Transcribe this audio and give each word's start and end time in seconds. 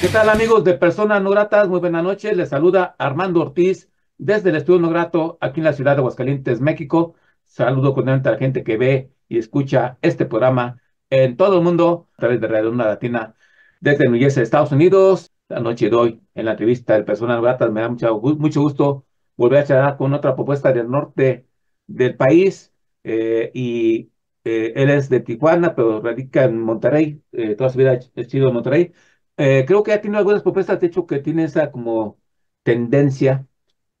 ¿Qué 0.00 0.06
tal 0.06 0.28
amigos 0.28 0.62
de 0.62 0.74
Personas 0.74 1.20
No 1.20 1.30
Gratas? 1.30 1.68
Muy 1.68 1.80
buenas 1.80 2.04
noches. 2.04 2.36
Les 2.36 2.48
saluda 2.48 2.94
Armando 2.98 3.40
Ortiz 3.40 3.90
desde 4.16 4.50
el 4.50 4.56
Estudio 4.56 4.78
No 4.78 4.90
Grato 4.90 5.38
aquí 5.40 5.58
en 5.58 5.64
la 5.64 5.72
ciudad 5.72 5.96
de 5.96 5.98
Aguascalientes, 5.98 6.60
México. 6.60 7.16
Saludo 7.46 7.94
con 7.94 8.08
a 8.08 8.16
la 8.16 8.38
gente 8.38 8.62
que 8.62 8.76
ve 8.76 9.10
y 9.28 9.38
escucha 9.38 9.98
este 10.00 10.24
programa 10.24 10.80
en 11.10 11.36
todo 11.36 11.58
el 11.58 11.64
mundo 11.64 12.08
a 12.14 12.20
través 12.20 12.40
de 12.40 12.46
Radio 12.46 12.70
Una 12.70 12.86
Latina 12.86 13.34
desde 13.80 14.08
New 14.08 14.20
Jersey, 14.20 14.44
Estados 14.44 14.70
Unidos. 14.70 15.32
La 15.48 15.58
noche 15.58 15.90
de 15.90 15.96
hoy 15.96 16.22
en 16.34 16.44
la 16.44 16.52
entrevista 16.52 16.94
de 16.94 17.02
Personas 17.02 17.36
No 17.36 17.42
Gratas 17.42 17.72
me 17.72 17.80
da 17.80 17.88
mucho, 17.88 18.20
mucho 18.20 18.60
gusto 18.60 19.04
volver 19.36 19.60
a 19.60 19.64
charlar 19.64 19.96
con 19.96 20.14
otra 20.14 20.36
propuesta 20.36 20.72
del 20.72 20.88
norte 20.88 21.48
del 21.88 22.16
país 22.16 22.72
eh, 23.02 23.50
y 23.52 24.12
eh, 24.44 24.72
él 24.76 24.90
es 24.90 25.08
de 25.08 25.18
Tijuana, 25.20 25.74
pero 25.74 26.00
radica 26.00 26.44
en 26.44 26.60
Monterrey, 26.60 27.20
eh, 27.32 27.56
toda 27.56 27.70
su 27.70 27.78
vida 27.78 27.98
ha 28.16 28.24
sido 28.24 28.48
en 28.48 28.54
Monterrey 28.54 28.92
eh, 29.38 29.64
creo 29.66 29.82
que 29.82 29.92
ya 29.92 30.00
tiene 30.00 30.18
algunas 30.18 30.42
propuestas, 30.42 30.80
de 30.80 30.88
hecho, 30.88 31.06
que 31.06 31.20
tiene 31.20 31.44
esa 31.44 31.70
como 31.70 32.18
tendencia 32.62 33.46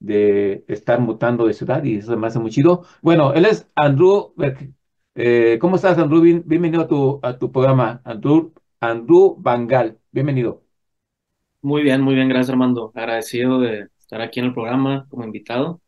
de 0.00 0.64
estar 0.68 1.00
mutando 1.00 1.46
de 1.46 1.54
ciudad 1.54 1.82
y 1.84 1.96
eso 1.96 2.16
me 2.16 2.26
hace 2.26 2.38
muy 2.38 2.50
chido. 2.50 2.84
Bueno, 3.02 3.32
él 3.32 3.46
es 3.46 3.66
Andrew. 3.74 4.34
Eh, 5.14 5.58
¿Cómo 5.60 5.76
estás, 5.76 5.98
Andrew? 5.98 6.20
bienvenido 6.20 6.82
a 6.82 6.88
tu, 6.88 7.20
a 7.22 7.38
tu 7.38 7.50
programa, 7.50 8.00
Andrew, 8.04 8.52
Andrew 8.80 9.36
Bangal. 9.38 9.98
Bienvenido. 10.12 10.62
Muy 11.62 11.82
bien, 11.82 12.02
muy 12.02 12.14
bien, 12.14 12.28
gracias, 12.28 12.50
Armando. 12.50 12.92
Agradecido 12.94 13.60
de 13.60 13.88
estar 13.98 14.20
aquí 14.20 14.40
en 14.40 14.46
el 14.46 14.54
programa 14.54 15.06
como 15.08 15.24
invitado. 15.24 15.80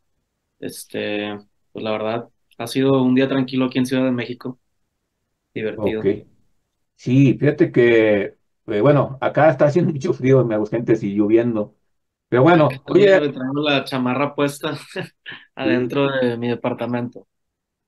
Este, 0.58 1.38
pues 1.72 1.84
la 1.84 1.92
verdad, 1.92 2.28
ha 2.58 2.66
sido 2.66 3.02
un 3.02 3.14
día 3.14 3.28
tranquilo 3.28 3.66
aquí 3.66 3.78
en 3.78 3.86
Ciudad 3.86 4.04
de 4.04 4.10
México. 4.10 4.58
Divertido. 5.54 6.02
Sí, 6.96 7.36
fíjate 7.38 7.72
que 7.72 8.39
eh, 8.70 8.80
bueno, 8.80 9.18
acá 9.20 9.50
está 9.50 9.66
haciendo 9.66 9.92
mucho 9.92 10.12
frío 10.12 10.40
en 10.40 10.52
Aguascalientes 10.52 11.02
y 11.02 11.14
lloviendo. 11.14 11.74
Pero 12.28 12.42
bueno, 12.44 12.68
oye. 12.86 13.18
Traigo 13.18 13.60
la 13.60 13.84
chamarra 13.84 14.34
puesta 14.34 14.78
adentro 15.54 16.08
de 16.20 16.36
mi 16.36 16.48
departamento. 16.48 17.26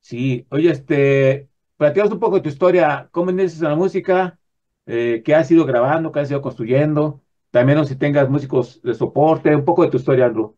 Sí, 0.00 0.44
oye, 0.50 0.70
este, 0.70 1.48
platicamos 1.76 2.12
un 2.12 2.18
poco 2.18 2.36
de 2.36 2.42
tu 2.42 2.48
historia, 2.48 3.08
cómo 3.12 3.30
inicias 3.30 3.62
en 3.62 3.68
la 3.68 3.76
música, 3.76 4.38
eh, 4.86 5.22
qué 5.24 5.34
has 5.36 5.48
ido 5.52 5.64
grabando, 5.64 6.10
qué 6.10 6.20
has 6.20 6.30
ido 6.30 6.42
construyendo, 6.42 7.22
también 7.52 7.86
si 7.86 7.94
tengas 7.94 8.28
músicos 8.28 8.82
de 8.82 8.94
soporte, 8.94 9.54
un 9.54 9.64
poco 9.64 9.84
de 9.84 9.90
tu 9.90 9.98
historia, 9.98 10.26
Andrew. 10.26 10.56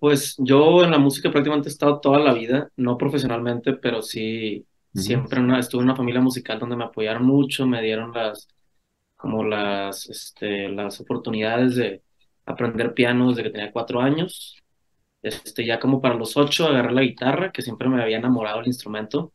Pues 0.00 0.34
yo 0.38 0.82
en 0.82 0.90
la 0.90 0.98
música 0.98 1.30
prácticamente 1.30 1.68
he 1.68 1.72
estado 1.72 2.00
toda 2.00 2.18
la 2.18 2.34
vida, 2.34 2.68
no 2.76 2.98
profesionalmente, 2.98 3.74
pero 3.74 4.02
sí, 4.02 4.66
siempre 4.92 5.40
estuve 5.58 5.82
en 5.82 5.88
una 5.88 5.96
familia 5.96 6.20
musical 6.20 6.58
donde 6.58 6.76
me 6.76 6.84
apoyaron 6.84 7.24
mucho, 7.24 7.66
me 7.66 7.80
dieron 7.80 8.12
las, 8.12 8.48
como 9.16 9.44
las, 9.44 10.08
este, 10.08 10.68
las 10.68 11.00
oportunidades 11.00 11.76
de 11.76 12.02
aprender 12.46 12.94
piano 12.94 13.30
desde 13.30 13.42
que 13.44 13.50
tenía 13.50 13.72
cuatro 13.72 14.00
años. 14.00 14.56
Este, 15.22 15.64
ya 15.66 15.80
como 15.80 16.00
para 16.02 16.14
los 16.14 16.36
ocho 16.36 16.66
agarré 16.68 16.92
la 16.92 17.02
guitarra, 17.02 17.52
que 17.52 17.62
siempre 17.62 17.88
me 17.88 18.02
había 18.02 18.18
enamorado 18.18 18.60
el 18.60 18.66
instrumento. 18.68 19.32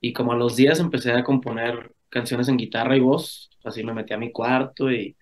Y 0.00 0.12
como 0.12 0.32
a 0.32 0.36
los 0.36 0.56
días 0.56 0.80
empecé 0.80 1.12
a 1.12 1.24
componer 1.24 1.92
canciones 2.08 2.48
en 2.48 2.56
guitarra 2.56 2.96
y 2.96 3.00
voz, 3.00 3.50
así 3.64 3.84
me 3.84 3.94
metí 3.94 4.14
a 4.14 4.18
mi 4.18 4.32
cuarto 4.32 4.90
y 4.90 5.16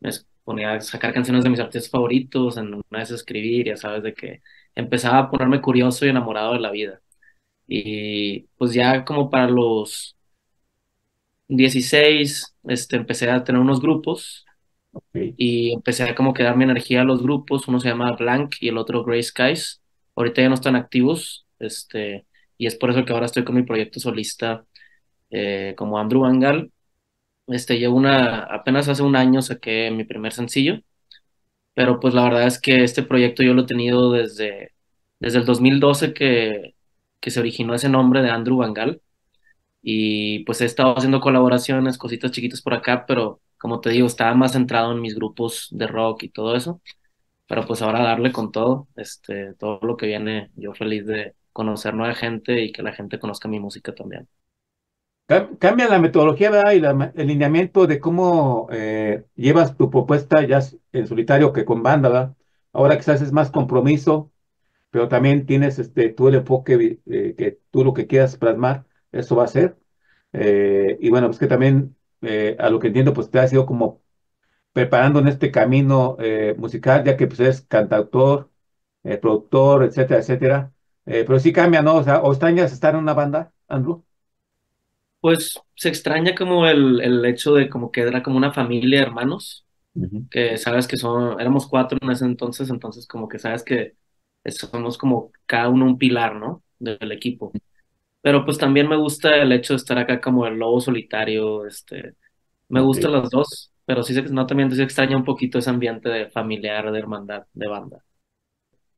me 0.00 0.10
ponía 0.44 0.74
a 0.74 0.80
sacar 0.80 1.12
canciones 1.14 1.44
de 1.44 1.50
mis 1.50 1.60
artistas 1.60 1.90
favoritos, 1.90 2.56
en 2.56 2.74
una 2.74 2.84
vez 2.90 3.10
escribir, 3.10 3.66
ya 3.66 3.76
sabes, 3.76 4.02
de 4.02 4.14
que 4.14 4.42
empezaba 4.74 5.18
a 5.18 5.30
ponerme 5.30 5.60
curioso 5.60 6.06
y 6.06 6.10
enamorado 6.10 6.54
de 6.54 6.60
la 6.60 6.70
vida. 6.70 7.00
Y 7.66 8.42
pues 8.58 8.74
ya 8.74 9.04
como 9.04 9.30
para 9.30 9.48
los 9.48 10.17
16, 11.48 12.56
este, 12.64 12.96
empecé 12.96 13.30
a 13.30 13.44
tener 13.44 13.60
unos 13.60 13.80
grupos 13.80 14.44
y 15.14 15.72
empecé 15.72 16.04
a 16.04 16.14
como 16.14 16.34
que 16.34 16.42
dar 16.42 16.56
mi 16.56 16.64
energía 16.64 17.02
a 17.02 17.04
los 17.04 17.22
grupos. 17.22 17.68
Uno 17.68 17.80
se 17.80 17.88
llama 17.88 18.12
Blank 18.16 18.56
y 18.60 18.68
el 18.68 18.78
otro 18.78 19.04
Gray 19.04 19.22
Skies. 19.22 19.82
Ahorita 20.16 20.42
ya 20.42 20.48
no 20.48 20.54
están 20.54 20.76
activos, 20.76 21.46
este, 21.58 22.26
y 22.58 22.66
es 22.66 22.76
por 22.76 22.90
eso 22.90 23.04
que 23.04 23.12
ahora 23.12 23.26
estoy 23.26 23.44
con 23.44 23.54
mi 23.56 23.62
proyecto 23.62 24.00
solista 24.00 24.66
eh, 25.30 25.74
como 25.76 25.98
Andrew 25.98 26.22
Bangal. 26.22 26.72
Este, 27.48 27.78
llevo 27.78 27.96
una, 27.96 28.44
apenas 28.44 28.88
hace 28.88 29.02
un 29.02 29.16
año 29.16 29.42
saqué 29.42 29.90
mi 29.90 30.04
primer 30.04 30.32
sencillo, 30.32 30.80
pero 31.74 32.00
pues 32.00 32.14
la 32.14 32.24
verdad 32.24 32.46
es 32.46 32.60
que 32.60 32.84
este 32.84 33.02
proyecto 33.02 33.42
yo 33.42 33.54
lo 33.54 33.62
he 33.62 33.66
tenido 33.66 34.12
desde, 34.12 34.72
desde 35.20 35.38
el 35.40 35.44
2012 35.46 36.12
que, 36.14 36.74
que 37.20 37.30
se 37.30 37.40
originó 37.40 37.74
ese 37.74 37.88
nombre 37.88 38.22
de 38.22 38.30
Andrew 38.30 38.58
Bangal 38.58 39.02
y 39.82 40.44
pues 40.44 40.60
he 40.60 40.64
estado 40.64 40.96
haciendo 40.96 41.20
colaboraciones, 41.20 41.98
cositas 41.98 42.30
chiquitas 42.32 42.62
por 42.62 42.74
acá, 42.74 43.06
pero 43.06 43.40
como 43.58 43.80
te 43.80 43.90
digo, 43.90 44.06
estaba 44.06 44.34
más 44.34 44.52
centrado 44.52 44.92
en 44.92 45.00
mis 45.00 45.14
grupos 45.14 45.68
de 45.70 45.86
rock 45.86 46.24
y 46.24 46.28
todo 46.30 46.56
eso. 46.56 46.80
Pero 47.46 47.66
pues 47.66 47.82
ahora 47.82 48.00
darle 48.02 48.32
con 48.32 48.52
todo, 48.52 48.88
este, 48.96 49.54
todo 49.54 49.80
lo 49.82 49.96
que 49.96 50.06
viene, 50.06 50.50
yo 50.54 50.74
feliz 50.74 51.06
de 51.06 51.34
conocer 51.52 51.94
nueva 51.94 52.14
gente 52.14 52.62
y 52.62 52.72
que 52.72 52.82
la 52.82 52.92
gente 52.92 53.18
conozca 53.18 53.48
mi 53.48 53.58
música 53.58 53.94
también. 53.94 54.28
Cambia 55.58 55.88
la 55.88 55.98
metodología 55.98 56.50
¿verdad? 56.50 57.12
y 57.14 57.20
el 57.20 57.26
lineamiento 57.26 57.86
de 57.86 58.00
cómo 58.00 58.68
eh, 58.70 59.24
llevas 59.34 59.76
tu 59.76 59.90
propuesta 59.90 60.46
ya 60.46 60.60
en 60.92 61.06
solitario 61.06 61.52
que 61.52 61.66
con 61.66 61.82
banda, 61.82 62.08
¿verdad? 62.08 62.36
Ahora 62.72 62.96
quizás 62.96 63.20
es 63.20 63.32
más 63.32 63.50
compromiso, 63.50 64.30
pero 64.90 65.08
también 65.08 65.44
tienes 65.44 65.78
este, 65.78 66.08
tú 66.10 66.28
el 66.28 66.36
enfoque 66.36 67.00
eh, 67.06 67.34
que 67.36 67.58
tú 67.70 67.84
lo 67.84 67.92
que 67.92 68.06
quieras 68.06 68.38
plasmar 68.38 68.87
eso 69.12 69.36
va 69.36 69.44
a 69.44 69.48
ser. 69.48 69.78
Eh, 70.32 70.98
y 71.00 71.10
bueno, 71.10 71.28
pues 71.28 71.38
que 71.38 71.46
también, 71.46 71.96
eh, 72.22 72.56
a 72.58 72.70
lo 72.70 72.78
que 72.80 72.88
entiendo, 72.88 73.12
pues 73.14 73.30
te 73.30 73.38
has 73.40 73.52
ido 73.52 73.66
como 73.66 74.02
preparando 74.72 75.20
en 75.20 75.28
este 75.28 75.50
camino 75.52 76.16
eh, 76.20 76.54
musical, 76.58 77.04
ya 77.04 77.16
que 77.16 77.26
pues 77.26 77.40
eres 77.40 77.62
cantautor, 77.62 78.50
productor, 79.22 79.84
etcétera, 79.84 80.20
etcétera. 80.20 80.72
pero 81.04 81.38
sí 81.40 81.52
cambia, 81.52 81.82
¿no? 81.82 81.96
O 81.96 82.04
sea, 82.04 82.20
¿o 82.22 82.32
extrañas 82.32 82.72
estar 82.72 82.94
en 82.94 83.00
una 83.02 83.14
banda, 83.14 83.52
Andrew? 83.68 84.04
Pues 85.20 85.58
se 85.74 85.88
extraña 85.88 86.34
como 86.34 86.66
el, 86.66 87.00
el 87.00 87.24
hecho 87.26 87.54
de 87.54 87.68
como 87.68 87.90
que 87.90 88.02
era 88.02 88.22
como 88.22 88.36
una 88.36 88.52
familia 88.52 89.00
de 89.00 89.06
hermanos, 89.06 89.66
que 90.30 90.58
sabes 90.58 90.88
que 90.88 90.96
son, 90.96 91.40
éramos 91.40 91.68
cuatro 91.68 91.98
en 92.02 92.10
ese 92.10 92.24
entonces, 92.26 92.70
entonces 92.70 93.06
como 93.08 93.28
que 93.28 93.38
sabes 93.40 93.64
que 93.64 93.96
somos 94.50 94.98
como 94.98 95.32
cada 95.46 95.68
uno 95.70 95.86
un 95.86 95.98
pilar, 95.98 96.36
¿no? 96.36 96.64
Del 96.78 97.12
equipo. 97.12 97.52
Pero 98.20 98.44
pues 98.44 98.58
también 98.58 98.88
me 98.88 98.96
gusta 98.96 99.36
el 99.36 99.52
hecho 99.52 99.74
de 99.74 99.78
estar 99.78 99.98
acá 99.98 100.20
como 100.20 100.46
el 100.46 100.58
lobo 100.58 100.80
solitario, 100.80 101.66
este, 101.66 102.14
me 102.68 102.80
gustan 102.80 103.12
las 103.12 103.30
dos, 103.30 103.72
pero 103.84 104.02
sí, 104.02 104.20
no, 104.30 104.46
también 104.46 104.70
se 104.70 104.82
extraña 104.82 105.16
un 105.16 105.24
poquito 105.24 105.58
ese 105.58 105.70
ambiente 105.70 106.08
de 106.08 106.28
familiar, 106.28 106.90
de 106.90 106.98
hermandad, 106.98 107.46
de 107.52 107.68
banda. 107.68 108.04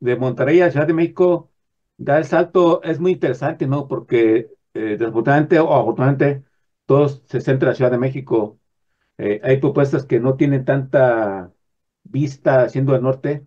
De 0.01 0.17
Monterrey 0.17 0.61
a 0.63 0.71
Ciudad 0.71 0.87
de 0.87 0.95
México, 0.95 1.53
dar 1.97 2.19
el 2.19 2.25
salto 2.25 2.83
es 2.83 2.99
muy 2.99 3.13
interesante, 3.13 3.67
¿no? 3.67 3.87
Porque 3.87 4.49
eh, 4.75 4.97
desafortunadamente 4.99 5.61
o 5.61 5.73
afortunadamente 5.73 6.45
todos 6.87 7.23
se 7.27 7.41
centran 7.41 7.69
en 7.69 7.73
la 7.73 7.75
Ciudad 7.77 7.91
de 7.91 7.99
México. 7.99 8.59
Eh, 9.19 9.41
hay 9.45 9.59
propuestas 9.59 10.07
que 10.07 10.19
no 10.19 10.35
tienen 10.37 10.65
tanta 10.65 11.53
vista 12.03 12.69
siendo 12.69 12.93
del 12.95 13.03
norte, 13.03 13.47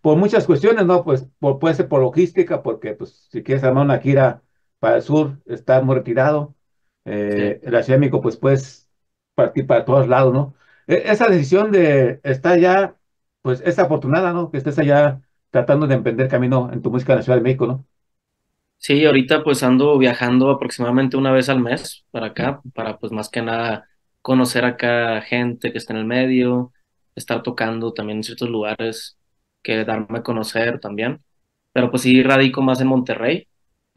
por 0.00 0.16
muchas 0.16 0.46
cuestiones, 0.46 0.86
¿no? 0.86 1.04
Pues 1.04 1.26
por, 1.38 1.58
puede 1.58 1.74
ser 1.74 1.88
por 1.88 2.00
logística, 2.00 2.62
porque 2.62 2.94
pues 2.94 3.28
si 3.30 3.42
quieres 3.42 3.64
armar 3.64 3.84
una 3.84 3.98
gira 3.98 4.42
para 4.78 4.96
el 4.96 5.02
sur 5.02 5.38
está 5.46 5.80
muy 5.82 5.96
retirado. 5.96 6.54
Eh, 7.04 7.60
La 7.64 7.82
Ciudad 7.82 7.96
de 7.98 8.00
México, 8.00 8.20
pues 8.20 8.36
puedes 8.36 8.90
partir 9.34 9.66
para 9.66 9.84
todos 9.84 10.08
lados, 10.08 10.32
¿no? 10.34 10.54
E, 10.86 11.04
esa 11.10 11.28
decisión 11.28 11.70
de 11.72 12.20
estar 12.24 12.58
ya, 12.58 12.96
pues 13.42 13.60
es 13.64 13.78
afortunada, 13.78 14.32
¿no? 14.32 14.50
Que 14.50 14.58
estés 14.58 14.78
allá 14.78 15.20
tratando 15.50 15.86
de 15.86 15.94
emprender 15.94 16.28
camino 16.28 16.70
en 16.72 16.82
tu 16.82 16.90
música 16.90 17.12
en 17.12 17.18
la 17.18 17.22
Ciudad 17.22 17.38
de 17.38 17.44
México, 17.44 17.66
¿no? 17.66 17.86
Sí, 18.76 19.04
ahorita 19.04 19.42
pues 19.42 19.62
ando 19.62 19.98
viajando 19.98 20.50
aproximadamente 20.50 21.16
una 21.16 21.32
vez 21.32 21.48
al 21.48 21.60
mes 21.60 22.04
para 22.10 22.26
acá, 22.28 22.60
para 22.74 22.98
pues 22.98 23.12
más 23.12 23.28
que 23.28 23.42
nada 23.42 23.88
conocer 24.22 24.64
acá 24.64 25.20
gente 25.22 25.72
que 25.72 25.78
está 25.78 25.92
en 25.92 25.98
el 26.00 26.04
medio, 26.06 26.72
estar 27.14 27.42
tocando 27.42 27.92
también 27.92 28.18
en 28.18 28.22
ciertos 28.24 28.48
lugares 28.48 29.18
que 29.62 29.84
darme 29.84 30.20
a 30.20 30.22
conocer 30.22 30.78
también. 30.80 31.22
Pero 31.72 31.90
pues 31.90 32.02
sí 32.02 32.22
radico 32.22 32.62
más 32.62 32.80
en 32.80 32.86
Monterrey, 32.88 33.48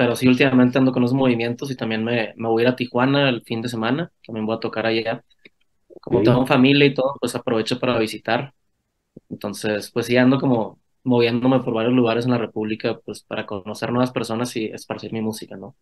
pero 0.02 0.16
sí, 0.16 0.28
últimamente 0.28 0.80
ando 0.80 0.92
con 0.92 1.04
los 1.04 1.14
movimientos 1.14 1.70
y 1.70 1.76
también 1.76 2.04
me, 2.04 2.34
me 2.36 2.48
voy 2.48 2.64
a 2.64 2.66
ir 2.66 2.70
a 2.74 2.76
Tijuana 2.76 3.30
el 3.30 3.44
fin 3.44 3.62
de 3.62 3.70
semana, 3.70 4.12
también 4.26 4.48
voy 4.48 4.56
a 4.56 4.60
tocar 4.60 4.88
allá. 4.88 5.24
Como 6.02 6.24
tengo 6.24 6.46
familia 6.48 6.86
y 6.88 6.94
todo, 6.96 7.16
pues 7.20 7.36
aprovecho 7.36 7.80
para 7.80 8.00
visitar. 8.00 8.54
Entonces, 9.30 9.92
pues 9.92 10.08
sí, 10.08 10.18
ando 10.18 10.40
como 10.40 10.80
moviéndome 11.04 11.62
por 11.62 11.74
varios 11.76 11.94
lugares 11.96 12.26
en 12.26 12.32
la 12.32 12.40
República, 12.40 13.00
pues 13.06 13.24
para 13.24 13.46
conocer 13.48 13.92
nuevas 13.92 14.12
personas 14.12 14.56
y 14.58 14.66
esparcir 14.68 15.14
mi 15.14 15.22
música, 15.22 15.58
¿no? 15.58 15.76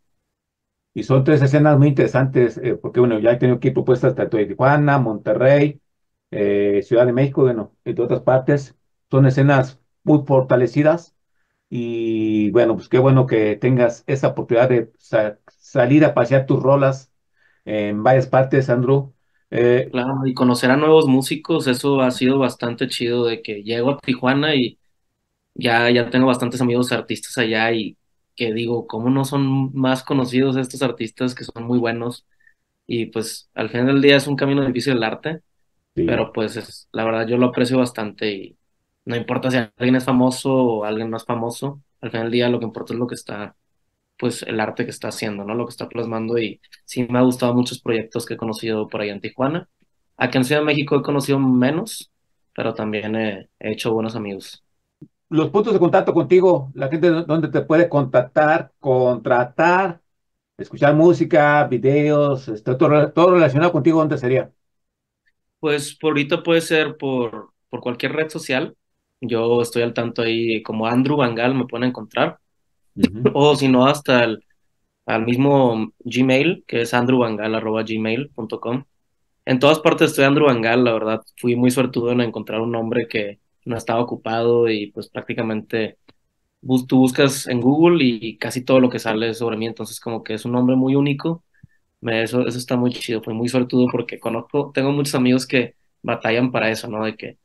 Y 0.94 1.04
son 1.04 1.24
tres 1.24 1.42
escenas 1.42 1.78
muy 1.78 1.90
interesantes, 1.90 2.58
eh, 2.58 2.76
porque 2.76 3.00
bueno, 3.00 3.20
ya 3.20 3.32
he 3.32 3.38
tenido 3.38 3.58
aquí 3.58 3.72
propuestas 3.72 4.16
tanto 4.16 4.38
de 4.38 4.48
Tijuana, 4.48 4.98
Monterrey, 5.00 5.82
eh, 6.32 6.82
Ciudad 6.84 7.06
de 7.06 7.14
México, 7.14 7.44
bueno, 7.44 7.76
de 7.86 8.02
otras 8.02 8.22
partes. 8.22 8.76
Son 9.12 9.26
escenas 9.26 9.80
muy 10.04 10.24
fortalecidas 10.26 11.16
y 11.70 12.50
bueno, 12.52 12.76
pues 12.76 12.90
qué 12.90 12.98
bueno 12.98 13.28
que 13.28 13.56
tengas 13.56 14.04
esa 14.08 14.30
oportunidad 14.30 14.70
de 14.70 14.92
salir 15.48 16.04
a 16.04 16.14
pasear 16.14 16.46
tus 16.46 16.62
rolas 16.62 17.12
en 17.66 18.04
varias 18.04 18.28
partes, 18.28 18.70
Andrew. 18.70 19.14
Eh, 19.52 19.88
claro, 19.92 20.26
y 20.26 20.34
conocer 20.34 20.72
a 20.72 20.78
nuevos 20.78 21.08
músicos, 21.08 21.68
eso 21.68 22.02
ha 22.02 22.12
sido 22.12 22.40
bastante 22.40 22.88
chido 22.88 23.26
de 23.26 23.42
que 23.42 23.64
llego 23.64 23.92
a 23.92 23.98
Tijuana 24.00 24.56
y 24.56 24.80
ya, 25.54 25.90
ya 25.90 26.10
tengo 26.10 26.28
bastantes 26.28 26.62
amigos 26.62 26.92
artistas 26.92 27.38
allá 27.38 27.72
y 27.72 27.98
que 28.36 28.54
digo, 28.54 28.88
¿cómo 28.88 29.10
no 29.10 29.26
son 29.26 29.74
más 29.74 30.04
conocidos 30.04 30.56
estos 30.56 30.82
artistas 30.82 31.36
que 31.36 31.44
son 31.44 31.64
muy 31.66 31.78
buenos? 31.78 32.26
Y 32.88 33.08
pues 33.08 33.50
al 33.54 33.70
final 33.70 33.88
del 33.88 34.02
día 34.02 34.18
es 34.18 34.28
un 34.28 34.36
camino 34.36 34.66
difícil 34.66 34.94
el 34.94 35.04
arte, 35.04 35.42
pero 35.94 36.32
pues 36.34 36.56
es, 36.58 36.88
la 36.92 37.06
verdad 37.06 37.28
yo 37.28 37.38
lo 37.38 37.48
aprecio 37.48 37.78
bastante 37.78 38.32
y 38.32 38.58
no 39.06 39.16
importa 39.16 39.52
si 39.52 39.58
alguien 39.58 39.96
es 39.96 40.06
famoso 40.06 40.54
o 40.54 40.86
alguien 40.86 41.10
más 41.10 41.26
famoso, 41.26 41.82
al 42.02 42.12
final 42.12 42.26
del 42.28 42.32
día 42.34 42.50
lo 42.50 42.60
que 42.60 42.66
importa 42.66 42.94
es 42.94 43.00
lo 43.00 43.08
que 43.08 43.16
está, 43.16 43.56
pues 44.18 44.44
el 44.44 44.60
arte 44.60 44.86
que 44.86 44.92
está 44.92 45.10
haciendo, 45.10 45.44
¿no? 45.46 45.56
Lo 45.56 45.66
que 45.66 45.72
está 45.72 45.90
plasmando 45.90 46.38
y 46.40 46.62
sí 46.86 47.08
me 47.10 47.20
ha 47.20 47.24
gustado 47.24 47.54
muchos 47.56 47.82
proyectos 47.82 48.26
que 48.26 48.36
he 48.36 48.38
conocido 48.38 48.88
por 48.88 49.02
ahí 49.02 49.10
en 49.10 49.22
Tijuana. 49.22 49.70
Aquí 50.18 50.38
en 50.38 50.46
Ciudad 50.46 50.62
de 50.62 50.66
México 50.68 50.98
he 50.98 51.04
conocido 51.04 51.40
menos, 51.40 52.12
pero 52.54 52.74
también 52.74 53.16
he 53.16 53.50
hecho 53.60 53.94
buenos 53.94 54.16
amigos 54.16 54.64
los 55.30 55.50
puntos 55.52 55.74
de 55.74 55.80
contacto 55.80 56.14
contigo, 56.14 56.72
la 56.74 56.90
gente 56.90 57.10
donde 57.10 57.50
te 57.50 57.62
puede 57.62 57.88
contactar, 57.88 58.74
contratar, 58.80 60.02
escuchar 60.58 60.96
música, 60.96 61.66
videos, 61.68 62.48
este, 62.48 62.76
todo, 62.76 63.32
relacionado 63.32 63.72
contigo, 63.72 64.00
¿dónde 64.00 64.18
sería? 64.18 64.52
Pues 65.60 65.96
por 65.96 66.12
ahorita 66.12 66.42
puede 66.44 66.62
ser 66.62 66.98
por, 66.98 67.54
por 67.70 67.82
cualquier 67.82 68.14
red 68.14 68.30
social. 68.30 68.76
Yo 69.22 69.62
estoy 69.62 69.84
al 69.84 69.94
tanto 69.94 70.22
ahí 70.22 70.62
como 70.64 70.88
Andrew 70.88 71.18
Bangal 71.18 71.56
me 71.56 71.66
pueden 71.66 71.90
encontrar. 71.90 72.40
O 73.34 73.56
si 73.56 73.68
no, 73.68 73.86
hasta 73.88 74.24
el 74.24 74.44
al 75.06 75.26
mismo 75.26 75.92
Gmail, 76.00 76.64
que 76.68 76.82
es 76.82 76.94
andrewbangal.gmail.com. 76.94 78.84
En 79.46 79.60
todas 79.60 79.80
partes 79.80 80.12
estoy 80.12 80.26
Andrew 80.26 80.46
Bangal, 80.48 80.84
la 80.84 80.94
verdad. 80.94 81.22
Fui 81.38 81.56
muy 81.56 81.72
suertudo 81.72 82.12
en 82.12 82.22
encontrar 82.22 82.62
un 82.62 82.72
nombre 82.72 83.08
que, 83.08 83.40
no 83.70 83.78
estaba 83.78 84.02
ocupado 84.02 84.70
y 84.70 84.92
pues 84.92 85.10
prácticamente 85.10 85.98
tú 86.88 86.98
buscas 87.00 87.48
en 87.48 87.62
Google 87.62 88.04
y 88.04 88.38
casi 88.38 88.64
todo 88.66 88.80
lo 88.80 88.90
que 88.90 89.00
sale 89.00 89.34
sobre 89.34 89.58
mí, 89.58 89.68
entonces 89.68 90.00
como 90.00 90.24
que 90.24 90.34
es 90.34 90.46
un 90.46 90.52
nombre 90.54 90.76
muy 90.76 90.96
único, 90.96 91.44
me, 92.02 92.24
eso, 92.24 92.46
eso 92.48 92.58
está 92.58 92.76
muy 92.78 92.92
chido, 92.92 93.22
fue 93.24 93.34
muy 93.34 93.50
suertudo 93.50 93.88
porque 93.92 94.20
conozco, 94.20 94.72
tengo 94.74 94.92
muchos 94.92 95.16
amigos 95.16 95.48
que 95.48 95.76
batallan 96.02 96.52
para 96.52 96.70
eso, 96.72 96.88
¿no? 96.90 97.06
De 97.06 97.16
que 97.16 97.38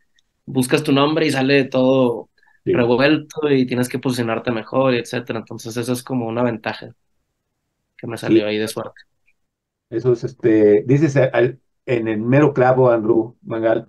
buscas 0.47 0.83
tu 0.83 0.93
nombre 0.93 1.27
y 1.27 1.31
sale 1.31 1.65
todo 1.65 2.31
revuelto 2.65 3.51
y 3.51 3.67
tienes 3.67 3.89
que 3.89 3.99
posicionarte 3.99 4.51
mejor, 4.51 4.95
etcétera, 4.95 5.41
entonces 5.41 5.77
eso 5.77 5.93
es 5.93 6.03
como 6.03 6.27
una 6.27 6.43
ventaja 6.43 6.95
que 7.97 8.07
me 8.07 8.17
salió 8.17 8.47
ahí 8.47 8.59
de 8.59 8.69
suerte. 8.69 9.03
Eso 9.91 10.13
es, 10.13 10.25
este, 10.25 10.83
dices 10.87 11.17
en 11.87 12.09
el 12.09 12.19
mero 12.19 12.53
clavo, 12.55 12.91
Andrew 12.91 13.37
Mangal. 13.43 13.87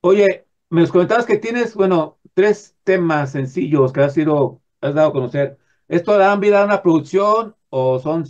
Oye, 0.00 0.46
me 0.70 0.86
comentabas 0.88 1.26
que 1.26 1.38
tienes, 1.38 1.74
bueno, 1.74 2.18
tres 2.34 2.76
temas 2.84 3.32
sencillos 3.32 3.92
que 3.92 4.00
has 4.00 4.14
sido, 4.14 4.62
has 4.80 4.94
dado 4.94 5.08
a 5.08 5.12
conocer. 5.12 5.58
¿Esto 5.88 6.16
dan 6.16 6.40
vida 6.40 6.62
a 6.62 6.64
una 6.64 6.82
producción 6.82 7.56
o 7.68 7.98
son 7.98 8.24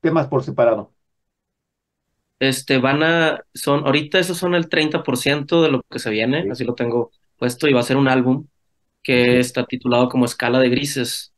temas 0.00 0.28
por 0.28 0.42
separado? 0.42 0.93
Este, 2.38 2.78
van 2.78 3.02
a, 3.02 3.44
son, 3.54 3.86
ahorita 3.86 4.18
esos 4.18 4.38
son 4.38 4.54
el 4.54 4.68
30% 4.68 5.62
de 5.62 5.70
lo 5.70 5.82
que 5.90 5.98
se 5.98 6.10
viene, 6.10 6.46
así 6.50 6.64
lo 6.64 6.74
tengo 6.74 7.10
puesto, 7.38 7.68
y 7.68 7.72
va 7.72 7.80
a 7.80 7.84
ser 7.84 7.96
un 7.96 8.08
álbum 8.08 8.46
que 9.02 9.38
está 9.40 9.64
titulado 9.66 10.08
como 10.08 10.24
Escala 10.24 10.58
de 10.60 10.68
Grises. 10.70 11.34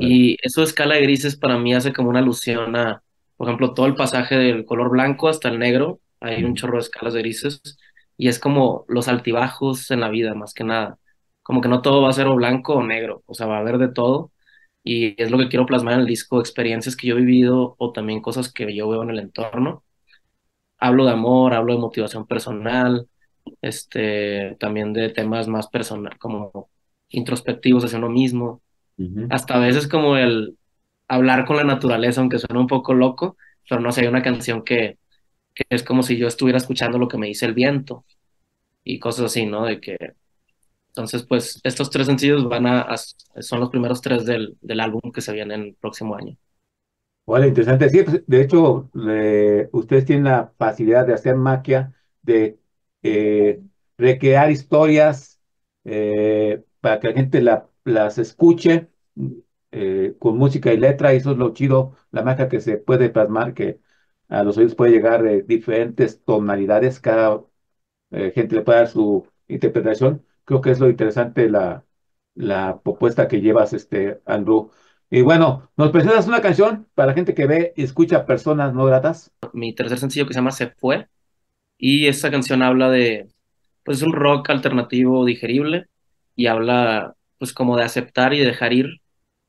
Y 0.00 0.36
eso 0.42 0.60
de 0.60 0.66
Escala 0.68 0.96
de 0.96 1.02
Grises 1.02 1.36
para 1.36 1.58
mí 1.58 1.74
hace 1.74 1.92
como 1.92 2.10
una 2.10 2.20
alusión 2.20 2.76
a, 2.76 3.02
por 3.36 3.48
ejemplo, 3.48 3.72
todo 3.74 3.86
el 3.86 3.94
pasaje 3.94 4.36
del 4.36 4.64
color 4.64 4.90
blanco 4.90 5.28
hasta 5.28 5.48
el 5.48 5.58
negro, 5.58 6.00
hay 6.20 6.44
un 6.44 6.54
chorro 6.56 6.74
de 6.74 6.80
escalas 6.80 7.14
de 7.14 7.20
grises, 7.20 7.62
y 8.16 8.28
es 8.28 8.38
como 8.40 8.84
los 8.88 9.08
altibajos 9.08 9.90
en 9.92 10.00
la 10.00 10.08
vida, 10.08 10.34
más 10.34 10.54
que 10.54 10.64
nada. 10.64 10.98
Como 11.42 11.60
que 11.60 11.68
no 11.68 11.80
todo 11.82 12.02
va 12.02 12.10
a 12.10 12.12
ser 12.12 12.26
o 12.26 12.34
blanco 12.34 12.74
o 12.74 12.82
negro, 12.84 13.22
o 13.26 13.34
sea, 13.34 13.46
va 13.46 13.56
a 13.58 13.60
haber 13.60 13.78
de 13.78 13.88
todo. 13.88 14.32
Y 14.84 15.20
es 15.22 15.30
lo 15.30 15.38
que 15.38 15.48
quiero 15.48 15.66
plasmar 15.66 15.94
en 15.94 16.00
el 16.00 16.06
disco, 16.06 16.40
experiencias 16.40 16.96
que 16.96 17.08
yo 17.08 17.16
he 17.16 17.20
vivido 17.20 17.76
o 17.78 17.92
también 17.92 18.20
cosas 18.20 18.52
que 18.52 18.74
yo 18.74 18.88
veo 18.88 19.02
en 19.02 19.10
el 19.10 19.20
entorno. 19.20 19.84
Hablo 20.78 21.04
de 21.04 21.12
amor, 21.12 21.54
hablo 21.54 21.74
de 21.74 21.80
motivación 21.80 22.26
personal, 22.26 23.08
este, 23.62 24.56
también 24.60 24.92
de 24.92 25.10
temas 25.10 25.48
más 25.48 25.68
personal, 25.68 26.18
como 26.18 26.70
introspectivos 27.08 27.84
hacia 27.84 27.98
uno 27.98 28.10
mismo. 28.10 28.62
Hasta 29.30 29.54
a 29.54 29.60
veces 29.60 29.86
como 29.86 30.16
el 30.16 30.58
hablar 31.06 31.44
con 31.44 31.56
la 31.56 31.64
naturaleza, 31.64 32.20
aunque 32.20 32.38
suene 32.38 32.60
un 32.60 32.66
poco 32.66 32.94
loco, 32.94 33.36
pero 33.68 33.80
no 33.80 33.92
sé, 33.92 34.02
hay 34.02 34.08
una 34.08 34.22
canción 34.22 34.62
que 34.62 34.98
que 35.58 35.64
es 35.70 35.82
como 35.82 36.04
si 36.04 36.16
yo 36.16 36.28
estuviera 36.28 36.58
escuchando 36.58 36.98
lo 36.98 37.08
que 37.08 37.18
me 37.18 37.26
dice 37.26 37.44
el 37.44 37.52
viento 37.52 38.04
y 38.84 39.00
cosas 39.00 39.26
así, 39.26 39.44
¿no? 39.46 39.66
De 39.66 39.80
que 39.80 39.96
entonces, 40.88 41.24
pues 41.24 41.60
estos 41.64 41.90
tres 41.90 42.06
sencillos 42.06 42.48
van 42.48 42.66
a, 42.66 42.96
son 42.96 43.60
los 43.60 43.70
primeros 43.70 44.00
tres 44.00 44.24
del, 44.24 44.56
del, 44.60 44.80
álbum 44.80 45.12
que 45.12 45.20
se 45.20 45.32
viene 45.32 45.54
el 45.54 45.74
próximo 45.74 46.14
año. 46.16 46.36
Vale, 47.28 47.48
interesante. 47.48 47.90
Sí, 47.90 48.02
pues, 48.04 48.24
de 48.26 48.40
hecho, 48.40 48.90
ustedes 49.72 50.04
tienen 50.06 50.24
la 50.24 50.52
facilidad 50.56 51.06
de 51.06 51.12
hacer 51.14 51.36
magia, 51.36 51.92
de 52.22 52.58
eh, 53.02 53.62
recrear 53.98 54.50
historias 54.50 55.38
eh, 55.84 56.64
para 56.80 56.98
que 57.00 57.08
la 57.08 57.14
gente 57.14 57.40
la, 57.42 57.68
las 57.84 58.16
escuche 58.18 58.88
eh, 59.72 60.16
con 60.18 60.38
música 60.38 60.72
y 60.72 60.78
letra, 60.78 61.12
eso 61.12 61.32
es 61.32 61.38
lo 61.38 61.52
chido, 61.54 61.96
la 62.10 62.22
magia 62.22 62.48
que 62.48 62.60
se 62.60 62.78
puede 62.78 63.10
plasmar, 63.10 63.52
que 63.54 63.80
a 64.28 64.42
los 64.44 64.56
oídos 64.58 64.74
puede 64.74 64.92
llegar 64.92 65.22
de 65.22 65.42
diferentes 65.42 66.22
tonalidades, 66.24 66.98
cada 67.00 67.42
gente 68.10 68.56
le 68.56 68.62
puede 68.62 68.78
dar 68.78 68.88
su 68.88 69.26
interpretación. 69.48 70.24
Creo 70.44 70.60
que 70.60 70.70
es 70.70 70.80
lo 70.80 70.88
interesante 70.90 71.48
la, 71.50 71.84
la 72.34 72.80
propuesta 72.82 73.28
que 73.28 73.40
llevas, 73.40 73.72
este, 73.72 74.20
Andrew. 74.26 74.70
Y 75.10 75.22
bueno, 75.22 75.70
¿nos 75.76 75.90
presentas 75.90 76.28
una 76.28 76.42
canción 76.42 76.86
para 76.94 77.14
gente 77.14 77.34
que 77.34 77.46
ve 77.46 77.72
y 77.76 77.82
escucha 77.82 78.26
personas 78.26 78.74
no 78.74 78.84
gratas? 78.84 79.32
Mi 79.54 79.74
tercer 79.74 79.98
sencillo 79.98 80.26
que 80.26 80.34
se 80.34 80.40
llama 80.40 80.50
Se 80.50 80.68
Fue, 80.68 81.08
y 81.78 82.08
esta 82.08 82.30
canción 82.30 82.62
habla 82.62 82.90
de, 82.90 83.28
pues 83.84 83.98
es 83.98 84.02
un 84.02 84.12
rock 84.12 84.50
alternativo 84.50 85.24
digerible, 85.24 85.86
y 86.36 86.46
habla 86.46 87.14
pues 87.38 87.54
como 87.54 87.76
de 87.76 87.84
aceptar 87.84 88.34
y 88.34 88.40
dejar 88.40 88.74
ir 88.74 89.00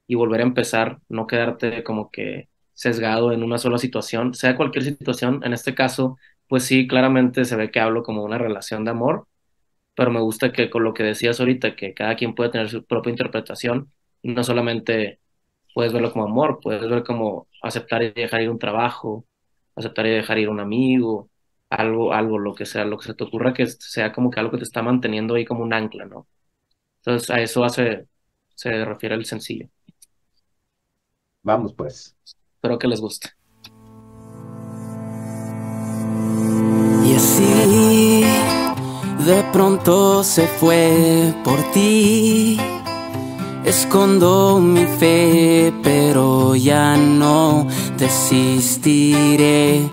y 0.07 0.15
volver 0.15 0.39
a 0.41 0.43
empezar, 0.43 0.99
no 1.09 1.27
quedarte 1.27 1.83
como 1.83 2.09
que 2.09 2.47
sesgado 2.73 3.33
en 3.33 3.43
una 3.43 3.57
sola 3.57 3.77
situación, 3.77 4.33
sea 4.33 4.55
cualquier 4.55 4.85
situación, 4.85 5.41
en 5.43 5.51
este 5.53 5.75
caso, 5.75 6.17
pues 6.47 6.63
sí, 6.63 6.87
claramente 6.87 7.43
se 7.43 7.57
ve 7.57 7.69
que 7.69 7.81
hablo 7.81 8.03
como 8.03 8.23
una 8.23 8.37
relación 8.37 8.85
de 8.85 8.91
amor, 8.91 9.27
pero 9.95 10.11
me 10.11 10.21
gusta 10.21 10.53
que 10.53 10.69
con 10.69 10.83
lo 10.85 10.93
que 10.93 11.03
decías 11.03 11.39
ahorita, 11.41 11.75
que 11.75 11.93
cada 11.93 12.15
quien 12.15 12.33
puede 12.35 12.51
tener 12.51 12.69
su 12.69 12.85
propia 12.85 13.11
interpretación, 13.11 13.91
no 14.23 14.43
solamente 14.43 15.19
puedes 15.73 15.93
verlo 15.93 16.11
como 16.11 16.25
amor, 16.25 16.59
puedes 16.61 16.87
ver 16.89 17.03
como 17.03 17.47
aceptar 17.61 18.03
y 18.03 18.11
dejar 18.11 18.41
ir 18.41 18.49
un 18.49 18.59
trabajo, 18.59 19.25
aceptar 19.75 20.05
y 20.07 20.11
dejar 20.11 20.39
ir 20.39 20.49
un 20.49 20.59
amigo, 20.59 21.29
algo, 21.69 22.13
algo, 22.13 22.39
lo 22.39 22.55
que 22.55 22.65
sea, 22.65 22.85
lo 22.85 22.97
que 22.97 23.05
se 23.05 23.13
te 23.13 23.23
ocurra 23.23 23.53
que 23.53 23.67
sea 23.67 24.11
como 24.11 24.31
que 24.31 24.39
algo 24.39 24.51
que 24.51 24.57
te 24.57 24.63
está 24.63 24.81
manteniendo 24.81 25.35
ahí 25.35 25.45
como 25.45 25.63
un 25.63 25.73
ancla, 25.73 26.05
¿no? 26.05 26.27
Entonces 27.01 27.29
a 27.29 27.39
eso 27.39 27.63
hace, 27.63 28.07
se 28.55 28.83
refiere 28.85 29.15
el 29.15 29.25
sencillo. 29.25 29.69
Vamos 31.43 31.73
pues. 31.73 32.15
Espero 32.55 32.77
que 32.77 32.87
les 32.87 32.99
guste. 32.99 33.29
Y 37.05 37.15
así 37.15 38.23
de 39.25 39.43
pronto 39.51 40.23
se 40.23 40.47
fue 40.47 41.33
por 41.43 41.59
ti. 41.71 42.57
Escondo 43.69 44.59
mi 44.59 44.83
fe, 44.99 45.71
pero 45.83 46.55
ya 46.55 46.97
no 46.97 47.67
desistiré. 47.99 49.87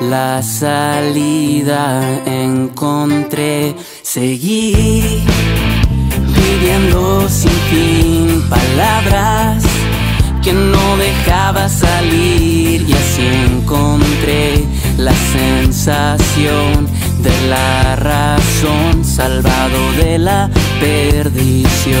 La 0.00 0.42
salida 0.42 2.02
encontré, 2.26 3.76
seguí 4.02 5.22
viviendo 6.40 7.28
sin 7.28 7.52
fin 7.70 8.42
palabras 8.50 9.62
que 10.42 10.52
no 10.52 10.96
dejaba 10.96 11.68
salir 11.68 12.82
y 12.82 12.92
así 12.92 13.26
encontré 13.52 14.64
la 14.98 15.14
sensación 15.14 16.88
de 17.22 17.48
la 17.48 17.94
razón, 17.94 19.04
salvado 19.04 19.92
de 20.02 20.18
la 20.18 20.50
perdición. 20.80 22.00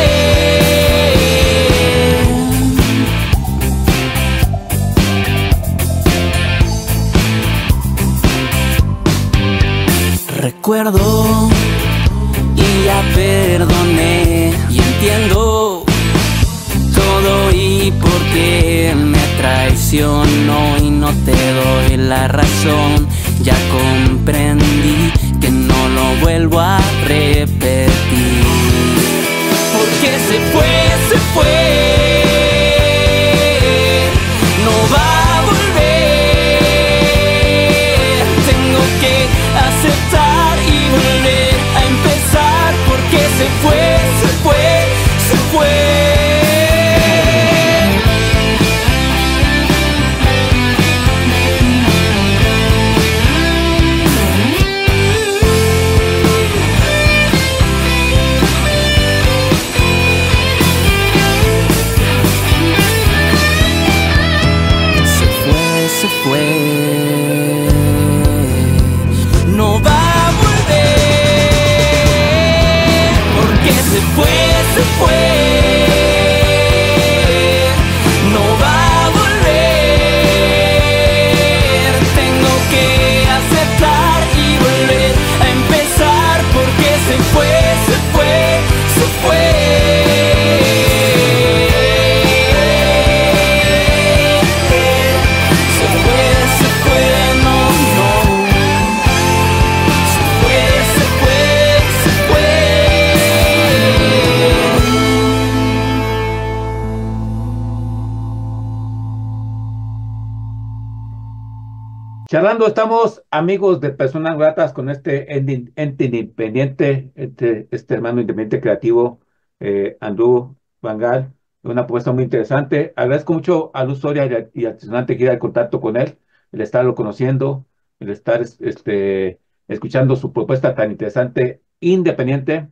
Charlando, 112.31 112.65
estamos 112.65 113.25
amigos 113.29 113.81
de 113.81 113.89
personas 113.89 114.37
gratas 114.37 114.71
con 114.71 114.89
este 114.89 115.35
ente 115.35 116.05
independiente, 116.05 117.11
este, 117.15 117.67
hermano 117.93 118.21
independiente 118.21 118.61
creativo, 118.61 119.19
eh, 119.59 119.97
Andrew 119.99 120.55
Vangal, 120.81 121.33
una 121.61 121.85
propuesta 121.85 122.13
muy 122.13 122.23
interesante. 122.23 122.93
Agradezco 122.95 123.33
mucho 123.33 123.71
a 123.73 123.83
Luz 123.83 123.99
Soria 123.99 124.49
y 124.53 124.65
a 124.65 124.77
Tisonante 124.77 125.17
que 125.17 125.25
ir 125.25 125.29
al 125.29 125.39
contacto 125.39 125.81
con 125.81 125.97
él, 125.97 126.19
el 126.53 126.61
estarlo 126.61 126.95
conociendo, 126.95 127.65
el 127.99 128.11
estar 128.11 128.41
este, 128.41 129.41
escuchando 129.67 130.15
su 130.15 130.31
propuesta 130.31 130.73
tan 130.73 130.89
interesante, 130.91 131.61
independiente. 131.81 132.69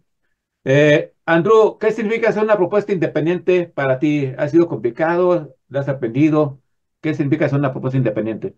Eh, 0.64 1.14
Andrew, 1.26 1.78
¿qué 1.80 1.92
significa 1.92 2.30
hacer 2.30 2.44
una 2.44 2.58
propuesta 2.58 2.94
independiente 2.94 3.66
para 3.68 4.00
ti? 4.00 4.34
¿Ha 4.38 4.48
sido 4.48 4.70
complicado? 4.70 5.58
¿La 5.68 5.82
has 5.82 5.90
aprendido? 5.90 6.62
¿Qué 7.02 7.14
significa 7.14 7.48
hacer 7.48 7.60
una 7.60 7.72
propuesta 7.74 7.98
independiente? 7.98 8.56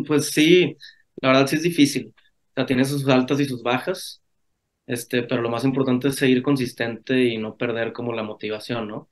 Pues 0.06 0.30
sí, 0.30 0.76
la 1.16 1.28
verdad 1.30 1.46
sí 1.46 1.56
es 1.56 1.62
difícil. 1.62 2.14
O 2.50 2.54
sea, 2.54 2.66
tiene 2.66 2.84
sus 2.84 3.06
altas 3.08 3.40
y 3.40 3.44
sus 3.46 3.62
bajas, 3.62 4.22
este, 4.86 5.22
pero 5.24 5.42
lo 5.42 5.50
más 5.50 5.64
importante 5.64 6.08
es 6.08 6.16
seguir 6.16 6.42
consistente 6.42 7.24
y 7.24 7.38
no 7.38 7.56
perder 7.56 7.92
como 7.92 8.12
la 8.14 8.22
motivación, 8.24 8.88
¿no? 8.88 9.10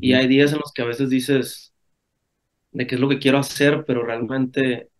Y 0.00 0.14
hay 0.14 0.28
días 0.28 0.52
en 0.52 0.58
los 0.60 0.72
que 0.74 0.82
a 0.82 0.86
veces 0.86 1.10
dices 1.10 1.74
de 2.72 2.86
qué 2.86 2.94
es 2.94 3.00
lo 3.00 3.08
que 3.08 3.18
quiero 3.18 3.38
hacer, 3.38 3.84
pero 3.86 4.04
realmente, 4.04 4.90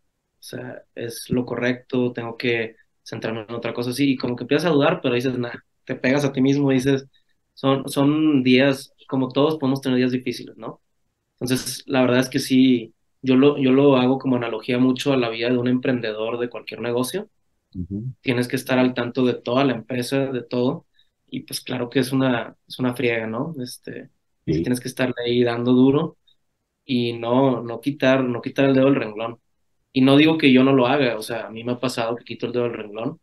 o 0.41 0.43
sea, 0.43 0.83
es 0.95 1.31
lo 1.31 1.45
correcto, 1.47 2.13
tengo 2.13 2.37
que 2.37 2.77
centrarme 3.03 3.43
en 3.49 3.55
otra 3.55 3.73
cosa 3.75 3.91
así, 3.91 4.13
y 4.13 4.17
como 4.17 4.37
que 4.37 4.45
empiezas 4.45 4.67
a 4.71 4.75
dudar, 4.75 5.01
pero 5.03 5.15
dices, 5.15 5.39
nada, 5.39 5.65
te 5.85 5.95
pegas 5.97 6.25
a 6.25 6.33
ti 6.33 6.41
mismo 6.41 6.71
y 6.73 6.77
dices, 6.77 7.07
son, 7.55 7.89
son 7.89 8.43
días, 8.43 8.93
como 9.09 9.29
todos 9.33 9.59
podemos 9.59 9.81
tener 9.81 9.99
días 9.99 10.13
difíciles, 10.13 10.57
¿no? 10.57 10.81
Entonces, 11.41 11.85
la 11.87 12.03
verdad 12.03 12.21
es 12.21 12.29
que 12.31 12.39
sí, 12.41 12.95
yo 13.23 13.37
lo, 13.37 13.59
yo 13.59 13.73
lo 13.73 13.97
hago 13.97 14.19
como 14.19 14.37
analogía 14.37 14.79
mucho 14.79 15.13
a 15.13 15.17
la 15.17 15.29
vida 15.31 15.51
de 15.51 15.59
un 15.59 15.69
emprendedor 15.69 16.39
de 16.39 16.51
cualquier 16.51 16.81
negocio. 16.81 17.31
Tienes 18.23 18.49
que 18.49 18.57
estar 18.57 18.79
al 18.79 18.95
tanto 18.95 19.25
de 19.25 19.35
toda 19.35 19.65
la 19.65 19.75
empresa, 19.75 20.27
de 20.33 20.43
todo. 20.43 20.87
Y 21.29 21.41
pues 21.43 21.61
claro 21.61 21.91
que 21.91 22.01
es 22.01 22.13
una, 22.13 22.57
es 22.69 22.79
una 22.79 22.95
friega, 22.95 23.27
¿no? 23.27 23.55
Este, 23.63 24.11
Tienes 24.63 24.81
que 24.81 24.89
estar 24.89 25.13
ahí 25.25 25.43
dando 25.45 25.73
duro 25.73 26.19
y 26.85 27.15
no, 27.15 27.63
no, 27.63 27.81
quitar, 27.81 28.25
no 28.25 28.43
quitar 28.43 28.67
el 28.67 28.75
dedo 28.75 28.87
del 28.87 28.97
renglón. 28.97 29.41
Y 29.93 30.03
no 30.03 30.17
digo 30.17 30.39
que 30.39 30.53
yo 30.53 30.65
no 30.65 30.73
lo 30.75 30.87
haga, 30.89 31.17
o 31.19 31.23
sea, 31.23 31.47
a 31.47 31.51
mí 31.51 31.65
me 31.65 31.73
ha 31.73 31.81
pasado 31.81 32.17
que 32.17 32.25
quito 32.25 32.47
el 32.47 32.53
dedo 32.53 32.65
del 32.65 32.75
renglón, 32.75 33.21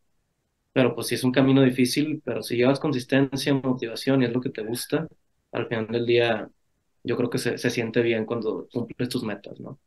pero 0.73 0.95
pues 0.95 1.07
sí 1.07 1.15
es 1.15 1.23
un 1.23 1.31
camino 1.31 1.61
difícil, 1.63 2.21
pero 2.23 2.43
si 2.43 2.55
llevas 2.57 2.79
consistencia, 2.79 3.53
motivación 3.53 4.21
y 4.21 4.25
es 4.25 4.33
lo 4.33 4.41
que 4.41 4.49
te 4.49 4.63
gusta, 4.63 5.07
al 5.51 5.67
final 5.67 5.87
del 5.87 6.05
día 6.05 6.49
yo 7.03 7.17
creo 7.17 7.29
que 7.29 7.37
se, 7.39 7.57
se 7.57 7.69
siente 7.69 8.01
bien 8.01 8.25
cuando 8.25 8.67
cumples 8.71 9.09
tus 9.09 9.23
metas, 9.23 9.59
¿no? 9.59 9.79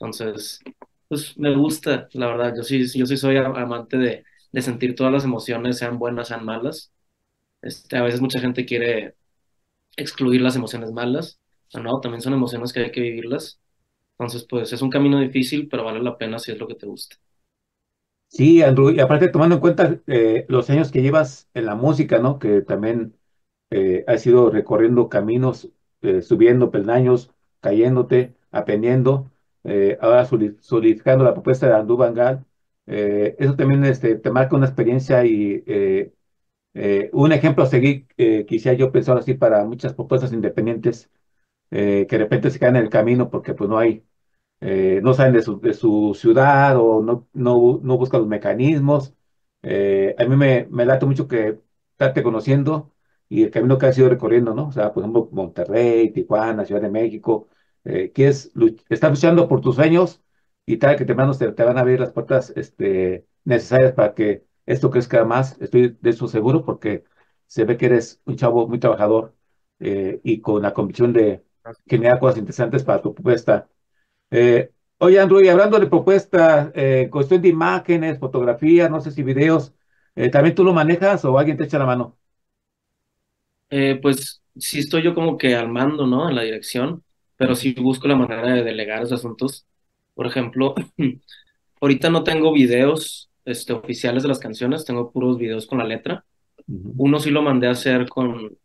Entonces, 0.00 0.60
pues 1.08 1.36
me 1.38 1.54
gusta, 1.56 2.08
la 2.12 2.26
verdad. 2.28 2.54
Yo 2.56 2.62
sí, 2.62 2.86
yo 2.98 3.06
sí 3.06 3.16
soy 3.16 3.36
amante 3.38 3.96
de, 3.98 4.24
de 4.52 4.62
sentir 4.62 4.94
todas 4.94 5.12
las 5.12 5.24
emociones, 5.24 5.78
sean 5.78 5.98
buenas, 5.98 6.28
sean 6.28 6.44
malas. 6.44 6.92
Este, 7.62 7.96
a 7.98 8.02
veces 8.04 8.20
mucha 8.22 8.40
gente 8.40 8.66
quiere 8.66 9.16
excluir 9.96 10.40
las 10.42 10.56
emociones 10.56 10.92
malas, 10.92 11.40
pero 11.72 11.84
no, 11.84 12.00
también 12.00 12.22
son 12.22 12.34
emociones 12.34 12.72
que 12.72 12.80
hay 12.80 12.92
que 12.92 13.00
vivirlas. 13.02 13.60
Entonces, 14.18 14.46
pues 14.48 14.72
es 14.72 14.82
un 14.82 14.90
camino 14.90 15.20
difícil, 15.20 15.68
pero 15.68 15.84
vale 15.84 16.02
la 16.02 16.18
pena 16.18 16.38
si 16.40 16.52
es 16.52 16.58
lo 16.58 16.68
que 16.68 16.76
te 16.76 16.86
gusta. 16.86 17.16
Sí, 18.28 18.62
Andrew, 18.62 18.90
y 18.90 19.00
aparte 19.00 19.28
tomando 19.28 19.54
en 19.56 19.60
cuenta 19.60 20.00
eh, 20.06 20.44
los 20.48 20.68
años 20.68 20.90
que 20.92 21.00
llevas 21.02 21.48
en 21.54 21.64
la 21.66 21.74
música, 21.74 22.18
¿no? 22.18 22.38
Que 22.38 22.60
también 22.60 23.16
eh, 23.70 24.04
has 24.08 24.26
ido 24.26 24.50
recorriendo 24.50 25.08
caminos, 25.08 25.70
eh, 26.02 26.22
subiendo 26.22 26.70
peldaños, 26.70 27.32
cayéndote, 27.60 28.36
aprendiendo 28.50 29.30
eh, 29.66 29.98
ahora 30.00 30.24
solidificando 30.60 31.24
la 31.24 31.34
propuesta 31.34 31.66
de 31.68 31.74
Andú 31.74 31.96
Bangal. 31.96 32.44
Eh, 32.86 33.36
eso 33.38 33.56
también 33.56 33.84
este, 33.84 34.16
te 34.16 34.30
marca 34.30 34.56
una 34.56 34.66
experiencia 34.66 35.24
y 35.26 35.64
eh, 35.66 36.12
un 37.12 37.32
ejemplo 37.32 37.64
a 37.64 37.66
seguir, 37.66 38.06
quisiera 38.46 38.76
yo 38.76 38.92
pensar 38.92 39.16
así 39.18 39.34
para 39.34 39.64
muchas 39.64 39.94
propuestas 39.94 40.32
independientes 40.32 41.10
que 41.70 42.06
de 42.10 42.18
repente 42.18 42.50
se 42.50 42.58
caen 42.58 42.76
en 42.76 42.84
el 42.84 42.90
camino 42.90 43.30
porque 43.30 43.54
pues 43.54 43.68
no 43.70 43.78
hay, 43.78 44.04
no 44.60 45.14
saben 45.14 45.34
de 45.34 45.42
su, 45.42 45.60
de 45.60 45.74
su 45.74 46.14
ciudad 46.18 46.76
o 46.78 47.02
no, 47.02 47.28
no, 47.34 47.80
no 47.82 47.98
buscan 47.98 48.20
los 48.22 48.28
mecanismos. 48.28 49.14
a 49.62 50.24
mí 50.28 50.36
me, 50.36 50.66
me 50.70 50.86
late 50.86 51.06
mucho 51.06 51.28
que 51.28 51.60
estate 51.92 52.22
conociendo 52.22 52.92
y 53.28 53.44
el 53.44 53.50
camino 53.50 53.78
que 53.78 53.86
has 53.86 53.98
ido 53.98 54.08
recorriendo, 54.08 54.54
¿no? 54.54 54.68
O 54.68 54.72
sea, 54.72 54.92
por 54.92 55.02
ejemplo, 55.02 55.28
Monterrey, 55.32 56.10
Tijuana, 56.12 56.64
Ciudad 56.64 56.80
de 56.82 56.90
México, 56.90 57.48
eh, 57.86 58.12
quieres, 58.14 58.52
estás 58.88 59.10
luchando 59.10 59.48
por 59.48 59.60
tus 59.62 59.76
sueños 59.76 60.22
y 60.66 60.78
tal 60.78 60.96
que 60.96 61.04
te, 61.04 61.14
te, 61.14 61.52
te 61.52 61.64
van 61.64 61.78
a 61.78 61.80
abrir 61.82 62.00
las 62.00 62.12
puertas 62.12 62.52
este, 62.56 63.26
necesarias 63.44 63.92
para 63.94 64.14
que 64.14 64.44
esto 64.66 64.90
crezca 64.90 65.24
más. 65.24 65.60
Estoy 65.60 65.96
de 66.00 66.10
eso 66.10 66.28
seguro 66.28 66.64
porque 66.64 67.04
se 67.46 67.64
ve 67.64 67.76
que 67.76 67.86
eres 67.86 68.20
un 68.26 68.36
chavo 68.36 68.68
muy 68.68 68.78
trabajador 68.80 69.34
eh, 69.80 70.20
y 70.24 70.40
con 70.40 70.62
la 70.62 70.74
convicción 70.74 71.12
de 71.12 71.44
generar 71.86 72.18
cosas 72.20 72.38
interesantes 72.38 72.84
para 72.84 73.02
tu 73.02 73.14
propuesta. 73.14 73.68
Eh, 74.30 74.72
oye, 74.98 75.20
Andrew, 75.20 75.40
y 75.42 75.48
hablando 75.48 75.78
de 75.78 75.86
propuestas, 75.86 76.70
eh, 76.74 77.08
cuestión 77.10 77.42
de 77.42 77.48
imágenes, 77.48 78.18
fotografías, 78.18 78.90
no 78.90 79.00
sé 79.00 79.10
si 79.12 79.22
videos, 79.22 79.74
eh, 80.16 80.30
¿también 80.30 80.54
tú 80.54 80.64
lo 80.64 80.72
manejas 80.74 81.24
o 81.24 81.38
alguien 81.38 81.56
te 81.56 81.64
echa 81.64 81.78
la 81.78 81.86
mano? 81.86 82.18
Eh, 83.70 83.98
pues 84.00 84.42
sí 84.56 84.78
estoy 84.80 85.02
yo 85.02 85.14
como 85.14 85.36
que 85.38 85.54
al 85.56 85.68
mando, 85.68 86.06
¿no? 86.06 86.28
En 86.28 86.36
la 86.36 86.42
dirección, 86.42 87.04
pero 87.36 87.54
sí 87.54 87.74
busco 87.74 88.08
la 88.08 88.16
manera 88.16 88.54
de 88.54 88.64
delegar 88.64 89.02
esos 89.02 89.20
asuntos. 89.20 89.66
Por 90.14 90.26
ejemplo, 90.26 90.74
ahorita 91.80 92.10
no 92.10 92.24
tengo 92.24 92.52
videos 92.52 93.30
este, 93.44 93.72
oficiales 93.72 94.22
de 94.22 94.28
las 94.28 94.38
canciones, 94.38 94.84
tengo 94.84 95.12
puros 95.12 95.38
videos 95.38 95.66
con 95.66 95.78
la 95.78 95.84
letra. 95.84 96.24
Uno 96.68 97.20
sí 97.20 97.30
lo 97.30 97.42
mandé 97.42 97.68
a 97.68 97.72
hacer 97.72 98.08
con, 98.08 98.56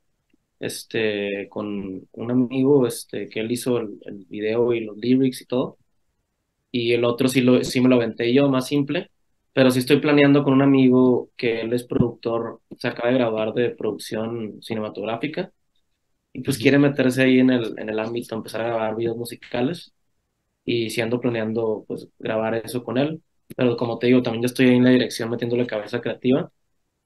este, 0.59 1.47
con 1.49 2.07
un 2.11 2.31
amigo 2.31 2.87
este, 2.87 3.29
que 3.29 3.41
él 3.41 3.51
hizo 3.51 3.77
el, 3.77 3.99
el 4.05 4.25
video 4.25 4.73
y 4.73 4.81
los 4.81 4.97
lyrics 4.97 5.41
y 5.41 5.45
todo. 5.45 5.77
Y 6.71 6.93
el 6.93 7.03
otro 7.05 7.27
sí, 7.27 7.41
lo, 7.41 7.63
sí 7.63 7.81
me 7.81 7.89
lo 7.89 7.95
aventé 7.95 8.33
yo, 8.33 8.49
más 8.49 8.67
simple. 8.67 9.11
Pero 9.53 9.69
sí 9.71 9.79
estoy 9.79 9.99
planeando 9.99 10.43
con 10.43 10.53
un 10.53 10.61
amigo 10.61 11.29
que 11.35 11.61
él 11.61 11.73
es 11.73 11.83
productor, 11.83 12.61
se 12.77 12.87
acaba 12.87 13.09
de 13.09 13.15
grabar 13.15 13.53
de 13.53 13.71
producción 13.71 14.61
cinematográfica 14.61 15.51
y 16.33 16.41
pues 16.43 16.57
quiere 16.57 16.79
meterse 16.79 17.23
ahí 17.23 17.39
en 17.39 17.49
el, 17.51 17.75
en 17.79 17.89
el 17.89 17.99
ámbito, 17.99 18.35
empezar 18.35 18.61
a 18.61 18.67
grabar 18.67 18.95
videos 18.95 19.17
musicales 19.17 19.93
y 20.65 20.89
si 20.89 21.01
ando 21.01 21.19
planeando 21.21 21.85
pues 21.87 22.07
grabar 22.19 22.55
eso 22.55 22.83
con 22.83 22.97
él. 22.97 23.21
Pero 23.55 23.77
como 23.77 23.99
te 23.99 24.07
digo, 24.07 24.21
también 24.23 24.43
yo 24.43 24.47
estoy 24.47 24.67
ahí 24.69 24.75
en 24.77 24.83
la 24.85 24.91
dirección 24.91 25.29
metiéndole 25.29 25.67
cabeza 25.67 26.01
creativa, 26.01 26.51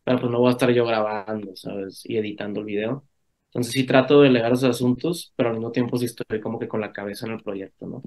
pero 0.03 0.20
pues 0.20 0.32
no 0.32 0.39
voy 0.39 0.50
a 0.50 0.51
estar 0.53 0.72
yo 0.72 0.86
grabando, 0.86 1.55
¿sabes? 1.55 2.03
Y 2.05 2.17
editando 2.17 2.62
el 2.62 2.67
video. 2.67 3.08
Entonces 3.48 3.74
sí 3.74 3.86
trato 3.86 4.22
de 4.22 4.29
delegar 4.29 4.53
esos 4.53 4.70
asuntos, 4.72 5.34
pero 5.36 5.50
al 5.50 5.55
mismo 5.55 5.72
tiempo 5.72 5.98
sí 5.98 6.05
estoy 6.05 6.41
como 6.41 6.60
que 6.60 6.67
con 6.67 6.82
la 6.82 6.94
cabeza 6.94 7.27
en 7.27 7.34
el 7.34 7.44
proyecto, 7.44 7.88
¿no? 7.88 8.03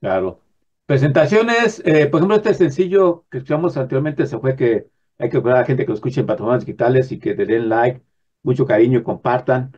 Claro. 0.00 0.42
Presentaciones, 0.86 1.82
eh, 1.84 2.06
por 2.06 2.20
ejemplo, 2.20 2.36
este 2.36 2.54
sencillo 2.54 3.26
que 3.30 3.38
escuchamos 3.38 3.76
anteriormente 3.76 4.26
se 4.26 4.38
fue 4.38 4.54
que 4.54 4.88
hay 5.18 5.28
que 5.30 5.36
recordar 5.38 5.58
a 5.58 5.60
la 5.62 5.66
gente 5.66 5.84
que 5.84 5.88
lo 5.88 5.94
escuche 5.94 6.20
en 6.20 6.26
plataformas 6.26 6.64
digitales 6.64 7.10
y 7.10 7.18
que 7.18 7.34
le 7.34 7.46
den 7.46 7.68
like, 7.68 8.02
mucho 8.42 8.66
cariño 8.66 9.02
compartan. 9.02 9.72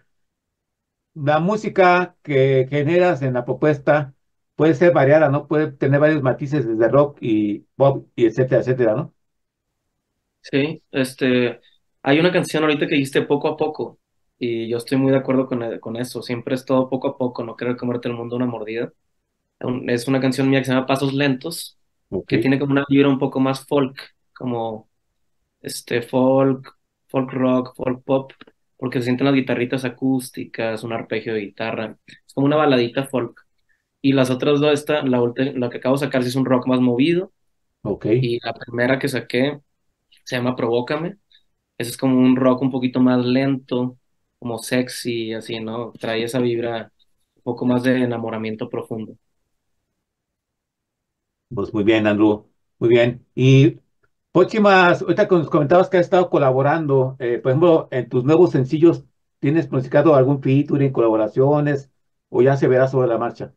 La 1.14 1.40
música 1.40 2.16
que 2.22 2.66
generas 2.70 3.22
en 3.22 3.34
la 3.34 3.44
propuesta 3.44 4.14
puede 4.54 4.74
ser 4.74 4.92
variada, 4.92 5.28
¿no? 5.30 5.48
Puede 5.48 5.72
tener 5.72 6.00
varios 6.00 6.22
matices 6.22 6.66
desde 6.66 6.88
rock 6.88 7.18
y 7.20 7.60
pop 7.76 8.08
y 8.16 8.26
etcétera, 8.26 8.60
etcétera, 8.60 8.94
¿no? 8.94 9.14
Sí, 10.40 10.82
este, 10.92 11.60
hay 12.02 12.18
una 12.20 12.32
canción 12.32 12.62
ahorita 12.62 12.86
que 12.86 12.94
dijiste 12.94 13.22
poco 13.22 13.48
a 13.48 13.56
poco 13.56 13.98
y 14.38 14.68
yo 14.68 14.78
estoy 14.78 14.96
muy 14.98 15.10
de 15.12 15.18
acuerdo 15.18 15.46
con, 15.46 15.78
con 15.80 15.96
eso, 15.96 16.22
siempre 16.22 16.54
es 16.54 16.64
todo 16.64 16.88
poco 16.88 17.08
a 17.08 17.18
poco, 17.18 17.44
no 17.44 17.56
querer 17.56 17.76
comerte 17.76 18.08
el 18.08 18.14
mundo 18.14 18.36
una 18.36 18.46
mordida. 18.46 18.92
Es 19.88 20.08
una 20.08 20.20
canción 20.20 20.50
mía 20.50 20.60
que 20.60 20.66
se 20.66 20.72
llama 20.72 20.86
Pasos 20.86 21.14
Lentos, 21.14 21.78
que 22.26 22.38
tiene 22.38 22.58
como 22.58 22.72
una 22.72 22.84
vibra 22.88 23.08
un 23.08 23.18
poco 23.18 23.40
más 23.40 23.66
folk, 23.66 23.98
como 24.34 24.90
este 25.62 26.02
folk, 26.02 26.76
folk 27.08 27.32
rock, 27.32 27.74
folk 27.76 28.04
pop, 28.04 28.32
porque 28.78 29.00
se 29.00 29.06
sienten 29.06 29.26
las 29.26 29.34
guitarritas 29.34 29.84
acústicas, 29.84 30.84
un 30.84 30.92
arpegio 30.94 31.34
de 31.34 31.40
guitarra, 31.40 31.98
es 32.06 32.34
como 32.34 32.46
una 32.46 32.56
baladita 32.56 33.06
folk. 33.06 33.46
Y 34.02 34.12
las 34.12 34.30
otras 34.30 34.60
dos, 34.60 34.72
esta, 34.72 35.02
la, 35.04 35.20
la 35.36 35.70
que 35.70 35.78
acabo 35.78 35.96
de 35.96 36.00
sacar 36.06 36.22
sí 36.22 36.28
es 36.30 36.36
un 36.36 36.46
rock 36.46 36.66
más 36.68 36.80
movido. 36.80 37.32
Okay. 37.82 38.20
Y 38.22 38.40
la 38.44 38.54
primera 38.54 38.98
que 38.98 39.08
saqué 39.08 39.60
se 40.24 40.36
llama 40.36 40.56
Provócame. 40.56 41.18
Ese 41.78 41.90
es 41.90 41.96
como 41.96 42.18
un 42.18 42.36
rock 42.36 42.62
un 42.62 42.70
poquito 42.70 43.00
más 43.00 43.24
lento, 43.24 43.98
como 44.38 44.58
sexy, 44.58 45.32
así, 45.34 45.60
¿no? 45.60 45.92
Trae 45.92 46.24
esa 46.24 46.40
vibra 46.40 46.92
un 47.36 47.42
poco 47.42 47.66
más 47.66 47.82
de 47.82 48.02
enamoramiento 48.02 48.68
profundo. 48.68 49.16
Pues 51.48 51.72
muy 51.72 51.84
bien, 51.84 52.06
Andrew. 52.06 52.46
Muy 52.78 52.90
bien. 52.90 53.26
Y 53.34 53.80
próximas, 54.38 55.02
ahorita 55.02 55.26
nos 55.30 55.50
comentabas 55.50 55.88
que 55.88 55.96
has 55.96 56.06
estado 56.06 56.30
colaborando, 56.30 57.16
eh, 57.18 57.38
por 57.42 57.50
ejemplo, 57.50 57.88
en 57.90 58.08
tus 58.08 58.24
nuevos 58.24 58.52
sencillos, 58.52 59.04
¿tienes 59.40 59.66
pronosticado 59.66 60.14
algún 60.14 60.40
featuring, 60.40 60.92
colaboraciones 60.92 61.90
o 62.28 62.40
ya 62.42 62.56
se 62.56 62.68
verá 62.68 62.86
sobre 62.86 63.08
la 63.08 63.18
marcha? 63.18 63.52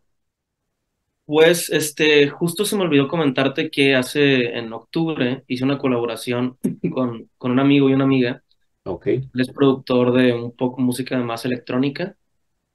Pues, 1.25 1.69
este, 1.69 2.29
justo 2.29 2.65
se 2.65 2.75
me 2.75 2.83
olvidó 2.83 3.07
comentarte 3.07 3.69
que 3.69 3.95
hace, 3.95 4.57
en 4.57 4.73
octubre, 4.73 5.43
hice 5.47 5.63
una 5.63 5.77
colaboración 5.77 6.57
con, 6.91 7.29
con 7.37 7.51
un 7.51 7.59
amigo 7.59 7.89
y 7.89 7.93
una 7.93 8.05
amiga. 8.05 8.43
Ok. 8.83 9.07
Él 9.07 9.29
es 9.35 9.51
productor 9.51 10.13
de 10.13 10.33
un 10.33 10.51
poco 10.51 10.81
música 10.81 11.15
más 11.17 11.45
electrónica 11.45 12.15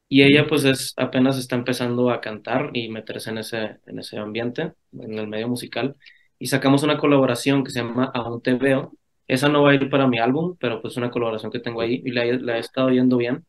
y 0.09 0.23
ella 0.23 0.47
pues 0.47 0.65
es, 0.65 0.95
apenas 0.97 1.37
está 1.37 1.57
empezando 1.57 2.11
a 2.11 2.21
cantar 2.21 2.71
y 2.73 2.89
meterse 2.89 3.31
en 3.31 3.39
ese, 3.39 3.79
en 3.85 3.99
ese 3.99 4.19
ambiente, 4.19 4.75
en 4.93 5.19
el 5.19 5.27
medio 5.27 5.49
musical. 5.49 5.97
Y 6.39 6.47
sacamos 6.49 6.83
una 6.83 6.99
colaboración 6.99 7.65
que 7.65 7.71
se 7.71 7.81
llama 7.81 8.11
Aún 8.15 8.43
te 8.43 8.55
veo. 8.55 8.93
Esa 9.29 9.49
no 9.49 9.63
va 9.63 9.71
a 9.71 9.75
ir 9.75 9.91
para 9.91 10.07
mi 10.07 10.19
álbum, 10.19 10.57
pero 10.61 10.81
pues 10.83 10.97
una 10.97 11.11
colaboración 11.11 11.51
que 11.53 11.61
tengo 11.61 11.81
ahí 11.81 12.03
y 12.05 12.11
la, 12.13 12.25
la 12.25 12.57
he 12.57 12.61
estado 12.61 12.89
oyendo 12.89 13.17
bien. 13.17 13.45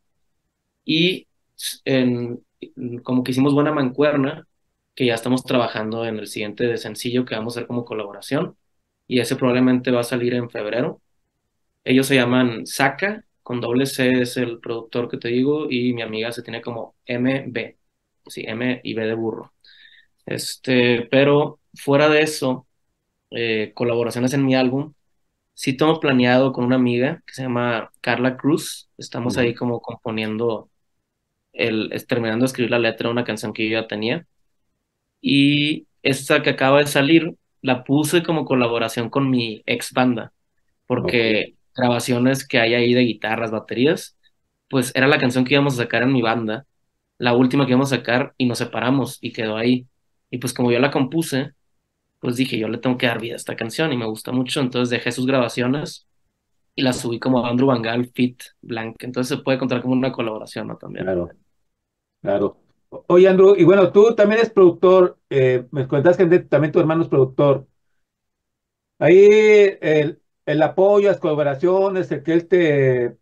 Y 0.85 1.27
como 3.03 3.23
que 3.23 3.31
hicimos 3.31 3.53
buena 3.53 3.71
mancuerna, 3.71 4.47
que 4.95 5.05
ya 5.05 5.13
estamos 5.15 5.43
trabajando 5.43 6.05
en 6.05 6.17
el 6.19 6.27
siguiente 6.27 6.77
sencillo 6.77 7.25
que 7.25 7.35
vamos 7.35 7.55
a 7.55 7.59
hacer 7.59 7.67
como 7.67 7.85
colaboración. 7.85 8.57
Y 9.07 9.19
ese 9.19 9.35
probablemente 9.35 9.91
va 9.91 10.01
a 10.01 10.03
salir 10.03 10.33
en 10.33 10.49
febrero. 10.49 11.01
Ellos 11.83 12.07
se 12.07 12.15
llaman 12.15 12.65
Saka 12.67 13.23
con 13.43 13.61
doble 13.61 13.85
C 13.85 14.21
es 14.21 14.35
el 14.37 14.59
productor 14.59 15.09
que 15.09 15.17
te 15.17 15.29
digo 15.29 15.71
y 15.71 15.93
mi 15.93 16.01
amiga 16.01 16.33
se 16.33 16.43
tiene 16.43 16.61
como 16.61 16.95
MB, 17.05 17.75
sí, 18.27 18.43
M 18.45 18.81
y 18.83 18.93
B 18.93 19.05
de 19.05 19.13
burro. 19.13 19.53
Este, 20.25 21.07
pero 21.11 21.61
fuera 21.73 22.09
de 22.09 22.23
eso, 22.23 22.66
eh, 23.31 23.71
colaboraciones 23.75 24.33
en 24.33 24.45
mi 24.45 24.55
álbum, 24.55 24.93
sí 25.53 25.73
tengo 25.75 25.99
planeado 25.99 26.53
con 26.53 26.65
una 26.65 26.75
amiga 26.77 27.23
que 27.25 27.33
se 27.33 27.43
llama 27.43 27.91
Carla 28.01 28.37
Cruz, 28.37 28.89
estamos 28.97 29.37
ahí 29.37 29.55
como 29.55 29.81
componiendo, 29.81 30.69
el, 31.53 31.91
terminando 32.07 32.43
de 32.43 32.47
escribir 32.47 32.71
la 32.71 32.79
letra 32.79 33.07
de 33.07 33.13
una 33.13 33.23
canción 33.25 33.53
que 33.53 33.69
yo 33.69 33.81
ya 33.81 33.87
tenía. 33.87 34.27
Y 35.21 35.87
esta 36.03 36.43
que 36.43 36.51
acaba 36.51 36.79
de 36.79 36.87
salir, 36.87 37.35
la 37.61 37.83
puse 37.83 38.23
como 38.23 38.45
colaboración 38.45 39.09
con 39.09 39.29
mi 39.29 39.63
ex 39.65 39.93
banda, 39.93 40.33
porque 40.87 41.55
grabaciones 41.75 42.47
que 42.47 42.59
hay 42.59 42.73
ahí 42.75 42.93
de 42.93 43.01
guitarras, 43.01 43.51
baterías, 43.51 44.17
pues 44.69 44.91
era 44.95 45.07
la 45.07 45.19
canción 45.19 45.45
que 45.45 45.55
íbamos 45.55 45.75
a 45.75 45.83
sacar 45.83 46.03
en 46.03 46.13
mi 46.13 46.21
banda, 46.21 46.65
la 47.17 47.33
última 47.35 47.65
que 47.65 47.71
íbamos 47.71 47.91
a 47.93 47.97
sacar 47.97 48.33
y 48.37 48.45
nos 48.45 48.59
separamos 48.59 49.17
y 49.21 49.33
quedó 49.33 49.57
ahí. 49.57 49.87
Y 50.29 50.39
pues 50.39 50.53
como 50.53 50.71
yo 50.71 50.79
la 50.79 50.91
compuse, 50.91 51.53
pues 52.19 52.35
dije, 52.35 52.57
yo 52.57 52.67
le 52.67 52.77
tengo 52.79 52.97
que 52.97 53.07
dar 53.07 53.21
vida 53.21 53.33
a 53.33 53.37
esta 53.37 53.55
canción 53.55 53.93
y 53.93 53.97
me 53.97 54.05
gusta 54.05 54.31
mucho, 54.31 54.59
entonces 54.61 54.89
dejé 54.89 55.11
sus 55.11 55.25
grabaciones 55.25 56.07
y 56.75 56.83
la 56.83 56.93
subí 56.93 57.19
como 57.19 57.45
Andrew 57.45 57.67
Van 57.67 57.83
Fit 58.13 58.41
Blank, 58.61 59.03
entonces 59.03 59.37
se 59.37 59.43
puede 59.43 59.57
contar 59.57 59.81
como 59.81 59.93
una 59.93 60.11
colaboración, 60.11 60.67
¿no? 60.67 60.77
También. 60.77 61.05
Claro, 61.05 61.29
claro. 62.21 62.57
Oye, 63.07 63.27
Andrew, 63.27 63.55
y 63.57 63.63
bueno, 63.65 63.91
tú 63.91 64.15
también 64.15 64.39
eres 64.39 64.51
productor, 64.51 65.19
eh, 65.29 65.65
me 65.71 65.87
cuentas 65.87 66.17
que 66.17 66.25
también 66.39 66.71
tu 66.71 66.79
hermano 66.79 67.03
es 67.03 67.09
productor. 67.09 67.67
Ahí 68.99 69.77
el, 69.81 70.21
el 70.45 70.61
apoyo, 70.63 71.09
las 71.09 71.19
colaboraciones, 71.19 72.11
el 72.11 72.23
que 72.23 72.33
él 72.33 72.47
te 72.47 73.17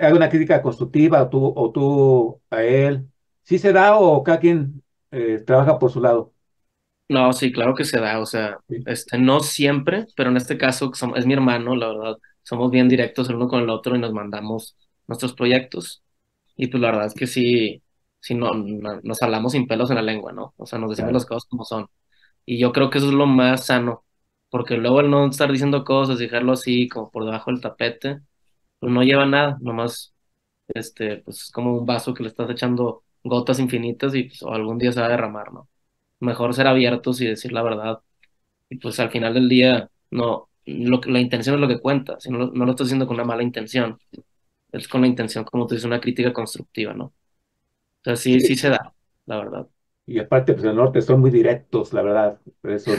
haga 0.00 0.14
una 0.16 0.28
crítica 0.30 0.62
constructiva 0.62 1.22
o 1.22 1.28
tú, 1.30 1.52
o 1.56 1.72
tú 1.72 2.42
a 2.50 2.62
él, 2.64 3.08
¿sí 3.42 3.58
se 3.58 3.72
da 3.72 3.98
o 3.98 4.22
cada 4.24 4.40
quien 4.40 4.82
eh, 5.10 5.42
trabaja 5.46 5.78
por 5.78 5.90
su 5.90 6.00
lado? 6.00 6.33
No, 7.08 7.32
sí, 7.34 7.52
claro 7.52 7.74
que 7.74 7.84
se 7.84 8.00
da, 8.00 8.18
o 8.18 8.24
sea, 8.26 8.58
este, 8.86 9.18
no 9.18 9.40
siempre, 9.40 10.06
pero 10.16 10.30
en 10.30 10.38
este 10.38 10.56
caso 10.56 10.90
es 11.16 11.26
mi 11.26 11.34
hermano, 11.34 11.76
la 11.76 11.88
verdad, 11.88 12.16
somos 12.42 12.70
bien 12.70 12.88
directos 12.88 13.28
el 13.28 13.36
uno 13.36 13.46
con 13.48 13.60
el 13.62 13.68
otro 13.68 13.94
y 13.94 13.98
nos 13.98 14.12
mandamos 14.14 14.74
nuestros 15.06 15.34
proyectos 15.34 16.02
y 16.56 16.68
pues 16.68 16.80
la 16.82 16.88
verdad 16.92 17.06
es 17.08 17.14
que 17.14 17.26
sí, 17.26 17.82
sí 18.20 18.34
no, 18.34 18.52
nos 18.54 19.22
hablamos 19.22 19.52
sin 19.52 19.66
pelos 19.66 19.90
en 19.90 19.96
la 19.96 20.02
lengua, 20.02 20.32
¿no? 20.32 20.54
O 20.56 20.66
sea, 20.66 20.78
nos 20.78 20.90
decimos 20.90 21.12
las 21.12 21.26
cosas 21.26 21.46
como 21.48 21.64
son. 21.64 21.88
Y 22.46 22.58
yo 22.58 22.72
creo 22.72 22.90
que 22.90 22.98
eso 22.98 23.08
es 23.08 23.14
lo 23.14 23.26
más 23.26 23.66
sano, 23.66 24.04
porque 24.50 24.76
luego 24.76 25.00
el 25.00 25.10
no 25.10 25.28
estar 25.28 25.50
diciendo 25.52 25.84
cosas 25.84 26.18
dejarlo 26.18 26.52
así 26.52 26.88
como 26.88 27.10
por 27.10 27.24
debajo 27.26 27.50
del 27.52 27.60
tapete, 27.62 28.20
pues 28.80 28.92
no 28.92 29.02
lleva 29.04 29.26
nada, 29.26 29.58
nomás 29.62 30.14
este, 30.68 31.18
pues 31.18 31.42
es 31.44 31.50
como 31.52 31.78
un 31.78 31.86
vaso 31.86 32.14
que 32.14 32.22
le 32.24 32.30
estás 32.30 32.50
echando 32.50 33.04
gotas 33.24 33.58
infinitas 33.60 34.14
y 34.16 34.24
pues 34.24 34.42
algún 34.44 34.78
día 34.78 34.92
se 34.92 35.00
va 35.00 35.06
a 35.08 35.10
derramar, 35.10 35.52
¿no? 35.52 35.68
Mejor 36.24 36.54
ser 36.54 36.66
abiertos 36.66 37.20
y 37.20 37.26
decir 37.26 37.52
la 37.52 37.62
verdad. 37.62 38.00
Y 38.68 38.78
pues 38.78 38.98
al 39.00 39.10
final 39.10 39.34
del 39.34 39.48
día, 39.48 39.90
no, 40.10 40.48
lo, 40.66 41.00
la 41.06 41.20
intención 41.20 41.56
es 41.56 41.60
lo 41.60 41.68
que 41.68 41.80
cuenta, 41.80 42.18
si 42.20 42.30
no, 42.30 42.50
no 42.52 42.64
lo 42.64 42.70
estás 42.72 42.86
haciendo 42.86 43.06
con 43.06 43.16
una 43.16 43.24
mala 43.24 43.42
intención, 43.42 43.98
es 44.72 44.88
con 44.88 45.02
la 45.02 45.06
intención, 45.06 45.44
como 45.44 45.66
tú 45.66 45.74
dices, 45.74 45.86
una 45.86 46.00
crítica 46.00 46.32
constructiva, 46.32 46.94
¿no? 46.94 47.04
O 47.06 47.12
sea, 48.02 48.16
sí, 48.16 48.40
sí 48.40 48.56
se 48.56 48.70
da, 48.70 48.92
la 49.26 49.36
verdad. 49.38 49.66
Y 50.06 50.18
aparte, 50.18 50.52
pues 50.52 50.64
en 50.64 50.70
el 50.70 50.76
norte 50.76 51.00
son 51.00 51.20
muy 51.20 51.30
directos, 51.30 51.92
la 51.92 52.02
verdad. 52.02 52.38
Eso, 52.62 52.92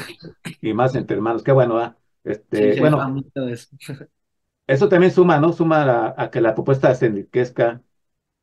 y 0.61 0.73
más 0.73 0.95
entre 0.95 1.17
hermanos. 1.17 1.43
Qué 1.43 1.51
bueno, 1.51 1.77
¿ah? 1.77 1.95
Este, 2.23 2.79
bueno, 2.79 3.23
eso. 4.67 4.89
también 4.89 5.11
suma, 5.11 5.39
¿no? 5.39 5.53
Suma 5.53 6.15
a, 6.17 6.31
que 6.31 6.41
la 6.41 6.55
propuesta 6.55 6.93
se 6.95 7.05
enriquezca 7.05 7.83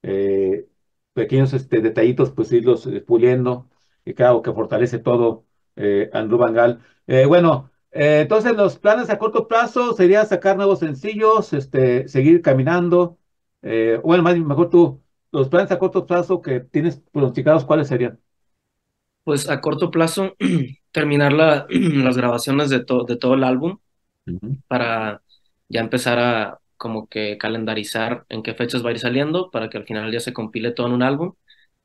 eh, 0.02 0.68
pequeños 1.12 1.52
este, 1.52 1.80
detallitos, 1.80 2.30
pues 2.30 2.52
irlos 2.52 2.86
eh, 2.86 3.00
puliendo, 3.00 3.68
y 4.04 4.14
claro, 4.14 4.42
que 4.42 4.52
fortalece 4.52 4.98
todo 4.98 5.44
eh, 5.76 6.10
Andrew 6.12 6.38
Bangal. 6.38 6.80
Eh, 7.06 7.26
bueno, 7.26 7.70
entonces 7.90 8.56
los 8.56 8.78
planes 8.78 9.10
a 9.10 9.18
corto 9.18 9.46
plazo 9.48 9.92
sería 9.94 10.24
sacar 10.24 10.56
nuevos 10.56 10.78
sencillos, 10.78 11.52
este, 11.52 12.08
seguir 12.08 12.40
caminando. 12.42 13.18
bueno, 14.02 14.22
más 14.22 14.36
mejor 14.38 14.70
tú, 14.70 15.02
los 15.30 15.48
planes 15.48 15.70
a 15.72 15.78
corto 15.78 16.06
plazo 16.06 16.40
que 16.40 16.60
tienes 16.60 17.02
pronosticados, 17.12 17.64
¿cuáles 17.64 17.88
serían? 17.88 18.18
Pues 19.24 19.48
a 19.48 19.60
corto 19.60 19.90
plazo, 19.90 20.34
terminar 20.92 21.32
la, 21.32 21.66
las 21.70 22.16
grabaciones 22.16 22.70
de, 22.70 22.78
de 22.78 23.16
todo 23.16 23.34
el 23.34 23.44
álbum 23.44 23.78
para 24.68 25.22
ya 25.68 25.80
empezar 25.80 26.18
a 26.18 26.60
como 26.76 27.08
que 27.08 27.38
calendarizar 27.38 28.26
en 28.30 28.42
qué 28.42 28.54
fechas 28.54 28.84
va 28.84 28.90
a 28.90 28.92
ir 28.92 29.00
saliendo 29.00 29.50
para 29.50 29.70
que 29.70 29.78
al 29.78 29.86
final 29.86 30.12
ya 30.12 30.20
se 30.20 30.32
compile 30.32 30.72
todo 30.72 30.88
en 30.88 30.94
un 30.94 31.02
álbum 31.04 31.34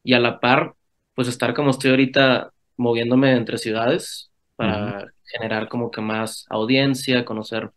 y 0.03 0.13
a 0.15 0.19
la 0.19 0.39
par 0.39 0.76
pues 1.17 1.29
estar 1.29 1.55
como 1.55 1.71
estoy 1.71 1.91
ahorita 1.91 2.53
moviéndome 2.77 3.33
entre 3.33 3.59
ciudades 3.59 4.31
para 4.57 5.07
generar 5.25 5.69
como 5.69 5.91
que 5.91 6.01
más 6.01 6.47
audiencia, 6.49 7.25
conocer 7.25 7.71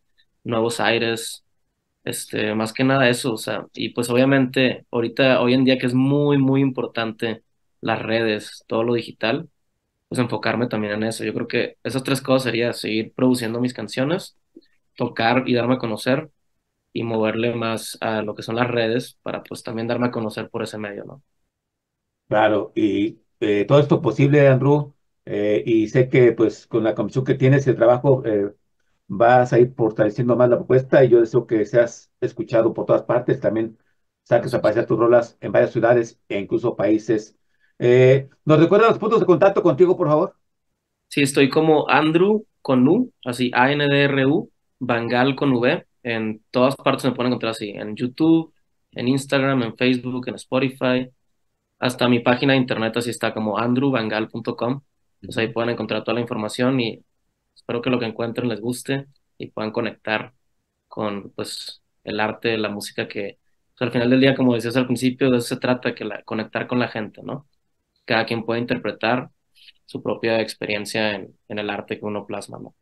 nuevos 0.44 0.80
aires, 0.80 1.44
este, 2.04 2.54
más 2.54 2.72
que 2.72 2.84
nada 2.84 3.08
eso, 3.08 3.34
o 3.34 3.36
sea, 3.38 3.66
y 3.74 3.90
pues 3.90 4.10
obviamente 4.10 4.86
ahorita, 4.90 5.40
hoy 5.42 5.54
en 5.54 5.64
día 5.64 5.78
que 5.78 5.86
es 5.86 5.94
muy, 5.94 6.38
muy 6.38 6.60
importante 6.62 7.44
las 7.80 8.02
redes, 8.02 8.64
todo 8.68 8.84
lo 8.84 8.94
digital, 8.94 9.48
pues 10.08 10.20
enfocarme 10.20 10.68
también 10.68 10.94
en 10.94 11.04
eso. 11.04 11.24
Yo 11.24 11.34
creo 11.34 11.48
que 11.48 11.78
esas 11.84 12.04
tres 12.04 12.20
cosas 12.22 12.44
sería 12.44 12.72
seguir 12.74 13.12
produciendo 13.14 13.60
mis 13.60 13.74
canciones, 13.74 14.38
tocar 14.96 15.44
y 15.48 15.54
darme 15.54 15.76
a 15.76 15.78
conocer 15.78 16.30
y 16.92 17.04
moverle 17.04 17.54
más 17.54 17.98
a 18.02 18.22
lo 18.22 18.34
que 18.34 18.42
son 18.44 18.56
las 18.56 18.68
redes 18.70 19.18
para 19.22 19.42
pues 19.44 19.62
también 19.64 19.88
darme 19.88 20.08
a 20.08 20.10
conocer 20.12 20.50
por 20.50 20.62
ese 20.64 20.78
medio, 20.78 21.04
¿no? 21.04 21.22
Claro, 22.28 22.72
y 22.76 23.20
eh, 23.40 23.64
todo 23.66 23.80
esto 23.80 24.02
posible, 24.02 24.46
Andrew, 24.48 24.94
eh, 25.24 25.62
y 25.66 25.88
sé 25.88 26.08
que 26.08 26.32
pues 26.32 26.66
con 26.66 26.84
la 26.84 26.94
comisión 26.94 27.24
que 27.24 27.34
tienes 27.34 27.66
y 27.66 27.70
el 27.70 27.76
trabajo 27.76 28.22
eh, 28.24 28.52
vas 29.08 29.52
a 29.52 29.58
ir 29.58 29.74
fortaleciendo 29.74 30.36
más 30.36 30.48
la 30.50 30.56
propuesta 30.56 31.04
y 31.04 31.08
yo 31.08 31.20
deseo 31.20 31.46
que 31.46 31.64
seas 31.66 32.10
escuchado 32.20 32.72
por 32.74 32.86
todas 32.86 33.02
partes, 33.02 33.40
también 33.40 33.78
saques 34.24 34.54
a 34.54 34.62
pasear 34.62 34.86
tus 34.86 34.98
rolas 34.98 35.36
en 35.40 35.52
varias 35.52 35.72
ciudades 35.72 36.20
e 36.28 36.38
incluso 36.38 36.76
países. 36.76 37.36
¿Nos 38.44 38.60
recuerdas 38.60 38.90
los 38.90 38.98
puntos 38.98 39.20
de 39.20 39.26
contacto 39.26 39.62
contigo, 39.62 39.96
por 39.96 40.08
favor? 40.08 40.34
Sí, 41.08 41.22
estoy 41.22 41.48
como 41.48 41.88
Andrew 41.88 42.44
con 42.62 42.86
U, 42.86 43.12
así 43.24 43.50
A-N-D-R-U, 43.54 44.50
Bangal 44.78 45.34
con 45.34 45.52
V, 45.54 45.86
en 46.02 46.42
todas 46.50 46.76
partes 46.76 47.04
me 47.04 47.12
pueden 47.12 47.32
encontrar 47.32 47.52
así, 47.52 47.70
en 47.70 47.96
YouTube, 47.96 48.52
en 48.92 49.08
Instagram, 49.08 49.62
en 49.62 49.76
Facebook, 49.76 50.28
en 50.28 50.34
Spotify, 50.36 51.10
hasta 51.80 52.08
mi 52.08 52.20
página 52.20 52.52
de 52.52 52.58
internet 52.60 52.96
así 52.96 53.10
está 53.10 53.34
como 53.34 53.58
andrewbangal.com. 53.58 54.82
Pues 55.22 55.36
ahí 55.38 55.48
pueden 55.48 55.70
encontrar 55.70 56.04
toda 56.04 56.14
la 56.14 56.20
información 56.20 56.80
y 56.80 57.04
espero 57.54 57.82
que 57.82 57.90
lo 57.90 57.98
que 57.98 58.06
encuentren 58.06 58.48
les 58.48 58.60
guste 58.60 59.06
y 59.38 59.48
puedan 59.48 59.72
conectar 59.72 60.32
con 60.88 61.30
pues 61.32 61.82
el 62.04 62.20
arte, 62.20 62.56
la 62.58 62.68
música 62.68 63.08
que 63.08 63.38
pues, 63.78 63.88
al 63.88 63.92
final 63.92 64.10
del 64.10 64.20
día, 64.20 64.34
como 64.36 64.54
decías 64.54 64.76
al 64.76 64.86
principio, 64.86 65.30
de 65.30 65.38
eso 65.38 65.48
se 65.48 65.56
trata, 65.56 65.94
que 65.94 66.04
la, 66.04 66.22
conectar 66.22 66.66
con 66.66 66.78
la 66.78 66.88
gente, 66.88 67.22
¿no? 67.22 67.48
Cada 68.04 68.26
quien 68.26 68.44
puede 68.44 68.60
interpretar 68.60 69.30
su 69.86 70.02
propia 70.02 70.40
experiencia 70.40 71.14
en, 71.14 71.34
en 71.48 71.58
el 71.58 71.70
arte 71.70 71.98
que 71.98 72.04
uno 72.04 72.26
plasma, 72.26 72.58
¿no? 72.58 72.74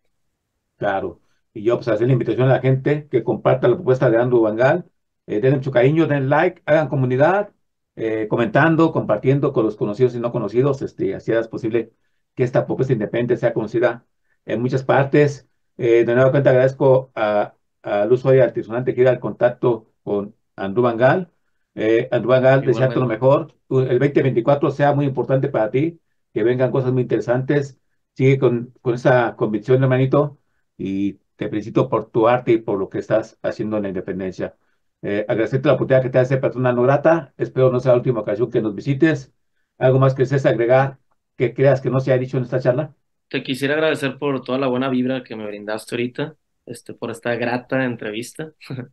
Claro. 0.77 1.21
Y 1.55 1.63
yo 1.63 1.77
pues 1.77 1.89
hacer 1.89 2.07
la 2.07 2.13
invitación 2.13 2.49
a 2.49 2.55
la 2.55 2.61
gente 2.61 3.09
que 3.11 3.23
comparta 3.25 3.69
la 3.69 3.77
propuesta 3.77 4.11
de 4.11 4.17
Andrew 4.19 4.41
Bangal. 4.41 4.91
Eh, 5.27 5.41
denle 5.41 5.59
mucho 5.59 5.71
cariño, 5.71 6.07
den 6.07 6.29
like, 6.29 6.63
hagan 6.67 6.89
comunidad, 6.89 7.51
eh, 7.99 8.29
comentando, 8.29 8.93
compartiendo 8.93 9.53
con 9.53 9.65
los 9.65 9.77
conocidos 9.77 10.15
y 10.15 10.21
no 10.21 10.31
conocidos, 10.33 10.83
este, 10.83 11.15
así 11.17 11.33
es 11.33 11.49
posible 11.49 11.93
que 12.37 12.45
esta 12.45 12.65
propuesta 12.67 12.93
independiente 12.93 13.37
sea 13.37 13.53
conocida 13.53 14.07
en 14.47 14.63
muchas 14.63 14.85
partes. 14.85 15.49
Eh, 15.77 16.05
de 16.05 16.15
nueva 16.15 16.31
cuenta 16.31 16.51
agradezco 16.51 17.11
a, 17.17 17.55
a 17.83 18.05
Luz 18.07 18.25
Hoy 18.25 18.39
Artisonante 18.41 18.95
que 18.95 19.09
al 19.09 19.19
contacto 19.21 19.93
con 20.05 20.35
Andrew 20.55 20.85
Bangal. 20.85 21.33
Eh, 21.75 22.09
Andrew 22.13 22.31
Bangal, 22.31 22.65
desearte 22.65 23.01
lo 23.01 23.07
mejor. 23.07 23.55
El 23.69 23.99
2024 23.99 24.71
sea 24.71 24.95
muy 24.95 25.07
importante 25.07 25.49
para 25.49 25.71
ti, 25.71 26.01
que 26.33 26.43
vengan 26.45 26.71
cosas 26.71 26.93
muy 26.93 27.03
interesantes. 27.03 27.81
Sigue 28.15 28.39
con, 28.39 28.75
con 28.81 28.95
esa 28.95 29.35
convicción, 29.37 29.83
hermanito, 29.83 30.39
y 30.77 31.15
te 31.37 31.49
felicito 31.49 31.89
por 31.89 32.11
tu 32.11 32.29
arte 32.29 32.53
y 32.53 32.59
por 32.59 32.79
lo 32.79 32.89
que 32.89 32.99
estás 32.99 33.39
haciendo 33.43 33.77
en 33.77 33.85
la 33.85 33.89
independencia. 33.89 34.57
Eh, 35.03 35.25
agradecerte 35.29 35.69
la 35.69 35.75
oportunidad 35.75 36.03
que 36.03 36.11
te 36.11 36.19
hace 36.19 36.39
persona 36.39 36.73
no 36.73 36.83
grata. 36.83 37.33
Espero 37.37 37.71
no 37.71 37.81
sea 37.81 37.93
la 37.93 37.99
última 37.99 38.21
ocasión 38.21 38.51
que 38.51 38.61
nos 38.61 38.75
visites. 38.75 39.33
¿Algo 39.79 39.99
más 39.99 40.15
que 40.15 40.23
desees 40.23 40.47
agregar 40.47 40.99
que 41.37 41.55
creas 41.55 41.81
que 41.81 41.91
no 41.91 42.01
se 42.01 42.13
ha 42.13 42.19
dicho 42.19 42.37
en 42.37 42.45
esta 42.45 42.61
charla? 42.61 42.95
Te 43.29 43.43
quisiera 43.43 43.75
agradecer 43.75 44.19
por 44.19 44.43
toda 44.43 44.59
la 44.59 44.67
buena 44.67 44.89
vibra 44.89 45.23
que 45.23 45.37
me 45.37 45.47
brindaste 45.47 45.95
ahorita, 45.95 46.37
este, 46.67 46.95
por 46.95 47.11
esta 47.11 47.35
grata 47.37 47.85
entrevista. 47.85 48.53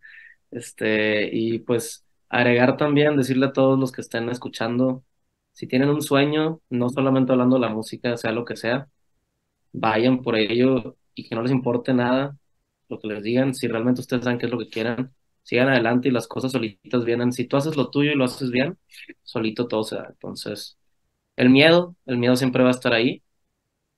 este, 0.51 1.29
y 1.33 1.59
pues 1.59 2.05
agregar 2.29 2.77
también, 2.77 3.17
decirle 3.17 3.47
a 3.47 3.53
todos 3.53 3.79
los 3.79 3.91
que 3.91 4.01
estén 4.01 4.29
escuchando, 4.29 5.03
si 5.53 5.67
tienen 5.67 5.89
un 5.89 6.01
sueño, 6.01 6.61
no 6.69 6.89
solamente 6.89 7.31
hablando 7.31 7.55
de 7.55 7.61
la 7.61 7.69
música, 7.69 8.17
sea 8.17 8.31
lo 8.31 8.45
que 8.45 8.57
sea, 8.57 8.89
vayan 9.73 10.21
por 10.21 10.35
ello 10.35 10.97
y 11.15 11.27
que 11.27 11.35
no 11.35 11.41
les 11.43 11.51
importe 11.51 11.93
nada 11.93 12.37
lo 12.89 12.99
que 12.99 13.07
les 13.07 13.23
digan, 13.23 13.53
si 13.55 13.67
realmente 13.67 14.01
ustedes 14.01 14.23
saben 14.23 14.39
qué 14.39 14.45
es 14.47 14.51
lo 14.51 14.59
que 14.59 14.69
quieran, 14.69 15.13
sigan 15.45 15.69
adelante 15.69 16.09
y 16.09 16.11
las 16.11 16.27
cosas 16.27 16.53
solitas 16.53 17.05
vienen. 17.05 17.33
Si 17.33 17.45
tú 17.47 17.57
haces 17.57 17.77
lo 17.77 17.91
tuyo 17.91 18.11
y 18.13 18.15
lo 18.17 18.25
haces 18.25 18.51
bien, 18.51 18.79
solito 19.23 19.69
todo 19.69 19.85
se 19.85 19.97
da. 19.97 20.07
Entonces, 20.11 20.77
el 21.37 21.49
miedo, 21.51 21.95
el 22.07 22.17
miedo 22.17 22.35
siempre 22.37 22.63
va 22.63 22.69
a 22.69 22.73
estar 22.73 22.93
ahí, 22.93 23.23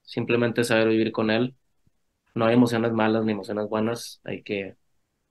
simplemente 0.03 0.63
saber 0.63 0.89
vivir 0.89 1.11
con 1.11 1.31
él. 1.31 1.55
No 2.35 2.45
hay 2.45 2.55
emociones 2.55 2.93
malas 2.93 3.25
ni 3.25 3.33
emociones 3.33 3.67
buenas, 3.69 4.21
hay 4.23 4.43
que 4.43 4.77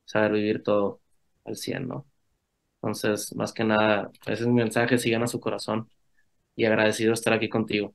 saber 0.06 0.32
vivir 0.32 0.62
todo 0.62 1.00
al 1.44 1.56
100, 1.56 1.88
¿no? 1.88 2.06
Entonces, 2.82 3.34
más 3.36 3.52
que 3.54 3.64
nada, 3.64 4.10
ese 4.26 4.42
es 4.44 4.48
mi 4.48 4.54
mensaje, 4.54 4.98
sigan 4.98 5.22
a 5.24 5.28
su 5.28 5.40
corazón 5.40 5.90
y 6.56 6.64
agradecido 6.66 7.10
de 7.10 7.14
estar 7.14 7.32
aquí 7.34 7.48
contigo. 7.50 7.94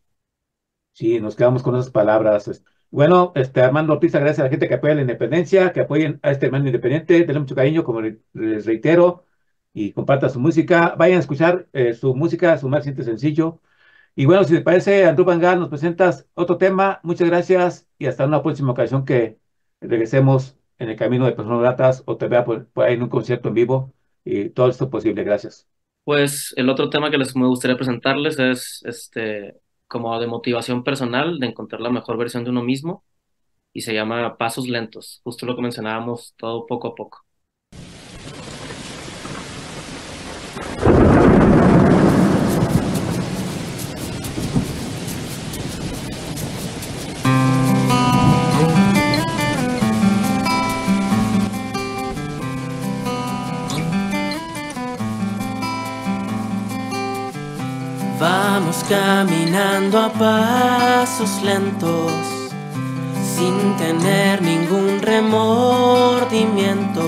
Sí, 0.94 1.20
nos 1.20 1.36
quedamos 1.36 1.64
con 1.64 1.76
esas 1.76 1.92
palabras. 1.92 2.64
Bueno, 2.92 3.32
este 3.36 3.62
Armando 3.62 3.94
Ortiz 3.94 4.14
agradece 4.16 4.42
a 4.42 4.44
la 4.44 4.50
gente 4.50 4.68
que 4.68 4.74
apoya 4.74 4.96
la 4.96 5.02
independencia, 5.02 5.72
que 5.72 5.80
apoyen 5.82 6.20
a 6.24 6.32
este 6.32 6.48
hermano 6.48 6.66
independiente, 6.68 7.24
denle 7.24 7.40
mucho 7.40 7.56
cariño, 7.56 7.86
como 7.86 8.02
les 8.02 8.66
reitero, 8.66 9.26
y 9.74 9.94
comparta 9.94 10.30
su 10.30 10.40
música. 10.42 10.96
Vayan 10.98 11.18
a 11.18 11.22
escuchar 11.22 11.70
eh, 11.74 11.94
su 11.94 12.14
música, 12.16 12.58
su 12.58 12.68
más 12.68 12.84
simple 12.84 13.06
sencillo. 13.06 13.62
Y 14.16 14.26
bueno, 14.26 14.44
si 14.44 14.54
les 14.54 14.64
parece, 14.64 15.06
Andrew 15.06 15.26
Bangal, 15.26 15.60
nos 15.60 15.70
presentas 15.70 16.28
otro 16.34 16.58
tema. 16.58 17.00
Muchas 17.04 17.30
gracias 17.30 17.88
y 17.98 18.08
hasta 18.08 18.26
una 18.26 18.44
próxima 18.44 18.74
ocasión 18.74 19.06
que 19.06 19.40
regresemos 19.80 20.58
en 20.78 20.90
el 20.90 20.98
camino 20.98 21.26
de 21.26 21.32
personas 21.32 21.62
gratas 21.62 22.04
o 22.06 22.18
te 22.18 22.28
vea 22.28 22.44
por, 22.44 22.68
ahí 22.76 22.96
en 22.96 23.04
un 23.04 23.10
concierto 23.10 23.50
en 23.50 23.54
vivo 23.56 23.94
y 24.26 24.50
todo 24.50 24.68
esto 24.70 24.90
posible. 24.90 25.24
Gracias. 25.24 25.68
Pues 26.04 26.54
el 26.58 26.70
otro 26.70 26.90
tema 26.90 27.10
que 27.10 27.18
les 27.18 27.36
me 27.36 27.48
gustaría 27.48 27.78
presentarles 27.78 28.38
es 28.40 28.82
este 28.86 29.62
como 29.92 30.20
de 30.20 30.28
motivación 30.28 30.84
personal, 30.86 31.40
de 31.40 31.48
encontrar 31.48 31.82
la 31.82 31.92
mejor 31.92 32.18
versión 32.18 32.46
de 32.46 32.52
uno 32.52 32.64
mismo, 32.64 33.04
y 33.74 33.82
se 33.82 33.94
llama 33.94 34.38
Pasos 34.38 34.68
Lentos, 34.68 35.22
justo 35.24 35.46
lo 35.46 35.56
que 35.56 35.64
mencionábamos, 35.64 36.36
todo 36.38 36.66
poco 36.68 36.90
a 36.90 36.96
poco. 36.96 37.26
Caminando 58.72 60.00
a 60.00 60.10
pasos 60.10 61.42
lentos, 61.44 62.12
sin 63.36 63.76
tener 63.78 64.42
ningún 64.42 65.00
remordimiento. 65.02 67.04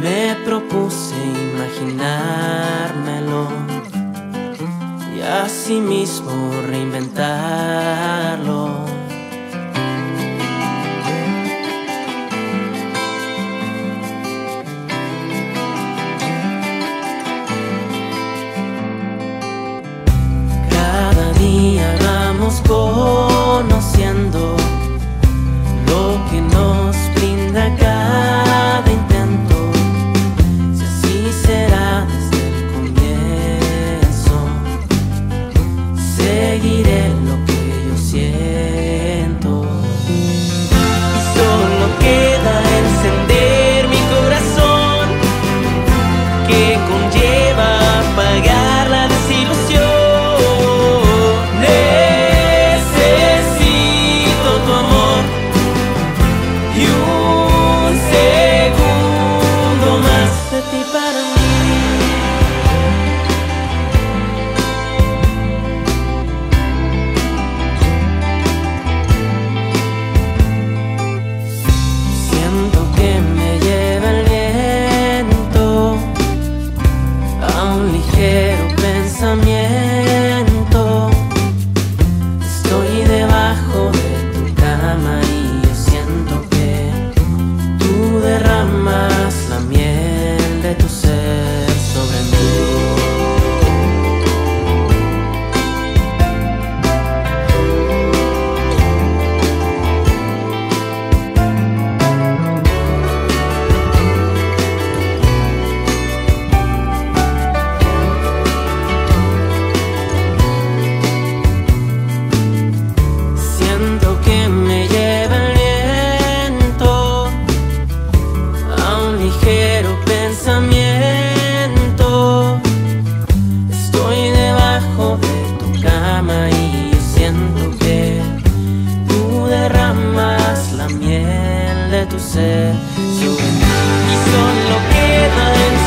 Me 0.00 0.34
propuse 0.44 1.14
imaginármelo 1.52 3.48
y 5.14 5.20
así 5.20 5.80
mismo 5.80 6.32
reinventarlo. 6.68 8.93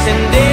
Queda 0.08 0.47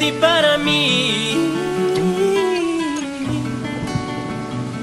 ti 0.00 0.12
para 0.12 0.56
mí. 0.56 1.36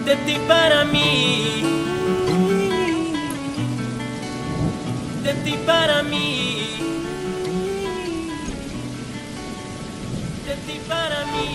De 0.06 0.15
ti 0.25 0.38
para 0.47 0.86
mí. 0.86 1.63
De 5.23 5.34
ti 5.43 5.56
para 5.65 6.03
mí. 6.03 6.30
De 10.45 10.56
ti 10.65 10.80
para 10.88 11.19
mí. 11.34 11.49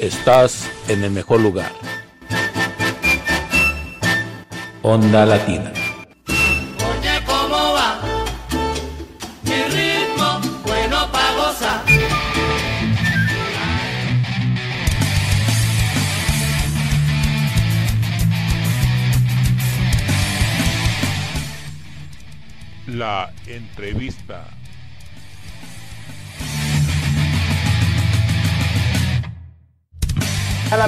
Estás 0.00 0.68
en 0.88 1.04
el 1.04 1.12
mejor 1.12 1.40
lugar. 1.40 1.72
Onda 4.82 5.24
Latina. 5.24 5.79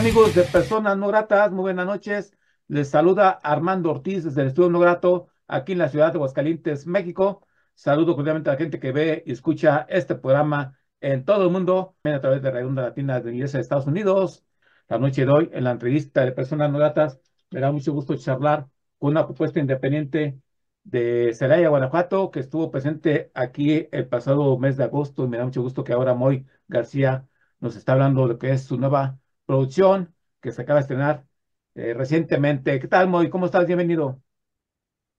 Amigos 0.02 0.34
de 0.34 0.42
Personas 0.42 0.98
No 0.98 1.06
Gratas, 1.06 1.52
muy 1.52 1.62
buenas 1.62 1.86
noches. 1.86 2.36
Les 2.66 2.88
saluda 2.88 3.30
Armando 3.30 3.88
Ortiz 3.88 4.24
desde 4.24 4.42
el 4.42 4.48
Estudio 4.48 4.68
No 4.68 4.80
Grato, 4.80 5.28
aquí 5.46 5.72
en 5.72 5.78
la 5.78 5.88
ciudad 5.88 6.10
de 6.10 6.16
Aguascalientes, 6.16 6.88
México. 6.88 7.46
Saludo 7.74 8.16
cordialmente 8.16 8.50
a 8.50 8.54
la 8.54 8.58
gente 8.58 8.80
que 8.80 8.90
ve 8.90 9.22
y 9.24 9.30
escucha 9.30 9.86
este 9.88 10.16
programa 10.16 10.76
en 11.00 11.24
todo 11.24 11.44
el 11.44 11.52
mundo, 11.52 11.94
a 12.02 12.20
través 12.20 12.42
de 12.42 12.50
Radio 12.50 12.72
Latina 12.72 13.20
de 13.20 13.32
Iglesia 13.32 13.58
de 13.58 13.62
Estados 13.62 13.86
Unidos. 13.86 14.44
La 14.88 14.98
noche 14.98 15.24
de 15.24 15.30
hoy, 15.30 15.50
en 15.52 15.62
la 15.62 15.70
entrevista 15.70 16.24
de 16.24 16.32
Personas 16.32 16.72
No 16.72 16.78
Gratas, 16.78 17.20
me 17.52 17.60
da 17.60 17.70
mucho 17.70 17.92
gusto 17.92 18.16
charlar 18.16 18.66
con 18.98 19.10
una 19.10 19.24
propuesta 19.24 19.60
independiente 19.60 20.40
de 20.82 21.32
Celaya, 21.32 21.68
Guanajuato, 21.68 22.32
que 22.32 22.40
estuvo 22.40 22.72
presente 22.72 23.30
aquí 23.34 23.86
el 23.92 24.08
pasado 24.08 24.58
mes 24.58 24.76
de 24.76 24.82
agosto 24.82 25.24
y 25.24 25.28
me 25.28 25.38
da 25.38 25.44
mucho 25.44 25.62
gusto 25.62 25.84
que 25.84 25.92
ahora 25.92 26.14
Moy 26.14 26.44
García 26.66 27.28
nos 27.60 27.76
está 27.76 27.92
hablando 27.92 28.22
de 28.22 28.28
lo 28.32 28.38
que 28.40 28.50
es 28.50 28.64
su 28.64 28.76
nueva 28.76 29.21
producción 29.52 30.14
que 30.40 30.50
se 30.52 30.62
acaba 30.62 30.78
de 30.78 30.82
estrenar 30.82 31.26
eh, 31.74 31.92
recientemente. 31.94 32.80
¿Qué 32.80 32.88
tal, 32.88 33.08
Moy? 33.08 33.28
¿Cómo 33.30 33.46
estás? 33.46 33.66
Bienvenido. 33.66 34.22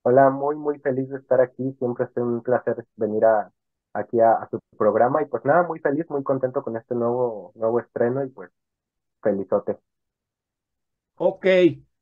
Hola, 0.04 0.30
muy, 0.30 0.56
muy 0.56 0.80
feliz 0.80 1.10
de 1.10 1.18
estar 1.18 1.42
aquí. 1.42 1.74
Siempre 1.80 2.06
es 2.06 2.12
un 2.18 2.42
placer 2.42 2.86
venir 2.96 3.26
a, 3.26 3.52
aquí 3.94 4.20
a, 4.20 4.34
a 4.34 4.50
su 4.50 4.60
programa. 4.78 5.22
Y 5.22 5.26
pues 5.26 5.44
nada, 5.46 5.64
muy 5.64 5.80
feliz, 5.80 6.10
muy 6.10 6.24
contento 6.24 6.64
con 6.64 6.78
este 6.78 6.96
nuevo, 6.96 7.52
nuevo 7.56 7.80
estreno 7.80 8.24
y 8.24 8.30
pues 8.30 8.50
felizote. 9.24 9.78
Ok, 11.16 11.46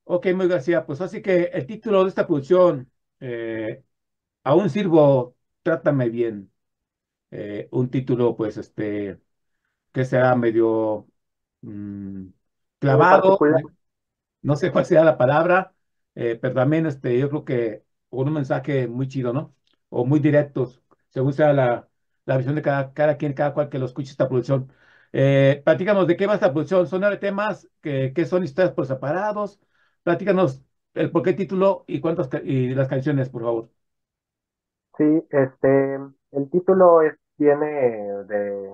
ok, 0.06 0.28
Moy 0.36 0.48
García. 0.48 0.86
Pues 0.86 1.02
así 1.02 1.22
que 1.22 1.44
el 1.54 1.66
título 1.68 2.04
de 2.04 2.10
esta 2.10 2.26
producción, 2.28 2.92
eh, 3.20 3.84
Aún 4.44 4.70
sirvo, 4.72 5.38
trátame 5.64 6.10
bien. 6.10 6.52
Eh, 7.32 7.70
un 7.72 7.90
título, 7.92 8.36
pues, 8.38 8.58
este, 8.58 9.22
que 9.94 10.06
sea 10.06 10.36
medio 10.36 11.08
mm, 11.62 12.28
clavado, 12.80 13.48
no 14.42 14.56
sé 14.56 14.72
cuál 14.72 14.86
sea 14.86 15.04
la 15.04 15.18
palabra, 15.18 15.74
eh, 16.16 16.38
pero 16.42 16.54
también 16.56 16.86
este, 16.86 17.18
yo 17.20 17.30
creo 17.30 17.46
que 17.46 17.84
un 18.10 18.34
mensaje 18.34 18.88
muy 18.88 19.08
chido, 19.08 19.34
¿no? 19.34 19.56
O 19.90 20.06
muy 20.06 20.20
directos, 20.20 20.82
según 21.10 21.34
sea 21.34 21.54
la, 21.54 21.90
la 22.26 22.38
visión 22.38 22.56
de 22.56 22.62
cada, 22.62 22.94
cada 22.94 23.18
quien, 23.18 23.34
cada 23.34 23.54
cual 23.54 23.70
que 23.70 23.80
lo 23.80 23.86
escuche 23.86 24.12
esta 24.12 24.28
producción. 24.28 24.72
Eh, 25.14 25.62
platícanos 25.66 26.08
de 26.08 26.18
qué 26.18 26.28
va 26.28 26.36
esta 26.36 26.52
producción, 26.54 26.88
son 26.88 27.02
nueve 27.02 27.18
temas, 27.18 27.68
que, 27.82 28.14
que 28.14 28.26
son 28.26 28.44
historias 28.44 28.74
por 28.74 28.88
separados. 28.88 29.60
Platícanos 30.04 30.62
el 30.94 31.12
por 31.12 31.24
qué 31.24 31.34
título 31.34 31.84
y 31.88 32.00
cuántas 32.00 32.30
y 32.44 32.70
las 32.76 32.88
canciones, 32.88 33.30
por 33.30 33.44
favor. 33.44 33.72
Sí, 34.98 35.04
este, 35.32 35.96
el 36.32 36.50
título 36.50 37.02
es, 37.02 37.16
viene 37.38 37.66
de, 38.26 38.74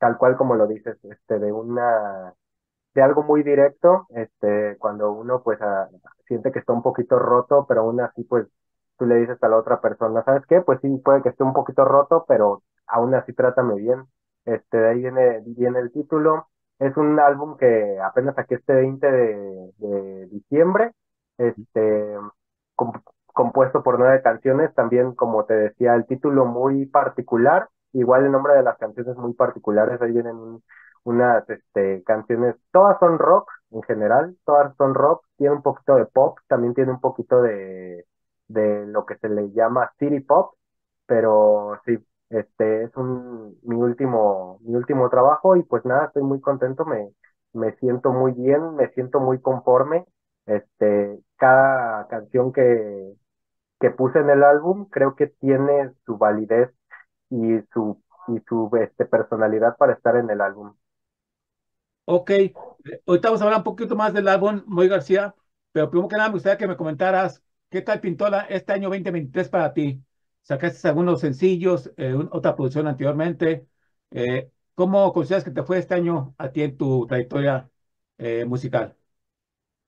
tal 0.00 0.18
cual 0.18 0.38
como 0.38 0.56
lo 0.56 0.68
dices, 0.68 0.98
este, 1.04 1.40
de 1.40 1.52
una, 1.52 2.34
de 2.94 3.02
algo 3.02 3.22
muy 3.22 3.42
directo, 3.42 4.06
este, 4.10 4.76
cuando 4.78 5.12
uno 5.12 5.42
pues 5.42 5.60
a- 5.62 5.88
siente 6.26 6.52
que 6.52 6.58
está 6.60 6.72
un 6.72 6.82
poquito 6.82 7.18
roto, 7.18 7.66
pero 7.68 7.82
aún 7.82 8.00
así 8.00 8.24
pues 8.24 8.46
tú 8.98 9.06
le 9.06 9.16
dices 9.16 9.38
a 9.42 9.48
la 9.48 9.56
otra 9.58 9.80
persona, 9.80 10.22
¿sabes 10.24 10.44
qué? 10.48 10.60
Pues 10.62 10.80
sí, 10.82 10.88
puede 11.04 11.22
que 11.22 11.30
esté 11.30 11.44
un 11.44 11.52
poquito 11.54 11.84
roto, 11.84 12.24
pero 12.28 12.62
aún 12.86 13.14
así 13.14 13.32
trátame 13.32 13.74
bien. 13.76 14.04
Este, 14.44 14.76
de 14.78 14.88
ahí 14.90 14.98
viene, 15.00 15.42
viene 15.46 15.78
el 15.80 15.92
título. 15.92 16.48
Es 16.78 16.96
un 16.96 17.18
álbum 17.20 17.56
que 17.56 17.98
apenas 18.02 18.34
saqué 18.34 18.56
este 18.56 18.74
20 18.74 19.10
de, 19.10 19.72
de 19.78 20.26
diciembre, 20.28 20.92
este, 21.38 22.16
com- 22.74 22.92
compuesto 23.26 23.82
por 23.82 23.98
nueve 23.98 24.22
canciones, 24.22 24.74
también 24.74 25.14
como 25.14 25.44
te 25.44 25.54
decía, 25.54 25.94
el 25.94 26.06
título 26.06 26.46
muy 26.46 26.86
particular, 26.86 27.68
igual 27.92 28.24
el 28.24 28.32
nombre 28.32 28.54
de 28.54 28.62
las 28.62 28.78
canciones 28.78 29.16
muy 29.16 29.34
particulares, 29.34 30.00
ahí 30.00 30.12
vienen 30.12 30.36
un- 30.36 30.62
unas 31.04 31.48
este, 31.48 32.02
canciones, 32.04 32.56
todas 32.72 32.98
son 33.00 33.18
rock 33.18 33.50
en 33.70 33.82
general, 33.82 34.36
todas 34.44 34.76
son 34.76 34.94
rock, 34.94 35.24
tiene 35.36 35.54
un 35.56 35.62
poquito 35.62 35.96
de 35.96 36.06
pop, 36.06 36.38
también 36.48 36.74
tiene 36.74 36.90
un 36.92 37.00
poquito 37.00 37.40
de, 37.42 38.06
de 38.48 38.86
lo 38.86 39.06
que 39.06 39.16
se 39.18 39.28
le 39.28 39.50
llama 39.52 39.92
city 39.98 40.20
pop, 40.20 40.54
pero 41.06 41.80
sí, 41.86 41.98
este 42.30 42.84
es 42.84 42.96
un, 42.96 43.58
mi 43.62 43.76
último, 43.76 44.58
mi 44.62 44.74
último 44.76 45.08
trabajo 45.10 45.56
y 45.56 45.62
pues 45.64 45.84
nada, 45.84 46.06
estoy 46.06 46.22
muy 46.22 46.40
contento, 46.40 46.84
me, 46.84 47.10
me 47.52 47.74
siento 47.76 48.12
muy 48.12 48.32
bien, 48.32 48.74
me 48.76 48.88
siento 48.92 49.20
muy 49.20 49.40
conforme, 49.40 50.04
este, 50.46 51.18
cada 51.36 52.06
canción 52.08 52.52
que, 52.52 53.14
que 53.80 53.90
puse 53.90 54.18
en 54.20 54.30
el 54.30 54.42
álbum 54.44 54.86
creo 54.90 55.16
que 55.16 55.26
tiene 55.28 55.92
su 56.06 56.18
validez 56.18 56.70
y 57.30 57.60
su, 57.72 58.02
y 58.28 58.40
su 58.48 58.70
este, 58.80 59.06
personalidad 59.06 59.76
para 59.76 59.94
estar 59.94 60.16
en 60.16 60.30
el 60.30 60.40
álbum. 60.40 60.74
Ok, 62.04 62.30
ahorita 63.06 63.28
vamos 63.28 63.40
a 63.40 63.44
hablar 63.44 63.58
un 63.60 63.64
poquito 63.64 63.94
más 63.96 64.12
del 64.12 64.26
álbum, 64.28 64.62
Moy 64.66 64.88
García, 64.88 65.34
pero 65.72 65.88
primero 65.90 66.08
que 66.08 66.16
nada 66.16 66.28
me 66.28 66.34
gustaría 66.34 66.58
que 66.58 66.66
me 66.66 66.76
comentaras 66.76 67.42
qué 67.68 67.82
tal 67.82 68.00
pintó 68.00 68.28
la- 68.28 68.40
este 68.42 68.72
año 68.72 68.88
2023 68.88 69.48
para 69.48 69.72
ti. 69.72 70.02
Sacaste 70.42 70.88
algunos 70.88 71.20
sencillos, 71.20 71.92
eh, 71.96 72.14
un- 72.14 72.28
otra 72.32 72.56
producción 72.56 72.86
anteriormente. 72.88 73.66
eh, 74.12 74.50
¿cómo 74.74 75.12
consideras 75.12 75.44
que 75.44 75.50
te 75.52 75.62
fue 75.62 75.78
este 75.78 75.94
año 75.94 76.34
a 76.38 76.50
ti 76.50 76.62
en 76.62 76.76
tu 76.76 77.06
trayectoria 77.06 77.70
eh, 78.18 78.44
musical? 78.44 78.96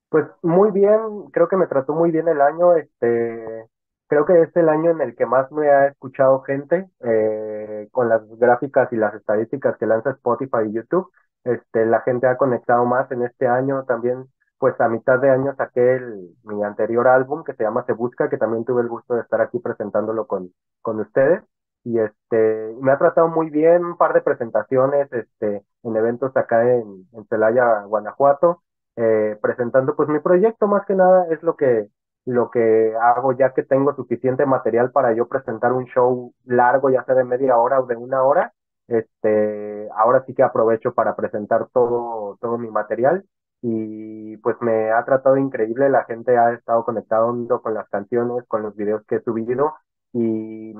Pues 0.09 0.27
muy 0.43 0.71
bien, 0.73 1.31
creo 1.33 1.49
que 1.49 1.57
me 1.57 1.67
trató 1.67 1.95
muy 1.95 2.11
bien 2.11 2.29
el 2.29 2.41
año, 2.41 2.75
este, 2.77 3.69
creo 4.09 4.25
que 4.25 4.43
es 4.43 4.57
el 4.57 4.69
año 4.69 4.91
en 4.91 5.01
el 5.01 5.17
que 5.17 5.27
más 5.27 5.51
me 5.53 5.71
ha 5.71 5.87
escuchado 5.87 6.43
gente, 6.43 6.89
eh, 7.01 7.89
con 7.91 8.09
las 8.09 8.23
gráficas 8.39 8.93
y 8.93 8.97
las 8.97 9.15
estadísticas 9.15 9.77
que 9.79 9.87
lanza 9.87 10.11
Spotify 10.11 10.65
y 10.67 10.73
YouTube, 10.73 11.11
este, 11.45 11.87
la 11.87 12.01
gente 12.03 12.27
ha 12.27 12.37
conectado 12.37 12.85
más 12.85 13.11
en 13.11 13.23
este 13.23 13.47
año, 13.47 13.85
también, 13.85 14.27
pues 14.59 14.81
a 14.81 14.89
mitad 14.89 15.19
de 15.19 15.31
año 15.31 15.55
saqué 15.57 15.97
el, 15.97 16.37
mi 16.45 16.63
anterior 16.63 17.09
álbum 17.09 17.43
que 17.45 17.55
se 17.55 17.65
llama 17.65 17.85
Se 17.87 17.93
Busca, 17.93 18.29
que 18.29 18.39
también 18.39 18.65
tuve 18.65 18.83
el 18.83 18.89
gusto 18.89 19.15
de 19.15 19.23
estar 19.23 19.41
aquí 19.41 19.59
presentándolo 19.59 20.27
con, 20.27 20.53
con 20.83 21.01
ustedes, 21.01 21.43
y 21.85 21.99
este, 21.99 22.77
me 22.81 22.93
ha 22.93 22.99
tratado 22.99 23.29
muy 23.29 23.51
bien, 23.51 23.85
un 23.85 23.97
par 23.97 24.13
de 24.13 24.21
presentaciones, 24.21 25.13
este, 25.13 25.65
en 25.83 25.97
eventos 25.97 26.37
acá 26.37 26.63
en, 26.71 27.09
en 27.13 27.27
Celaya, 27.27 27.83
Guanajuato, 27.85 28.63
eh, 28.97 29.37
presentando 29.43 29.97
pues 29.97 30.09
mi 30.09 30.21
proyecto. 30.21 30.67
Más 30.67 30.87
que 30.87 30.95
nada 30.95 31.27
es 31.31 31.43
lo 31.43 31.57
que 31.57 31.89
lo 32.25 32.51
que 32.51 32.95
hago 33.01 33.33
ya 33.33 33.53
que 33.53 33.63
tengo 33.63 33.95
suficiente 33.95 34.47
material 34.47 34.93
para 34.93 35.13
yo 35.15 35.29
presentar 35.29 35.73
un 35.73 35.87
show 35.87 36.33
largo 36.45 36.91
ya 36.91 37.05
sea 37.05 37.15
de 37.15 37.25
media 37.25 37.59
hora 37.59 37.81
o 37.81 37.87
de 37.87 37.97
una 37.97 38.23
hora 38.23 38.53
este 38.89 39.89
ahora 39.97 40.25
sí 40.27 40.35
que 40.35 40.43
aprovecho 40.43 40.95
para 40.95 41.17
presentar 41.17 41.69
todo, 41.73 42.37
todo 42.41 42.59
mi 42.59 42.71
material. 42.71 43.25
Y 43.63 44.37
pues 44.39 44.57
me 44.61 44.91
ha 44.91 45.05
tratado 45.05 45.37
increíble, 45.37 45.89
la 45.89 46.05
gente 46.05 46.37
ha 46.37 46.53
estado 46.53 46.85
conectando 46.85 47.63
con 47.63 47.75
las 47.75 47.89
canciones, 47.89 48.45
con 48.49 48.63
los 48.63 48.75
videos 48.77 49.05
que 49.07 49.17
he 49.17 49.23
subido. 49.23 49.75
Y 50.13 50.75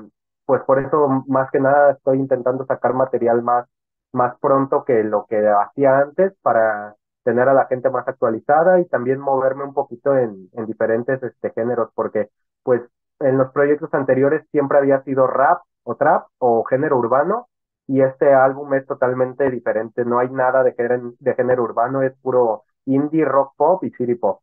pues 0.45 0.61
por 0.63 0.79
eso 0.79 1.23
más 1.27 1.49
que 1.51 1.59
nada 1.59 1.91
estoy 1.93 2.19
intentando 2.19 2.65
sacar 2.65 2.93
material 2.93 3.41
más, 3.41 3.67
más 4.11 4.37
pronto 4.39 4.83
que 4.85 5.03
lo 5.03 5.25
que 5.27 5.47
hacía 5.47 5.99
antes 5.99 6.33
para 6.41 6.95
tener 7.23 7.49
a 7.49 7.53
la 7.53 7.65
gente 7.67 7.89
más 7.89 8.07
actualizada 8.07 8.79
y 8.79 8.85
también 8.85 9.19
moverme 9.19 9.63
un 9.63 9.73
poquito 9.73 10.15
en, 10.17 10.49
en 10.53 10.65
diferentes 10.65 11.21
este, 11.23 11.51
géneros, 11.51 11.89
porque 11.95 12.29
pues 12.63 12.81
en 13.19 13.37
los 13.37 13.51
proyectos 13.51 13.93
anteriores 13.93 14.43
siempre 14.51 14.77
había 14.77 15.01
sido 15.03 15.27
rap 15.27 15.61
o 15.83 15.95
trap 15.95 16.27
o 16.39 16.63
género 16.65 16.97
urbano 16.97 17.47
y 17.87 18.01
este 18.01 18.33
álbum 18.33 18.73
es 18.73 18.85
totalmente 18.87 19.49
diferente, 19.51 20.05
no 20.05 20.19
hay 20.19 20.29
nada 20.29 20.63
de 20.63 20.73
género, 20.73 21.13
de 21.19 21.35
género 21.35 21.63
urbano, 21.63 22.01
es 22.01 22.13
puro 22.21 22.63
indie, 22.85 23.25
rock 23.25 23.53
pop 23.57 23.83
y 23.83 23.91
city 23.91 24.15
pop. 24.15 24.41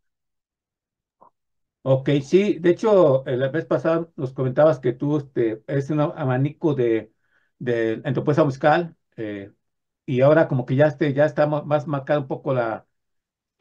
Ok, 1.82 2.10
sí, 2.22 2.58
de 2.58 2.70
hecho, 2.70 3.22
la 3.26 3.48
vez 3.48 3.64
pasada 3.64 4.06
nos 4.16 4.34
comentabas 4.34 4.80
que 4.80 4.92
tú 4.92 5.16
este, 5.16 5.62
eres 5.66 5.88
un 5.90 6.00
abanico 6.00 6.74
de, 6.74 7.14
de 7.58 8.02
en 8.04 8.12
tu 8.14 8.22
puesta 8.22 8.44
musical, 8.44 8.94
eh, 9.16 9.50
y 10.10 10.22
ahora 10.22 10.48
como 10.48 10.66
que 10.66 10.76
ya, 10.76 10.86
este, 10.88 11.12
ya 11.14 11.24
está 11.26 11.46
más 11.46 11.86
marcada 11.86 12.20
un 12.20 12.26
poco 12.28 12.52
la 12.54 12.86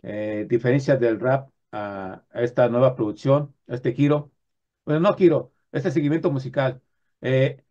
eh, 0.03 0.45
diferencia 0.49 0.97
del 0.97 1.19
rap 1.19 1.51
a, 1.71 2.25
esta 2.33 2.69
nueva 2.69 2.95
producción, 2.95 3.55
a 3.67 3.75
este 3.75 3.93
giro. 3.93 4.31
Bueno, 4.85 5.01
no 5.01 5.15
giro, 5.15 5.53
este 5.71 5.91
seguimiento 5.91 6.31
musical. 6.31 6.81
Eh, 7.21 7.63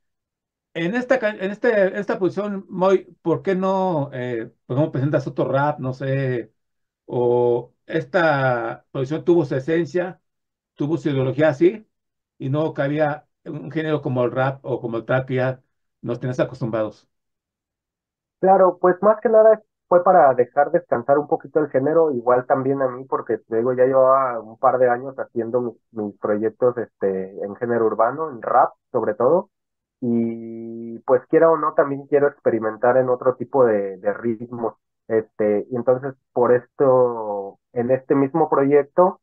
en 0.75 0.95
esta, 0.97 1.17
en 1.31 1.51
este, 1.51 1.99
esta 1.99 2.19
producción, 2.19 2.67
Moy, 2.69 3.17
¿por 3.23 3.43
qué 3.43 3.55
no, 3.55 4.11
eh, 4.13 4.53
presentas 4.93 5.27
otro 5.27 5.47
rap? 5.51 5.81
No 5.81 5.93
sé, 5.95 6.53
o 7.07 7.75
esta 7.87 8.87
producción 8.93 9.25
tuvo 9.25 9.45
su 9.45 9.57
esencia, 9.57 10.23
tuvo 10.75 10.99
su 10.99 11.11
ideología 11.11 11.51
así, 11.51 11.87
y 12.39 12.51
no 12.51 12.75
cabía 12.75 13.29
un 13.45 13.71
género 13.73 14.03
como 14.03 14.25
el 14.25 14.33
rap 14.33 14.65
o 14.65 14.81
como 14.81 14.99
el 14.99 15.05
trap 15.07 15.29
que 15.29 15.37
ya 15.37 15.63
nos 16.03 16.21
tenés 16.21 16.41
acostumbrados. 16.41 17.09
Claro, 18.41 18.79
pues 18.81 18.97
más 19.03 19.21
que 19.21 19.29
nada 19.29 19.61
fue 19.89 20.05
para 20.05 20.33
dejar 20.35 20.71
descansar 20.71 21.19
un 21.19 21.27
poquito 21.27 21.59
el 21.61 21.71
género, 21.71 22.13
igual 22.13 22.47
también 22.47 22.81
a 22.83 22.89
mí, 22.89 23.05
porque 23.05 23.41
luego 23.49 23.73
ya 23.73 23.85
llevaba 23.85 24.39
un 24.41 24.59
par 24.59 24.79
de 24.79 24.89
años 24.89 25.17
haciendo 25.19 25.77
mis, 25.93 26.19
proyectos 26.21 26.77
este, 26.79 27.43
en 27.45 27.57
género 27.57 27.87
urbano, 27.87 28.31
en 28.31 28.41
rap 28.43 28.73
sobre 28.93 29.15
todo, 29.15 29.51
y 30.01 30.99
pues 31.01 31.23
quiera 31.29 31.51
o 31.51 31.57
no, 31.57 31.75
también 31.75 32.07
quiero 32.07 32.29
experimentar 32.29 32.97
en 32.97 33.09
otro 33.09 33.35
tipo 33.37 33.65
de, 33.65 33.97
de 33.99 34.13
ritmos, 34.13 34.75
este, 35.09 35.67
y 35.71 35.77
entonces 35.77 36.15
por 36.33 36.53
esto, 36.53 37.59
en 37.73 37.91
este 37.91 38.15
mismo 38.15 38.49
proyecto, 38.49 39.21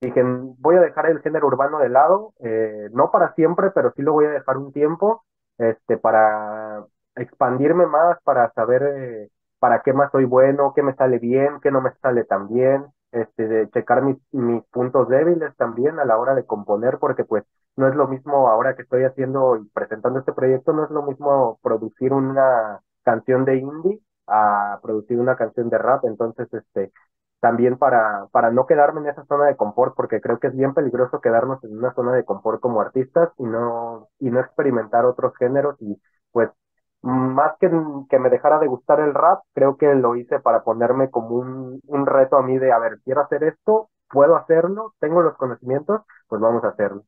dije, 0.00 0.22
voy 0.24 0.76
a 0.76 0.80
dejar 0.80 1.06
el 1.06 1.20
género 1.20 1.46
urbano 1.48 1.78
de 1.80 1.88
lado, 1.90 2.32
eh, 2.40 2.88
no 2.92 3.10
para 3.10 3.34
siempre, 3.34 3.70
pero 3.72 3.92
sí 3.96 4.02
lo 4.02 4.12
voy 4.12 4.26
a 4.26 4.30
dejar 4.30 4.56
un 4.56 4.72
tiempo, 4.72 5.24
este, 5.58 5.98
para 5.98 6.86
expandirme 7.16 7.86
más, 7.86 8.18
para 8.24 8.50
saber 8.52 8.82
eh, 8.82 9.28
para 9.58 9.82
qué 9.82 9.92
más 9.92 10.10
soy 10.12 10.24
bueno, 10.24 10.72
qué 10.74 10.82
me 10.82 10.94
sale 10.94 11.18
bien, 11.18 11.60
qué 11.62 11.70
no 11.70 11.80
me 11.80 11.92
sale 12.02 12.24
tan 12.24 12.48
bien, 12.48 12.86
este, 13.12 13.46
de 13.48 13.70
checar 13.70 14.02
mis, 14.02 14.16
mis 14.32 14.62
puntos 14.66 15.08
débiles 15.08 15.54
también 15.56 15.98
a 15.98 16.04
la 16.04 16.18
hora 16.18 16.34
de 16.34 16.46
componer, 16.46 16.98
porque 16.98 17.24
pues 17.24 17.44
no 17.76 17.88
es 17.88 17.94
lo 17.94 18.08
mismo 18.08 18.48
ahora 18.48 18.74
que 18.76 18.82
estoy 18.82 19.04
haciendo 19.04 19.56
y 19.56 19.68
presentando 19.70 20.18
este 20.20 20.32
proyecto, 20.32 20.72
no 20.72 20.84
es 20.84 20.90
lo 20.90 21.02
mismo 21.02 21.58
producir 21.62 22.12
una 22.12 22.80
canción 23.04 23.44
de 23.44 23.56
indie 23.56 24.00
a 24.26 24.78
producir 24.82 25.18
una 25.18 25.36
canción 25.36 25.68
de 25.70 25.78
rap, 25.78 26.04
entonces 26.04 26.52
este 26.52 26.92
también 27.40 27.78
para, 27.78 28.26
para 28.32 28.50
no 28.50 28.66
quedarme 28.66 29.00
en 29.00 29.08
esa 29.08 29.24
zona 29.26 29.46
de 29.46 29.56
confort, 29.56 29.94
porque 29.96 30.20
creo 30.20 30.38
que 30.38 30.48
es 30.48 30.56
bien 30.56 30.74
peligroso 30.74 31.20
quedarnos 31.20 31.62
en 31.64 31.76
una 31.78 31.94
zona 31.94 32.12
de 32.12 32.24
confort 32.24 32.60
como 32.60 32.80
artistas 32.82 33.30
y 33.38 33.44
no, 33.44 34.08
y 34.18 34.30
no 34.30 34.40
experimentar 34.40 35.06
otros 35.06 35.34
géneros 35.38 35.76
y 35.80 35.98
pues 36.32 36.50
más 37.02 37.52
que, 37.60 37.70
que 38.10 38.18
me 38.18 38.30
dejara 38.30 38.58
de 38.58 38.66
gustar 38.68 39.00
el 39.00 39.14
rap, 39.14 39.42
creo 39.54 39.76
que 39.76 39.94
lo 39.94 40.16
hice 40.16 40.40
para 40.40 40.62
ponerme 40.64 41.10
como 41.10 41.36
un, 41.36 41.80
un 41.86 42.06
reto 42.06 42.36
a 42.36 42.42
mí 42.42 42.58
de, 42.58 42.72
a 42.72 42.78
ver, 42.78 43.00
quiero 43.04 43.22
hacer 43.22 43.44
esto, 43.44 43.90
puedo 44.08 44.36
hacerlo, 44.36 44.94
tengo 45.00 45.22
los 45.22 45.36
conocimientos, 45.36 46.02
pues 46.28 46.40
vamos 46.40 46.64
a 46.64 46.68
hacerlo. 46.68 47.04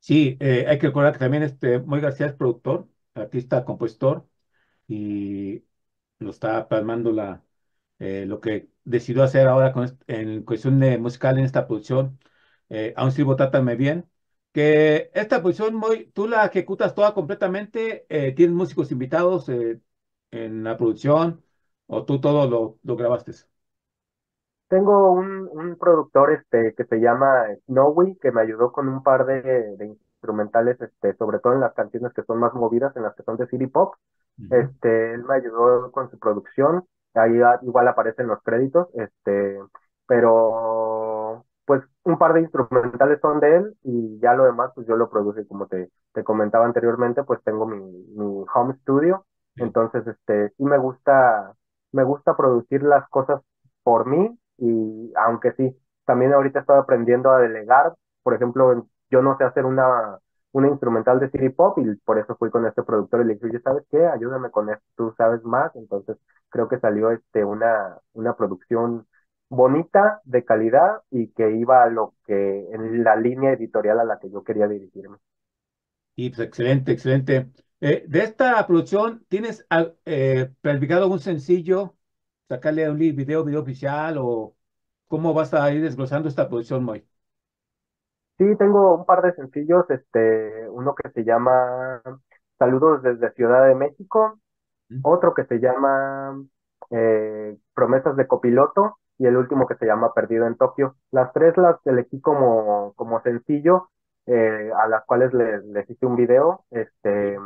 Sí, 0.00 0.36
eh, 0.40 0.66
hay 0.68 0.78
que 0.78 0.88
recordar 0.88 1.14
que 1.14 1.18
también 1.18 1.42
este 1.42 1.78
Moy 1.80 2.00
García 2.00 2.26
es 2.26 2.34
productor, 2.34 2.88
artista, 3.14 3.64
compositor, 3.64 4.28
y 4.88 5.64
lo 6.20 6.30
está 6.30 6.68
plasmando 6.68 7.12
la, 7.12 7.44
eh, 8.00 8.26
lo 8.26 8.40
que 8.40 8.70
decidió 8.84 9.22
hacer 9.24 9.48
ahora 9.48 9.72
con 9.72 9.98
en 10.08 10.44
cuestión 10.44 10.80
de 10.80 10.98
musical 10.98 11.38
en 11.38 11.44
esta 11.46 11.66
producción. 11.66 12.18
Eh, 12.70 12.94
aún 12.96 13.12
sigo 13.12 13.36
Trátame 13.36 13.76
Bien, 13.76 14.08
que 14.54 15.10
esta 15.14 15.42
posición, 15.42 15.74
muy, 15.74 16.06
tú 16.12 16.28
la 16.28 16.46
ejecutas 16.46 16.94
toda 16.94 17.12
completamente, 17.12 18.06
eh, 18.08 18.32
tienes 18.34 18.54
músicos 18.54 18.92
invitados 18.92 19.48
eh, 19.48 19.80
en 20.30 20.62
la 20.62 20.76
producción 20.76 21.42
o 21.88 22.04
tú 22.04 22.20
todo 22.20 22.48
lo, 22.48 22.78
lo 22.84 22.96
grabaste. 22.96 23.32
Tengo 24.68 25.10
un, 25.10 25.48
un, 25.50 25.76
productor 25.76 26.32
este, 26.32 26.72
que 26.76 26.84
se 26.84 27.00
llama 27.00 27.46
Snowy, 27.66 28.16
que 28.22 28.30
me 28.30 28.42
ayudó 28.42 28.70
con 28.70 28.88
un 28.88 29.02
par 29.02 29.26
de, 29.26 29.42
de, 29.42 29.86
instrumentales, 29.86 30.80
este, 30.80 31.16
sobre 31.16 31.40
todo 31.40 31.54
en 31.54 31.60
las 31.60 31.74
canciones 31.74 32.12
que 32.14 32.22
son 32.22 32.38
más 32.38 32.54
movidas, 32.54 32.96
en 32.96 33.02
las 33.02 33.14
que 33.16 33.24
son 33.24 33.36
de 33.36 33.48
city 33.48 33.66
pop. 33.66 33.96
Este, 34.50 35.14
él 35.14 35.24
me 35.24 35.34
ayudó 35.34 35.90
con 35.90 36.10
su 36.10 36.18
producción, 36.18 36.86
ahí 37.14 37.40
igual 37.62 37.88
aparecen 37.88 38.28
los 38.28 38.40
créditos, 38.42 38.88
este, 38.94 39.58
pero 40.06 40.93
un 42.04 42.18
par 42.18 42.34
de 42.34 42.40
instrumentales 42.42 43.20
son 43.20 43.40
de 43.40 43.56
él 43.56 43.76
y 43.82 44.18
ya 44.20 44.34
lo 44.34 44.44
demás 44.44 44.70
pues 44.74 44.86
yo 44.86 44.96
lo 44.96 45.10
produje 45.10 45.46
como 45.46 45.66
te, 45.66 45.90
te 46.12 46.24
comentaba 46.24 46.66
anteriormente 46.66 47.22
pues 47.24 47.42
tengo 47.44 47.66
mi, 47.66 47.78
mi 48.16 48.44
home 48.54 48.74
studio 48.82 49.26
entonces 49.56 50.06
este 50.06 50.50
sí 50.56 50.64
me 50.64 50.78
gusta 50.78 51.54
me 51.92 52.04
gusta 52.04 52.36
producir 52.36 52.82
las 52.82 53.08
cosas 53.08 53.40
por 53.82 54.06
mí 54.06 54.38
y 54.58 55.12
aunque 55.16 55.52
sí 55.52 55.76
también 56.04 56.32
ahorita 56.32 56.60
estoy 56.60 56.78
aprendiendo 56.78 57.30
a 57.30 57.38
delegar 57.40 57.94
por 58.22 58.34
ejemplo 58.34 58.86
yo 59.10 59.22
no 59.22 59.36
sé 59.38 59.44
hacer 59.44 59.64
una 59.64 60.18
una 60.52 60.68
instrumental 60.68 61.18
de 61.18 61.30
city 61.30 61.48
pop 61.50 61.78
y 61.78 61.96
por 62.04 62.18
eso 62.18 62.36
fui 62.36 62.48
con 62.50 62.64
este 62.66 62.82
productor 62.84 63.22
y 63.22 63.24
le 63.24 63.34
dije, 63.34 63.60
¿sabes 63.60 63.84
qué? 63.90 64.06
Ayúdame 64.06 64.50
con 64.50 64.70
esto, 64.70 64.84
tú 64.96 65.12
sabes 65.16 65.42
más. 65.44 65.74
Entonces 65.74 66.16
creo 66.48 66.68
que 66.68 66.78
salió 66.78 67.10
este 67.10 67.44
una, 67.44 67.98
una 68.12 68.36
producción 68.36 69.04
bonita, 69.54 70.20
de 70.24 70.44
calidad 70.44 71.02
y 71.10 71.28
que 71.28 71.50
iba 71.56 71.82
a 71.82 71.88
lo 71.88 72.14
que 72.26 72.68
en 72.72 73.04
la 73.04 73.16
línea 73.16 73.52
editorial 73.52 74.00
a 74.00 74.04
la 74.04 74.18
que 74.18 74.30
yo 74.30 74.44
quería 74.44 74.68
dirigirme. 74.68 75.18
Y 76.16 76.30
pues 76.30 76.40
excelente, 76.40 76.92
excelente. 76.92 77.50
Eh, 77.80 78.04
de 78.08 78.22
esta 78.22 78.66
producción, 78.66 79.24
¿tienes 79.28 79.66
eh, 80.04 80.50
planificado 80.60 81.02
algún 81.02 81.20
sencillo? 81.20 81.96
¿Sacarle 82.48 82.88
un 82.88 82.98
video, 82.98 83.44
video 83.44 83.60
oficial 83.60 84.16
o 84.18 84.54
cómo 85.08 85.34
vas 85.34 85.54
a 85.54 85.72
ir 85.72 85.82
desglosando 85.82 86.28
esta 86.28 86.48
producción, 86.48 86.84
Moy? 86.84 87.04
Sí, 88.38 88.44
tengo 88.58 88.96
un 88.96 89.06
par 89.06 89.22
de 89.22 89.32
sencillos, 89.34 89.88
este, 89.90 90.68
uno 90.68 90.94
que 90.94 91.08
se 91.10 91.24
llama 91.24 92.02
Saludos 92.58 93.02
desde 93.02 93.32
Ciudad 93.32 93.66
de 93.66 93.74
México, 93.76 94.40
otro 95.02 95.34
que 95.34 95.44
se 95.44 95.58
llama 95.58 96.44
eh, 96.90 97.56
Promesas 97.74 98.16
de 98.16 98.26
Copiloto 98.26 98.98
y 99.18 99.26
el 99.26 99.36
último 99.36 99.66
que 99.66 99.76
se 99.76 99.86
llama 99.86 100.12
Perdido 100.14 100.46
en 100.46 100.56
Tokio. 100.56 100.96
Las 101.10 101.32
tres 101.32 101.56
las 101.56 101.76
elegí 101.86 102.20
como, 102.20 102.92
como 102.96 103.22
sencillo, 103.22 103.90
eh, 104.26 104.70
a 104.76 104.88
las 104.88 105.04
cuales 105.04 105.32
les, 105.34 105.88
hice 105.90 106.06
un 106.06 106.16
video, 106.16 106.64
este, 106.70 107.38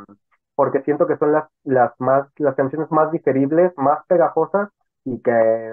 porque 0.55 0.83
siento 0.83 1.07
que 1.07 1.17
son 1.19 1.33
las, 1.33 1.45
las 1.65 1.93
más, 1.99 2.29
las 2.37 2.55
canciones 2.55 2.91
más 2.91 3.13
digeribles, 3.13 3.73
más 3.77 4.01
pegajosas 4.07 4.71
y 5.05 5.21
que 5.21 5.73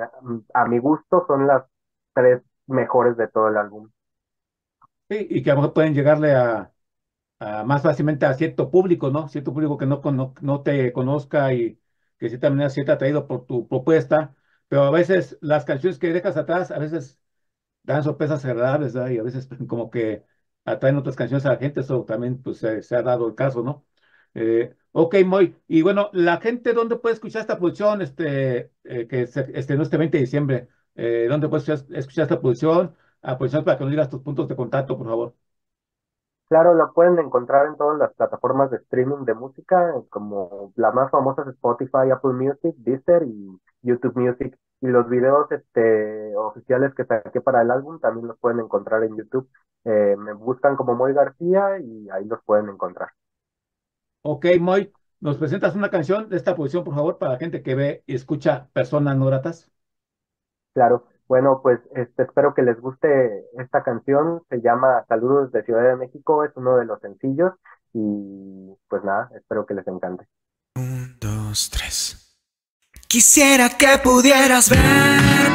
a 0.54 0.66
mi 0.66 0.80
gusto 0.80 1.26
son 1.28 1.48
las 1.48 1.64
tres 2.14 2.42
mejores 2.68 3.18
de 3.18 3.28
todo 3.28 3.50
el 3.50 3.58
álbum. 3.58 3.90
Sí, 5.10 5.28
y 5.30 5.44
que 5.44 5.52
a 5.52 5.54
lo 5.54 5.62
mejor 5.62 5.74
pueden 5.74 5.94
llegarle 5.94 6.34
a, 6.34 6.74
a 7.40 7.64
más 7.66 7.84
fácilmente 7.84 8.26
a 8.26 8.34
cierto 8.36 8.72
público, 8.72 9.12
¿no? 9.12 9.28
Cierto 9.30 9.54
público 9.54 9.78
que 9.78 9.86
no, 9.88 10.02
no, 10.14 10.34
no 10.42 10.64
te 10.64 10.94
conozca 10.94 11.54
y 11.54 11.76
que 12.20 12.28
de 12.28 12.30
cierta 12.30 12.50
manera 12.50 12.70
se 12.70 12.82
atraído 12.92 13.28
por 13.28 13.46
tu 13.46 13.68
propuesta 13.68 14.36
pero 14.68 14.84
a 14.84 14.92
veces 14.92 15.38
las 15.42 15.66
canciones 15.66 16.00
que 16.00 16.14
dejas 16.14 16.38
atrás, 16.38 16.72
a 16.72 16.80
veces 16.80 17.20
dan 17.84 18.04
sorpresas 18.04 18.44
agradables, 18.46 18.96
Y 18.96 19.18
a 19.20 19.24
veces 19.24 19.50
como 19.68 19.90
que 19.92 20.26
atraen 20.66 20.98
otras 20.98 21.16
canciones 21.16 21.46
a 21.46 21.52
la 21.52 21.58
gente, 21.58 21.82
eso 21.82 22.04
también 22.06 22.42
pues 22.42 22.60
se, 22.60 22.96
ha 22.96 23.02
dado 23.02 23.28
el 23.28 23.36
caso, 23.36 23.64
¿no? 23.64 23.86
Eh, 24.34 24.76
ok, 24.92 25.16
muy, 25.26 25.56
y 25.68 25.82
bueno, 25.82 26.10
la 26.14 26.38
gente, 26.42 26.74
¿dónde 26.74 26.98
puede 26.98 27.14
escuchar 27.16 27.42
esta 27.42 27.58
producción? 27.58 28.02
Este, 28.02 28.72
eh, 28.84 29.08
que 29.08 29.28
se 29.28 29.52
estrenó 29.58 29.84
este 29.84 29.98
20 29.98 30.18
de 30.18 30.24
diciembre, 30.24 30.68
eh, 30.96 31.28
¿dónde 31.30 31.48
puedes 31.50 31.70
escuchar, 31.70 32.24
esta 32.24 32.40
producción? 32.42 32.96
A 33.22 33.32
ah, 33.32 33.38
producción 33.38 33.64
para 33.64 33.78
que 33.78 33.84
nos 33.86 33.92
digas 33.92 34.10
tus 34.10 34.22
puntos 34.22 34.48
de 34.48 34.56
contacto, 34.56 34.98
por 34.98 35.08
favor. 35.08 35.36
Claro, 36.56 36.74
lo 36.74 36.94
pueden 36.94 37.20
encontrar 37.20 37.68
en 37.68 37.76
todas 37.76 38.00
las 38.00 38.14
plataformas 38.14 38.72
de 38.72 38.78
streaming 38.78 39.26
de 39.26 39.34
música, 39.34 39.94
como 40.10 40.72
la 40.78 40.90
más 40.94 41.12
famosa 41.12 41.42
es 41.42 41.50
Spotify, 41.50 42.10
Apple 42.14 42.32
Music, 42.32 42.74
Deezer 42.78 43.24
y 43.24 43.60
YouTube 43.82 44.16
Music. 44.16 44.58
Y 44.80 44.88
los 44.88 45.10
videos 45.10 45.52
este, 45.52 46.34
oficiales 46.38 46.94
que 46.96 47.04
saqué 47.04 47.42
para 47.42 47.62
el 47.62 47.72
álbum 47.72 48.00
también 48.00 48.28
los 48.28 48.40
pueden 48.40 48.62
encontrar 48.62 49.04
en 49.04 49.18
YouTube. 49.18 49.50
Eh, 49.84 50.16
me 50.18 50.32
buscan 50.32 50.78
como 50.78 50.96
Moy 50.96 51.12
García 51.12 51.78
y 51.80 52.10
ahí 52.10 52.24
los 52.24 52.42
pueden 52.46 52.70
encontrar. 52.70 53.10
Ok, 54.22 54.46
Moy, 54.62 54.94
¿nos 55.20 55.36
presentas 55.36 55.76
una 55.76 55.90
canción 55.90 56.30
de 56.30 56.38
esta 56.38 56.56
posición, 56.56 56.86
por 56.86 56.96
favor, 56.96 57.18
para 57.18 57.34
la 57.34 57.38
gente 57.38 57.64
que 57.64 57.76
ve 57.76 58.04
y 58.08 58.16
escucha 58.16 58.70
personas 58.72 59.18
no 59.18 59.26
gratas? 59.26 59.70
Claro. 60.74 61.15
Bueno, 61.28 61.62
pues 61.64 61.80
este, 61.96 62.24
espero 62.24 62.54
que 62.54 62.62
les 62.62 62.80
guste 62.80 63.46
esta 63.58 63.84
canción. 63.84 64.44
Se 64.50 64.62
llama 64.62 65.06
Saludos 65.08 65.52
de 65.52 65.64
Ciudad 65.64 65.84
de 65.84 65.96
México. 65.96 66.44
Es 66.44 66.52
uno 66.56 66.78
de 66.78 66.86
los 66.86 67.00
sencillos. 67.02 67.54
Y 67.94 68.76
pues 68.88 69.04
nada, 69.04 69.30
espero 69.36 69.66
que 69.66 69.74
les 69.74 69.88
encante. 69.88 70.28
Un, 70.76 71.18
dos, 71.20 71.70
tres. 71.70 72.38
Quisiera 73.08 73.70
que 73.70 73.98
pudieras 74.04 74.70
ver 74.70 74.80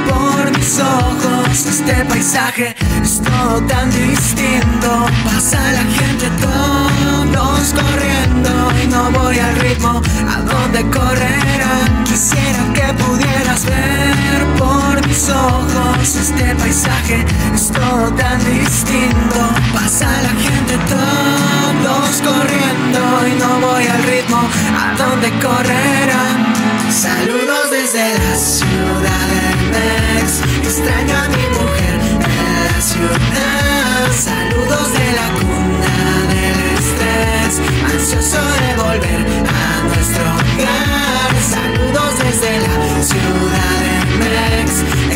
por 0.08 0.50
mis 0.56 0.80
ojos 0.80 1.66
este 1.66 2.04
paisaje, 2.06 2.74
es 3.02 3.20
todo 3.20 3.66
tan 3.66 3.90
distinto. 3.90 4.88
Pasa 5.24 5.58
la 5.72 5.82
gente 5.82 6.26
todos 6.40 7.74
corriendo 7.74 8.50
y 8.82 8.86
no 8.88 9.10
voy 9.10 9.38
al 9.38 9.56
ritmo 9.56 10.00
a 10.28 10.40
donde 10.42 10.82
correrán. 10.90 12.04
Quisiera 12.04 12.72
que 12.74 12.94
pudieras 13.02 13.66
ver 13.66 14.58
por 14.58 14.79
mis 15.06 15.28
ojos 15.28 16.16
este 16.16 16.54
paisaje, 16.56 17.24
es 17.54 17.70
todo 17.70 18.10
tan 18.12 18.38
distinto. 18.44 19.40
Pasa 19.72 20.06
la 20.22 20.30
gente 20.30 20.78
todos 20.88 22.22
corriendo 22.22 23.00
y 23.28 23.38
no 23.38 23.66
voy 23.66 23.86
al 23.86 24.02
ritmo 24.02 24.40
a 24.78 24.94
donde 24.96 25.30
correrán. 25.40 26.52
Saludos 26.90 27.70
desde 27.70 28.18
la 28.18 28.36
ciudad 28.36 29.26
de 29.32 29.44
Mex. 29.72 30.42
Extraño 30.62 31.16
a 31.16 31.28
mi 31.28 31.44
mujer 31.58 32.00
en 32.10 32.64
la 32.72 32.80
ciudad. 32.80 34.12
Saludos 34.12 34.92
de 34.92 35.12
la 35.18 35.28
cuna 35.40 35.96
del 36.32 36.58
estrés. 36.78 37.60
Ansioso 37.92 38.42
de 38.42 38.82
volver 38.82 39.44
a 39.48 39.84
nuestro 39.84 40.24
hogar. 40.24 41.69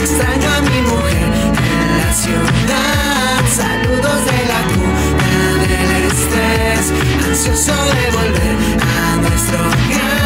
Extraño 0.05 0.49
a 0.51 0.61
mi 0.61 0.81
mujer 0.83 1.31
en 1.71 1.99
la 1.99 2.13
ciudad. 2.13 3.41
Saludos 3.61 4.19
de 4.31 4.39
la 4.53 4.61
cuna 4.75 5.45
del 5.63 5.91
estrés. 6.13 6.85
Ansioso 7.27 7.73
de 7.73 8.05
volver 8.19 8.57
a 8.83 9.17
nuestro 9.17 9.59
hogar. 9.59 10.25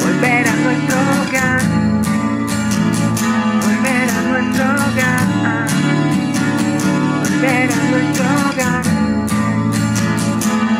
volver 0.00 0.46
a 0.46 0.54
nuestro 0.64 0.96
hogar, 1.22 1.62
volver 3.62 4.08
a 4.10 4.20
nuestro 4.30 4.64
hogar, 4.64 5.24
volver 7.20 7.68
a 7.72 7.80
nuestro 7.90 8.24
hogar. 8.44 8.84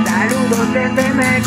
Saludos 0.07 0.67
desde 0.75 1.05
Mex, 1.15 1.43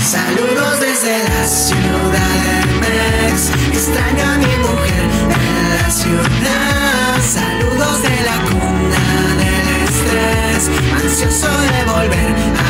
Saludos 0.00 0.80
desde 0.80 1.14
la 1.28 1.44
ciudad 1.48 2.34
de 2.44 2.56
Mex. 2.78 3.50
Extraño 3.72 4.24
a 4.24 4.38
mi 4.38 4.54
mujer 4.58 5.04
en 5.28 5.82
la 5.82 5.90
ciudad. 5.90 7.20
Saludos 7.20 7.96
de 8.02 8.16
la 8.28 8.36
cuna 8.48 9.04
del 9.40 9.66
estrés. 9.88 10.62
Ansioso 11.02 11.50
de 11.50 11.80
volver 11.84 12.32
a 12.58 12.63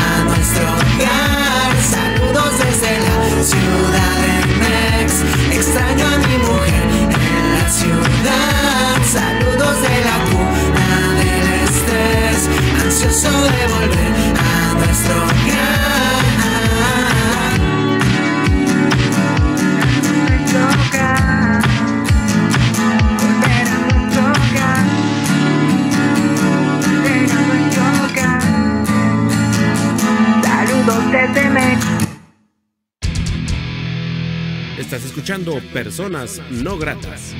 escuchando 35.25 35.59
Personas 35.73 36.39
No 36.51 36.77
Gratas. 36.77 37.33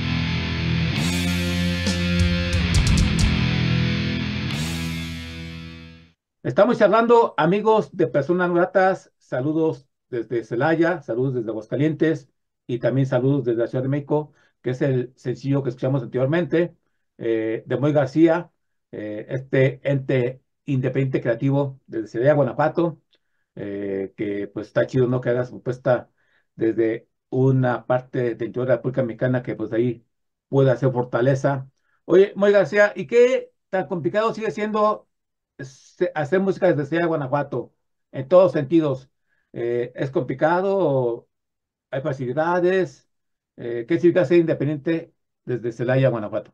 Estamos 6.41 6.79
charlando, 6.79 7.35
amigos 7.37 7.95
de 7.95 8.07
Personas 8.07 8.51
Gratas. 8.51 9.13
Saludos 9.19 9.87
desde 10.09 10.43
Celaya, 10.43 11.03
saludos 11.03 11.35
desde 11.35 11.51
Aguascalientes 11.51 12.27
y 12.65 12.79
también 12.79 13.05
saludos 13.05 13.45
desde 13.45 13.59
la 13.61 13.67
Ciudad 13.67 13.83
de 13.83 13.89
México, 13.89 14.33
que 14.63 14.71
es 14.71 14.81
el 14.81 15.13
sencillo 15.15 15.61
que 15.61 15.69
escuchamos 15.69 16.01
anteriormente 16.01 16.75
eh, 17.19 17.61
de 17.67 17.77
Moy 17.77 17.93
García, 17.93 18.49
eh, 18.91 19.27
este 19.29 19.79
ente 19.83 20.41
independiente 20.65 21.21
creativo 21.21 21.79
desde 21.85 22.07
Celaya, 22.07 22.33
Guanajuato, 22.33 22.99
eh, 23.53 24.11
que 24.17 24.47
pues 24.47 24.65
está 24.67 24.87
chido, 24.87 25.05
¿no? 25.05 25.21
Que 25.21 25.29
haga 25.29 25.45
su 25.45 25.51
propuesta 25.51 26.09
desde 26.55 27.07
una 27.35 27.85
parte 27.85 28.35
de 28.35 28.51
la 28.55 28.65
República 28.75 29.03
Mexicana 29.03 29.43
que 29.43 29.55
pues 29.55 29.71
ahí 29.73 30.05
puede 30.49 30.71
hacer 30.71 30.91
fortaleza. 30.91 31.69
Oye, 32.05 32.33
Moy 32.35 32.51
García, 32.51 32.93
¿y 32.95 33.07
qué 33.07 33.51
tan 33.69 33.87
complicado 33.87 34.33
sigue 34.33 34.51
siendo 34.51 35.09
se- 35.59 36.11
hacer 36.15 36.39
música 36.39 36.67
desde 36.67 36.85
Celaya, 36.85 37.07
Guanajuato? 37.07 37.73
En 38.11 38.27
todos 38.27 38.51
sentidos. 38.53 39.09
Eh, 39.53 39.91
¿es 39.95 40.11
complicado? 40.11 41.27
¿Hay 41.91 42.01
facilidades? 42.01 43.09
Eh, 43.57 43.85
¿qué 43.87 43.95
significa 43.99 44.25
ser 44.25 44.39
independiente 44.39 45.13
desde 45.45 45.71
Celaya, 45.73 46.09
Guanajuato? 46.09 46.53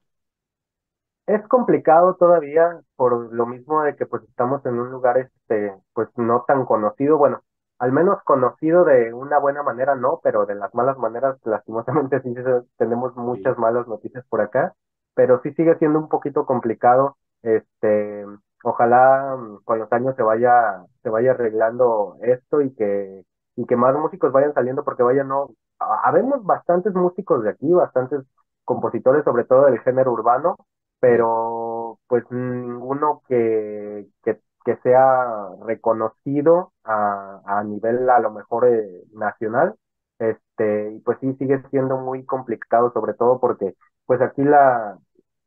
Es 1.25 1.47
complicado 1.47 2.15
todavía 2.15 2.81
por 2.95 3.33
lo 3.33 3.45
mismo 3.47 3.81
de 3.83 3.95
que 3.95 4.05
pues 4.05 4.21
estamos 4.23 4.63
en 4.67 4.79
un 4.79 4.91
lugar 4.91 5.17
este 5.17 5.73
pues 5.93 6.09
no 6.17 6.43
tan 6.47 6.65
conocido, 6.65 7.17
bueno, 7.17 7.43
al 7.81 7.91
menos 7.93 8.23
conocido 8.23 8.85
de 8.85 9.13
una 9.13 9.39
buena 9.39 9.63
manera 9.63 9.95
no, 9.95 10.21
pero 10.23 10.45
de 10.47 10.55
las 10.55 10.73
malas 10.75 10.97
maneras 10.99 11.37
lastimosamente 11.45 12.21
sí 12.23 12.33
tenemos 12.77 13.15
muchas 13.17 13.57
malas 13.57 13.87
noticias 13.87 14.25
por 14.29 14.41
acá, 14.41 14.73
pero 15.15 15.41
sí 15.43 15.51
sigue 15.53 15.77
siendo 15.77 15.99
un 15.99 16.09
poquito 16.09 16.45
complicado, 16.45 17.17
este, 17.43 18.25
ojalá 18.63 19.35
mm, 19.37 19.63
con 19.65 19.79
los 19.79 19.91
años 19.93 20.15
se 20.15 20.23
vaya 20.23 20.85
se 21.03 21.09
vaya 21.09 21.31
arreglando 21.31 22.17
esto 22.21 22.61
y 22.61 22.73
que 22.75 23.23
y 23.55 23.65
que 23.65 23.75
más 23.75 23.95
músicos 23.95 24.31
vayan 24.31 24.53
saliendo 24.53 24.83
porque 24.85 25.03
vaya 25.03 25.23
no, 25.23 25.49
ha- 25.79 26.07
habemos 26.07 26.43
bastantes 26.45 26.93
músicos 26.93 27.43
de 27.43 27.49
aquí, 27.51 27.71
bastantes 27.73 28.21
compositores 28.65 29.23
sobre 29.25 29.43
todo 29.45 29.65
del 29.65 29.79
género 29.81 30.11
urbano 30.13 30.57
pero 30.99 31.99
pues 32.07 32.23
ninguno 32.31 33.23
que, 33.27 34.07
que, 34.23 34.39
que 34.65 34.77
sea 34.83 35.49
reconocido 35.65 36.73
a, 36.83 37.41
a 37.45 37.63
nivel 37.63 38.09
a 38.09 38.19
lo 38.19 38.31
mejor 38.31 38.67
eh, 38.67 39.03
nacional, 39.13 39.75
este, 40.19 40.91
y 40.93 40.99
pues 40.99 41.17
sí 41.21 41.33
sigue 41.39 41.61
siendo 41.71 41.97
muy 41.97 42.25
complicado, 42.25 42.91
sobre 42.93 43.13
todo 43.15 43.39
porque 43.39 43.75
pues 44.05 44.21
aquí 44.21 44.43
la, 44.43 44.97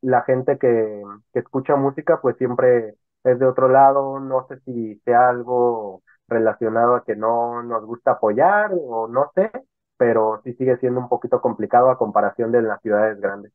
la 0.01 0.23
gente 0.23 0.59
que, 0.59 1.03
que 1.33 1.39
escucha 1.41 1.77
música 1.77 2.21
pues 2.21 2.37
siempre 2.39 2.95
es 3.25 3.39
de 3.39 3.47
otro 3.47 3.69
lado, 3.69 4.21
no 4.21 4.47
sé 4.49 4.61
si 4.65 4.97
sea 5.05 5.29
algo 5.31 6.03
relacionado 6.29 6.95
a 6.97 7.05
que 7.05 7.17
no 7.17 7.63
nos 7.63 7.85
gusta 7.85 8.13
apoyar 8.13 8.71
o 8.75 9.09
no 9.09 9.31
sé, 9.35 9.51
pero 9.97 10.41
sí 10.45 10.55
sigue 10.55 10.77
siendo 10.79 11.01
un 11.01 11.09
poquito 11.09 11.41
complicado 11.41 11.91
a 11.91 11.99
comparación 11.99 12.53
de 12.53 12.63
las 12.63 12.81
ciudades 12.83 13.21
grandes. 13.21 13.53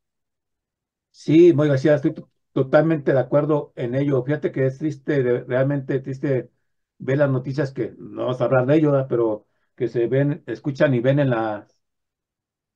Sí, 1.11 1.53
muy 1.53 1.67
García, 1.67 1.95
estoy 1.95 2.13
to- 2.13 2.29
totalmente 2.53 3.13
de 3.13 3.19
acuerdo 3.19 3.73
en 3.75 3.95
ello. 3.95 4.23
Fíjate 4.23 4.51
que 4.51 4.65
es 4.65 4.77
triste, 4.79 5.43
realmente 5.47 5.99
triste 5.99 6.51
ver 6.97 7.17
las 7.19 7.29
noticias 7.29 7.71
que 7.71 7.93
no 7.97 8.23
vamos 8.23 8.41
a 8.41 8.45
hablar 8.45 8.65
de 8.65 8.75
ello, 8.77 9.05
pero 9.09 9.47
que 9.75 9.87
se 9.87 10.07
ven, 10.07 10.43
escuchan 10.47 10.93
y 10.93 10.99
ven 10.99 11.19
en 11.19 11.29
las 11.31 11.77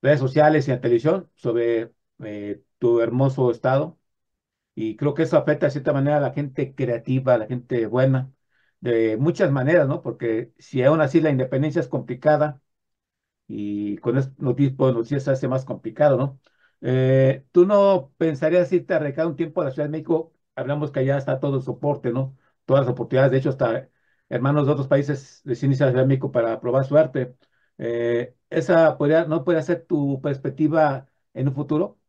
redes 0.01 0.19
sociales 0.19 0.67
y 0.67 0.71
en 0.71 0.82
televisión 0.82 1.30
sobre 1.36 1.91
eh, 2.24 2.63
tu 2.80 2.99
hermoso 3.01 3.51
estado. 3.51 3.99
Y 4.76 4.97
creo 4.97 5.13
que 5.15 5.24
eso 5.24 5.38
afecta 5.38 5.67
de 5.67 5.71
cierta 5.74 5.93
manera 5.93 6.17
a 6.17 6.21
la 6.21 6.34
gente 6.34 6.76
creativa, 6.76 7.36
a 7.36 7.38
la 7.39 7.47
gente 7.47 7.88
buena, 7.88 8.32
de 8.82 9.17
muchas 9.17 9.51
maneras, 9.51 9.88
¿no? 9.88 10.01
Porque 10.01 10.53
si 10.59 10.84
aún 10.84 11.01
así 11.01 11.21
la 11.21 11.32
independencia 11.32 11.82
es 11.82 11.89
complicada 11.89 12.61
y 13.47 13.97
con 13.99 14.17
este 14.17 14.34
tipo 14.55 14.91
noticias 14.91 15.24
se 15.26 15.32
hace 15.32 15.47
más 15.49 15.65
complicado, 15.65 16.17
¿no? 16.17 16.39
Eh, 16.86 17.46
¿tú 17.54 17.66
no 17.66 18.14
pensarías 18.18 18.72
irte 18.74 18.94
a 18.96 19.00
recar 19.00 19.28
un 19.28 19.36
tiempo 19.38 19.62
a 19.62 19.66
la 19.66 19.72
Ciudad 19.72 19.88
de 19.88 19.92
México? 19.94 20.34
Hablamos 20.56 20.92
que 20.92 21.00
allá 21.02 21.18
está 21.18 21.40
todo 21.40 21.58
el 21.58 21.64
soporte, 21.64 22.12
¿no? 22.12 22.38
Todas 22.66 22.86
las 22.86 22.92
oportunidades, 22.94 23.32
de 23.32 23.40
hecho, 23.40 23.50
hasta 23.50 23.90
hermanos 24.30 24.66
de 24.68 24.74
otros 24.74 24.88
países 24.90 25.42
deciden 25.46 25.72
irse 25.74 25.84
a 25.84 25.88
la 25.88 25.92
Ciudad 25.94 26.04
de 26.06 26.10
México 26.10 26.32
para 26.32 26.60
probar 26.62 26.86
su 26.86 26.98
arte. 26.98 27.36
Eh, 27.80 28.36
¿esa 28.50 28.98
podría, 28.98 29.26
no 29.26 29.44
puede 29.46 29.64
ser 29.64 29.86
tu 29.86 30.22
perspectiva 30.22 31.08
en 31.34 31.50
un 31.50 31.56
futuro? 31.56 32.00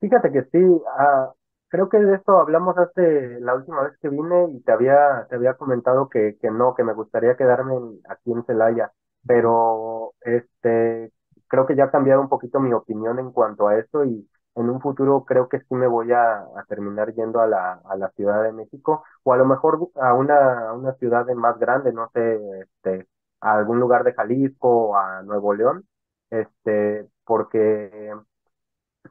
Fíjate 0.00 0.32
que 0.32 0.42
sí, 0.52 0.58
ah, 0.98 1.32
creo 1.68 1.88
que 1.88 1.98
de 1.98 2.16
esto 2.16 2.38
hablamos 2.38 2.76
hace 2.78 3.38
la 3.40 3.54
última 3.54 3.84
vez 3.84 3.92
que 4.00 4.08
vine 4.08 4.48
y 4.52 4.60
te 4.62 4.72
había, 4.72 5.26
te 5.30 5.36
había 5.36 5.54
comentado 5.54 6.08
que, 6.08 6.36
que 6.40 6.50
no, 6.50 6.74
que 6.74 6.82
me 6.84 6.92
gustaría 6.94 7.36
quedarme 7.36 7.74
aquí 8.08 8.32
en 8.32 8.44
Celaya, 8.44 8.92
pero 9.26 10.12
este, 10.22 11.12
creo 11.52 11.66
que 11.66 11.76
ya 11.76 11.86
ha 11.86 11.92
cambiado 11.92 12.22
un 12.22 12.30
poquito 12.30 12.60
mi 12.60 12.72
opinión 12.74 13.20
en 13.20 13.32
cuanto 13.32 13.68
a 13.68 13.78
eso 13.78 14.04
y 14.06 14.28
en 14.56 14.70
un 14.70 14.80
futuro 14.80 15.24
creo 15.26 15.48
que 15.50 15.60
sí 15.60 15.74
me 15.76 15.86
voy 15.88 16.12
a, 16.12 16.44
terminar 16.68 17.14
yendo 17.14 17.40
a 17.40 17.48
la, 17.48 17.74
a 17.84 17.96
la 17.96 18.10
Ciudad 18.12 18.42
de 18.44 18.52
México 18.52 19.04
o 19.24 19.34
a 19.34 19.36
lo 19.38 19.46
mejor 19.46 19.90
a 19.96 20.14
una, 20.14 20.72
una 20.74 20.94
ciudad 20.94 21.26
más 21.36 21.58
grande, 21.58 21.92
no 21.92 22.10
sé, 22.14 22.40
este, 22.62 23.08
a 23.40 23.54
algún 23.58 23.80
lugar 23.80 24.04
de 24.04 24.14
Jalisco 24.14 24.68
o 24.90 24.96
a 24.96 25.22
Nuevo 25.24 25.54
León, 25.54 25.86
este, 26.30 27.08
porque 27.24 28.12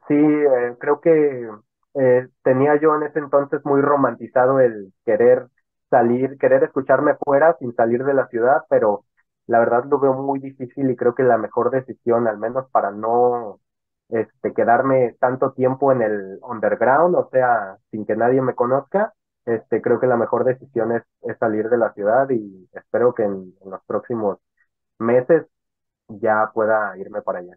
Sí, 0.08 0.14
eh, 0.14 0.76
creo 0.80 1.00
que 1.00 1.48
eh, 1.94 2.28
tenía 2.42 2.76
yo 2.80 2.96
en 2.96 3.04
ese 3.04 3.18
entonces 3.18 3.60
muy 3.64 3.80
romantizado 3.82 4.60
el 4.60 4.92
querer 5.04 5.48
salir, 5.90 6.38
querer 6.38 6.64
escucharme 6.64 7.14
fuera 7.24 7.56
sin 7.58 7.74
salir 7.74 8.04
de 8.04 8.14
la 8.14 8.26
ciudad, 8.28 8.62
pero 8.70 9.04
la 9.46 9.58
verdad 9.60 9.84
lo 9.90 9.98
veo 10.00 10.14
muy 10.14 10.38
difícil 10.40 10.90
y 10.90 10.96
creo 10.96 11.14
que 11.14 11.22
la 11.24 11.38
mejor 11.38 11.70
decisión, 11.70 12.28
al 12.28 12.38
menos 12.38 12.68
para 12.70 12.90
no 12.90 13.60
este, 14.08 14.52
quedarme 14.54 15.16
tanto 15.20 15.52
tiempo 15.52 15.92
en 15.92 16.02
el 16.02 16.38
underground, 16.42 17.16
o 17.16 17.28
sea, 17.30 17.78
sin 17.90 18.06
que 18.06 18.16
nadie 18.16 18.42
me 18.42 18.54
conozca, 18.54 19.14
este, 19.46 19.82
creo 19.82 20.00
que 20.00 20.06
la 20.06 20.16
mejor 20.16 20.44
decisión 20.44 20.92
es, 20.92 21.02
es 21.22 21.38
salir 21.38 21.68
de 21.68 21.78
la 21.78 21.92
ciudad 21.94 22.28
y 22.30 22.68
espero 22.72 23.14
que 23.14 23.24
en 23.24 23.54
en 23.64 23.70
los 23.70 23.82
próximos 23.86 24.38
meses 24.98 25.46
ya 26.08 26.50
pueda 26.54 26.96
irme 26.98 27.22
para 27.22 27.40
allá. 27.40 27.56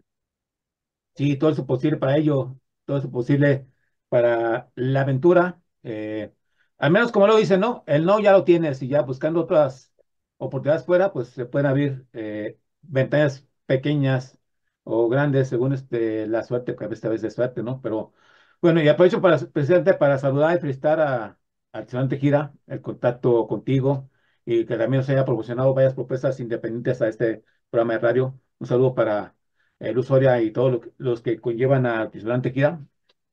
Sí, 1.14 1.36
todo 1.38 1.50
eso 1.50 1.66
posible 1.66 1.96
para 1.96 2.16
ello, 2.16 2.58
todo 2.84 2.98
eso 2.98 3.10
posible 3.10 3.66
para 4.08 4.70
la 4.74 5.00
aventura. 5.02 5.60
eh, 5.82 6.32
al 6.78 6.90
menos 6.90 7.10
como 7.10 7.26
lo 7.26 7.36
dice, 7.36 7.56
¿no? 7.56 7.84
El 7.86 8.04
no 8.04 8.20
ya 8.20 8.32
lo 8.32 8.44
tienes 8.44 8.82
y 8.82 8.88
ya 8.88 9.00
buscando 9.02 9.40
otras 9.40 9.92
oportunidades 10.38 10.86
fuera, 10.86 11.12
pues 11.12 11.28
se 11.28 11.46
pueden 11.46 11.66
abrir 11.66 12.06
eh, 12.12 12.58
ventanas 12.82 13.46
pequeñas 13.66 14.38
o 14.84 15.08
grandes 15.08 15.48
según 15.48 15.72
este, 15.72 16.26
la 16.26 16.42
suerte, 16.44 16.76
que 16.76 16.84
esta 16.86 17.08
vez 17.08 17.22
de 17.22 17.30
suerte, 17.30 17.62
¿no? 17.62 17.80
Pero 17.80 18.12
bueno, 18.60 18.82
y 18.82 18.88
aprovecho 18.88 19.20
para, 19.20 19.38
precisamente 19.38 19.94
para 19.94 20.18
saludar 20.18 20.56
y 20.56 20.60
felicitar 20.60 21.00
a, 21.00 21.38
estudiante 21.72 22.18
Gira, 22.18 22.54
el 22.66 22.80
contacto 22.80 23.46
contigo 23.46 24.10
y 24.44 24.64
que 24.64 24.76
también 24.76 25.00
nos 25.00 25.08
haya 25.10 25.24
proporcionado 25.24 25.74
varias 25.74 25.94
propuestas 25.94 26.40
independientes 26.40 27.02
a 27.02 27.08
este 27.08 27.44
programa 27.70 27.94
de 27.94 27.98
radio. 28.00 28.40
Un 28.58 28.66
saludo 28.66 28.94
para 28.94 29.36
el 29.78 29.98
Usoria 29.98 30.40
y 30.40 30.52
todos 30.52 30.72
lo 30.72 30.80
los 30.98 31.20
que 31.22 31.40
conllevan 31.40 31.84
a 31.86 32.10
Tislán 32.10 32.42
Tequila, 32.42 32.86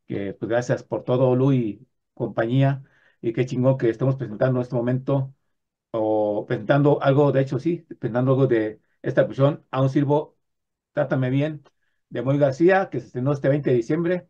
que 0.08 0.34
pues 0.34 0.50
gracias 0.50 0.84
por 0.84 1.04
todo, 1.04 1.36
Lu 1.36 1.54
y 1.54 1.88
compañía, 2.14 2.84
y 3.22 3.34
qué 3.34 3.46
chingón 3.46 3.78
que 3.78 3.90
estemos 3.90 4.16
presentando 4.16 4.60
en 4.60 4.64
este 4.64 4.76
momento, 4.76 5.34
o 5.92 6.23
presentando 6.46 7.02
algo, 7.02 7.32
de 7.32 7.42
hecho 7.42 7.60
sí, 7.60 7.80
presentando 8.00 8.32
algo 8.32 8.48
de 8.48 8.82
esta 9.02 9.22
producción, 9.24 9.66
Aún 9.72 9.90
Sirvo, 9.90 10.38
Trátame 10.94 11.30
Bien, 11.30 11.64
de 12.10 12.22
Moy 12.22 12.38
García, 12.38 12.90
que 12.90 13.00
se 13.00 13.08
estrenó 13.08 13.34
este 13.34 13.50
20 13.50 13.70
de 13.72 13.76
diciembre, 13.78 14.30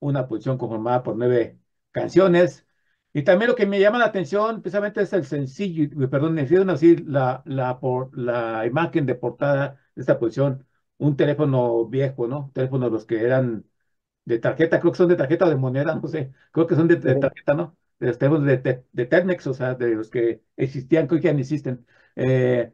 una 0.00 0.26
producción 0.28 0.58
conformada 0.58 1.02
por 1.02 1.16
nueve 1.16 1.58
canciones. 1.92 2.66
Y 3.12 3.22
también 3.22 3.50
lo 3.50 3.56
que 3.56 3.66
me 3.66 3.80
llama 3.80 3.98
la 3.98 4.06
atención 4.06 4.62
precisamente 4.62 5.02
es 5.02 5.12
el 5.12 5.24
sencillo, 5.26 5.88
perdón, 6.10 6.34
necesito 6.36 6.64
decir 6.64 7.04
la, 7.08 7.42
la, 7.46 7.80
por, 7.80 8.16
la 8.16 8.66
imagen 8.66 9.06
de 9.06 9.14
portada 9.16 9.80
de 9.94 10.00
esta 10.02 10.18
producción, 10.18 10.66
un 10.98 11.16
teléfono 11.16 11.86
viejo, 11.86 12.28
¿no? 12.28 12.50
Teléfonos 12.54 12.92
los 12.92 13.06
que 13.06 13.20
eran 13.24 13.66
de 14.24 14.38
tarjeta, 14.38 14.80
creo 14.80 14.92
que 14.92 14.98
son 14.98 15.08
de 15.08 15.16
tarjeta 15.16 15.46
o 15.46 15.50
de 15.50 15.56
moneda, 15.56 15.94
no 15.96 16.08
sé, 16.08 16.32
creo 16.52 16.66
que 16.66 16.74
son 16.76 16.88
de, 16.88 16.96
de 16.96 17.16
tarjeta, 17.16 17.54
¿no? 17.54 17.76
De 18.00 18.08
los 18.08 18.18
teléfonos 18.18 18.46
de, 18.46 18.58
de, 18.58 18.84
de 18.92 19.06
Telmex, 19.06 19.46
o 19.48 19.54
sea, 19.54 19.74
de 19.74 19.90
los 19.94 20.10
que 20.10 20.42
existían, 20.56 21.08
que 21.08 21.20
ya 21.20 21.32
no 21.34 21.40
existen. 21.40 21.86
Eh, 22.16 22.72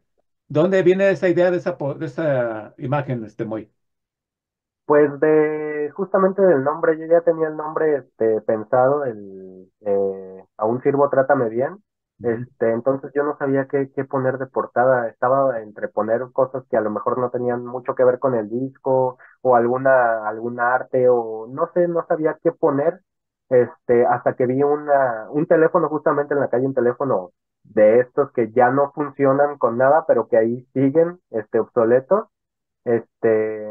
¿dónde 0.48 0.82
viene 0.84 1.10
esa 1.10 1.28
idea 1.28 1.50
de 1.50 1.58
esa, 1.58 1.76
de 1.98 2.06
esa 2.06 2.74
imagen, 2.78 3.24
este 3.24 3.44
Moy? 3.44 3.72
Pues 4.84 5.18
de 5.20 5.90
justamente 5.94 6.42
del 6.42 6.62
nombre, 6.62 6.96
yo 6.98 7.06
ya 7.06 7.20
tenía 7.22 7.48
el 7.48 7.56
nombre 7.56 7.96
este, 7.96 8.40
pensado, 8.42 9.04
el 9.04 9.68
eh, 9.80 10.44
Aún 10.58 10.80
sirvo, 10.82 11.08
trátame 11.10 11.48
bien. 11.48 11.82
Este, 12.22 12.70
entonces 12.72 13.10
yo 13.14 13.22
no 13.24 13.36
sabía 13.38 13.66
qué, 13.68 13.90
qué 13.94 14.04
poner 14.04 14.38
de 14.38 14.46
portada. 14.46 15.08
Estaba 15.08 15.60
entre 15.60 15.88
poner 15.88 16.22
cosas 16.32 16.64
que 16.70 16.76
a 16.76 16.80
lo 16.80 16.90
mejor 16.90 17.18
no 17.18 17.30
tenían 17.30 17.66
mucho 17.66 17.94
que 17.94 18.04
ver 18.04 18.18
con 18.20 18.34
el 18.36 18.48
disco, 18.48 19.18
o 19.42 19.56
alguna, 19.56 20.26
algún 20.28 20.60
arte, 20.60 21.08
o 21.08 21.46
no 21.48 21.70
sé, 21.74 21.88
no 21.88 22.06
sabía 22.08 22.38
qué 22.42 22.52
poner. 22.52 23.00
Este, 23.48 24.04
hasta 24.06 24.34
que 24.34 24.46
vi 24.46 24.62
una, 24.62 25.28
un 25.30 25.46
teléfono 25.46 25.88
justamente 25.88 26.34
en 26.34 26.40
la 26.40 26.48
calle, 26.50 26.66
un 26.66 26.74
teléfono 26.74 27.30
de 27.64 28.00
estos 28.00 28.32
que 28.32 28.50
ya 28.52 28.70
no 28.70 28.92
funcionan 28.92 29.58
con 29.58 29.78
nada, 29.78 30.04
pero 30.06 30.28
que 30.28 30.36
ahí 30.36 30.66
siguen, 30.74 31.20
este, 31.30 31.60
obsoletos. 31.60 32.26
Este, 32.84 33.66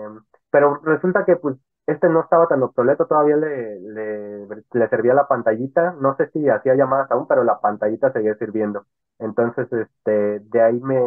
pero 0.51 0.75
resulta 0.83 1.25
que 1.25 1.35
pues 1.37 1.57
este 1.87 2.09
no 2.09 2.21
estaba 2.21 2.47
tan 2.47 2.63
obsoleto, 2.63 3.05
todavía 3.07 3.37
le, 3.37 3.79
le, 3.81 4.47
le 4.73 4.89
servía 4.89 5.13
la 5.13 5.27
pantallita, 5.27 5.95
no 6.01 6.15
sé 6.17 6.29
si 6.31 6.49
hacía 6.49 6.75
llamadas 6.75 7.11
aún, 7.11 7.27
pero 7.27 7.43
la 7.43 7.59
pantallita 7.59 8.11
seguía 8.11 8.35
sirviendo. 8.35 8.85
Entonces, 9.19 9.71
este, 9.71 10.39
de 10.39 10.61
ahí 10.61 10.79
me, 10.81 10.99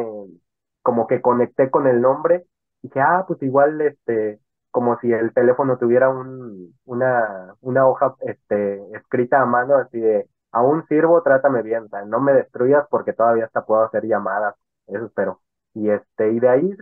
como 0.83 1.07
que 1.07 1.21
conecté 1.21 1.71
con 1.71 1.87
el 1.87 2.01
nombre, 2.01 2.47
y 2.83 2.89
dije, 2.89 3.01
ah, 3.01 3.25
pues 3.27 3.43
igual, 3.43 3.81
este, 3.81 4.41
como 4.79 4.97
si 5.01 5.13
el 5.13 5.35
teléfono 5.35 5.77
tuviera 5.77 6.09
un, 6.09 6.73
una, 6.85 7.53
una 7.63 7.85
hoja, 7.89 8.15
este, 8.21 8.81
escrita 8.97 9.43
a 9.43 9.45
mano, 9.45 9.77
así 9.77 9.99
de, 9.99 10.29
aún 10.53 10.87
sirvo, 10.87 11.21
trátame 11.21 11.63
bien, 11.63 11.89
o 11.91 12.05
no 12.07 12.21
me 12.21 12.33
destruyas 12.33 12.87
porque 12.89 13.13
todavía 13.13 13.47
hasta 13.47 13.67
puedo 13.67 13.83
hacer 13.83 14.07
llamadas, 14.07 14.55
eso 14.87 15.07
espero. 15.07 15.41
Y 15.75 15.91
este, 15.91 16.31
de 16.31 16.49
ahí 16.49 16.77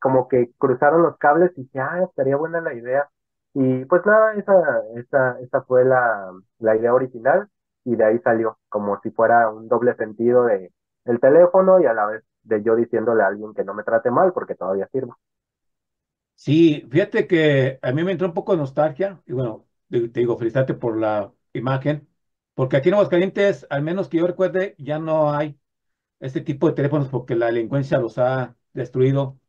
como 0.00 0.26
que 0.26 0.50
cruzaron 0.58 1.02
los 1.04 1.16
cables 1.18 1.52
y 1.56 1.62
dije, 1.62 1.78
ah, 1.78 2.02
estaría 2.02 2.34
buena 2.36 2.60
la 2.60 2.74
idea. 2.74 3.08
Y 3.54 3.84
pues 3.84 4.04
nada, 4.06 4.34
esa, 4.34 4.54
esa, 4.96 5.38
esa 5.40 5.62
fue 5.62 5.84
la, 5.84 6.32
la 6.58 6.76
idea 6.76 6.92
original 6.94 7.48
y 7.84 7.94
de 7.94 8.04
ahí 8.06 8.18
salió, 8.24 8.58
como 8.68 8.98
si 9.02 9.10
fuera 9.12 9.50
un 9.50 9.68
doble 9.68 9.94
sentido 9.94 10.46
de 10.46 10.72
el 11.04 11.20
teléfono 11.20 11.78
y 11.80 11.86
a 11.86 11.94
la 11.94 12.06
vez 12.06 12.24
de 12.42 12.60
yo 12.64 12.74
diciéndole 12.74 13.22
a 13.22 13.28
alguien 13.28 13.54
que 13.54 13.62
no 13.62 13.72
me 13.72 13.84
trate 13.84 14.10
mal 14.10 14.32
porque 14.32 14.56
todavía 14.56 14.88
sirvo. 14.88 15.16
Sí, 16.38 16.86
fíjate 16.90 17.26
que 17.26 17.78
a 17.82 17.92
mí 17.92 18.04
me 18.04 18.12
entró 18.12 18.26
un 18.28 18.34
poco 18.34 18.52
de 18.52 18.58
nostalgia, 18.58 19.22
y 19.26 19.32
bueno, 19.32 19.66
te, 19.88 20.00
digo, 20.08 20.36
felicitarte 20.38 20.74
por 20.74 20.98
la 20.98 21.32
imagen, 21.54 22.06
porque 22.54 22.76
aquí 22.76 22.88
en 22.88 22.94
Aguascalientes, 22.94 23.66
al 23.70 23.82
menos 23.82 24.08
que 24.08 24.18
yo 24.18 24.26
recuerde, 24.26 24.74
ya 24.78 24.98
no 24.98 25.32
hay 25.32 25.58
este 26.20 26.40
tipo 26.42 26.68
de 26.68 26.74
teléfonos 26.74 27.08
porque 27.08 27.36
la 27.36 27.46
delincuencia 27.48 27.98
los 27.98 28.18
ha 28.18 28.56
destruido 28.74 29.40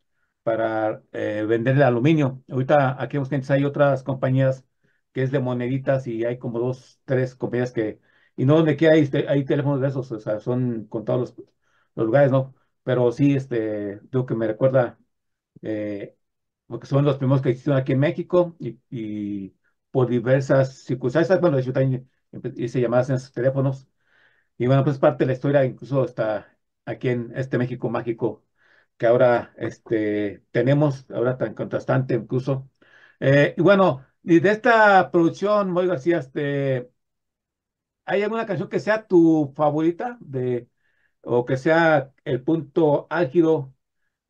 para 0.43 1.03
eh, 1.13 1.45
vender 1.47 1.75
el 1.77 1.83
aluminio. 1.83 2.43
Ahorita 2.49 3.01
aquí 3.01 3.17
en 3.17 3.19
Aguascalientes 3.21 3.51
hay 3.51 3.65
otras 3.65 4.03
compañías 4.03 4.65
que 5.13 5.23
es 5.23 5.31
de 5.31 5.39
moneditas 5.39 6.07
y 6.07 6.25
hay 6.25 6.39
como 6.39 6.59
dos, 6.59 7.01
tres 7.05 7.35
compañías 7.35 7.71
que, 7.73 7.99
y 8.37 8.45
no 8.45 8.57
donde 8.57 8.77
que 8.77 8.89
hay, 8.89 9.01
este, 9.01 9.27
hay 9.29 9.45
teléfonos 9.45 9.81
de 9.81 9.89
esos, 9.89 10.11
o 10.11 10.19
sea, 10.19 10.39
son 10.41 10.85
con 10.87 11.05
todos 11.05 11.19
los, 11.21 11.35
los 11.95 12.05
lugares, 12.07 12.31
¿no? 12.31 12.55
Pero 12.83 13.11
sí, 13.11 13.35
este, 13.35 13.99
tengo 14.11 14.25
que 14.25 14.35
me 14.35 14.47
recuerda. 14.47 14.99
eh, 15.61 16.16
porque 16.67 16.87
son 16.87 17.05
los 17.05 17.17
primeros 17.17 17.41
que 17.41 17.49
existieron 17.49 17.81
aquí 17.81 17.93
en 17.93 17.99
México 17.99 18.55
y, 18.59 19.55
por 19.91 20.07
diversas 20.09 20.83
circunstancias, 20.83 21.39
bueno, 21.41 21.59
yo 21.59 21.73
también 21.73 22.09
hice 22.55 22.81
llamadas 22.81 23.09
en 23.09 23.15
esos 23.15 23.31
teléfonos 23.31 23.87
y 24.57 24.67
bueno, 24.67 24.83
pues 24.83 24.99
parte 24.99 25.23
de 25.25 25.27
la 25.27 25.33
historia 25.33 25.65
incluso 25.65 26.05
está 26.05 26.57
aquí 26.85 27.09
en 27.09 27.31
este 27.35 27.57
México 27.57 27.89
mágico 27.89 28.45
que 28.97 29.07
ahora 29.07 29.53
este, 29.57 30.43
tenemos, 30.51 31.09
ahora 31.11 31.37
tan 31.37 31.53
contrastante 31.53 32.15
incluso. 32.15 32.69
Eh, 33.19 33.55
y 33.57 33.61
bueno, 33.61 34.05
y 34.23 34.39
de 34.39 34.51
esta 34.51 35.11
producción, 35.11 35.71
Moy 35.71 35.87
García, 35.87 36.19
este, 36.19 36.91
¿hay 38.05 38.23
alguna 38.23 38.45
canción 38.45 38.69
que 38.69 38.79
sea 38.79 39.07
tu 39.07 39.53
favorita 39.55 40.17
de, 40.21 40.69
o 41.21 41.45
que 41.45 41.57
sea 41.57 42.13
el 42.25 42.43
punto 42.43 43.07
álgido 43.09 43.73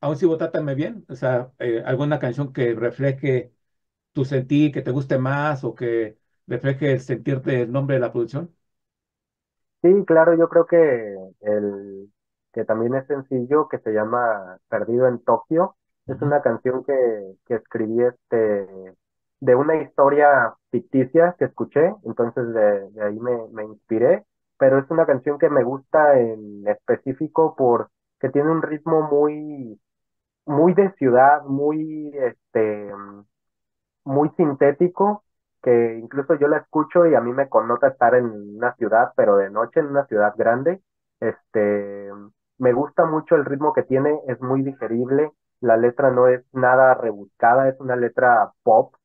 aún 0.02 0.18
si 0.18 0.26
vos 0.26 0.38
trátame 0.38 0.76
bien, 0.76 1.06
o 1.10 1.16
sea, 1.16 1.52
eh, 1.60 1.84
alguna 1.86 2.20
canción 2.20 2.54
que 2.54 2.74
refleje 2.76 3.54
tu 4.14 4.26
sentir, 4.26 4.72
que 4.74 4.82
te 4.84 4.92
guste 4.92 5.18
más 5.20 5.64
o 5.64 5.76
que 5.76 6.20
refleje 6.48 6.94
el 6.94 7.02
sentirte 7.02 7.64
el 7.64 7.72
nombre 7.72 7.96
de 7.98 8.02
la 8.02 8.12
producción. 8.14 8.56
Sí, 9.82 9.90
claro, 10.06 10.36
yo 10.36 10.50
creo 10.50 10.66
que 10.66 11.16
el 11.42 12.12
que 12.54 12.66
también 12.66 12.96
es 12.96 13.06
sencillo, 13.08 13.68
que 13.68 13.78
se 13.80 13.92
llama 13.94 14.58
Perdido 14.70 15.08
en 15.08 15.20
Tokio, 15.24 15.76
es 16.08 16.20
una 16.22 16.42
canción 16.42 16.84
que, 16.84 16.94
que 17.46 17.56
escribí 17.56 18.02
este 18.04 18.96
de 19.40 19.56
una 19.56 19.76
historia 19.82 20.56
ficticia 20.72 21.36
que 21.38 21.46
escuché, 21.46 21.94
entonces 22.06 22.52
de, 22.54 22.90
de 22.92 23.04
ahí 23.04 23.20
me, 23.20 23.38
me 23.52 23.66
inspiré, 23.66 24.26
pero 24.58 24.80
es 24.80 24.90
una 24.90 25.06
canción 25.06 25.38
que 25.38 25.50
me 25.50 25.64
gusta 25.64 26.20
en 26.20 26.68
específico 26.68 27.56
porque 27.56 28.30
tiene 28.34 28.50
un 28.52 28.64
ritmo 28.64 29.04
muy, 29.04 29.80
muy 30.48 30.74
de 30.74 30.92
ciudad, 30.96 31.44
muy, 31.46 32.12
este, 32.18 32.92
muy 34.04 34.30
sintético, 34.38 35.24
que 35.62 35.98
incluso 36.02 36.36
yo 36.36 36.48
la 36.48 36.58
escucho 36.58 37.06
y 37.06 37.16
a 37.16 37.22
mí 37.22 37.34
me 37.34 37.50
connota 37.50 37.88
estar 37.90 38.16
en 38.16 38.26
una 38.58 38.74
ciudad, 38.76 39.12
pero 39.16 39.38
de 39.38 39.50
noche 39.50 39.80
en 39.80 39.88
una 39.88 40.06
ciudad 40.06 40.34
grande. 40.38 40.82
Este, 41.20 42.10
me 42.58 42.74
gusta 42.74 43.06
mucho 43.06 43.36
el 43.36 43.46
ritmo 43.46 43.74
que 43.74 43.84
tiene, 43.84 44.20
es 44.28 44.40
muy 44.42 44.62
digerible, 44.64 45.32
la 45.60 45.78
letra 45.78 46.12
no 46.12 46.28
es 46.28 46.44
nada 46.54 46.94
rebuscada, 46.94 47.68
es 47.70 47.80
una 47.80 47.96
letra 47.96 48.52
pop, 48.64 48.96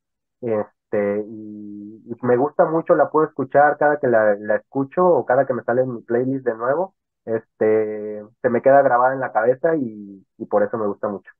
este, 0.41 1.23
y, 1.27 2.03
y 2.05 2.15
me 2.25 2.37
gusta 2.37 2.65
mucho, 2.65 2.95
la 2.95 3.09
puedo 3.09 3.25
escuchar 3.27 3.77
cada 3.77 3.97
que 3.99 4.07
la, 4.07 4.35
la 4.35 4.55
escucho 4.57 5.05
o 5.05 5.25
cada 5.25 5.45
que 5.45 5.53
me 5.53 5.63
sale 5.63 5.81
en 5.81 5.95
mi 5.95 6.01
playlist 6.01 6.45
de 6.45 6.55
nuevo, 6.55 6.95
este, 7.25 8.23
se 8.41 8.49
me 8.49 8.61
queda 8.61 8.81
grabada 8.81 9.13
en 9.13 9.19
la 9.21 9.31
cabeza 9.33 9.75
y, 9.75 10.25
y 10.37 10.45
por 10.45 10.63
eso 10.63 10.77
me 10.77 10.87
gusta 10.87 11.07
mucho. 11.09 11.31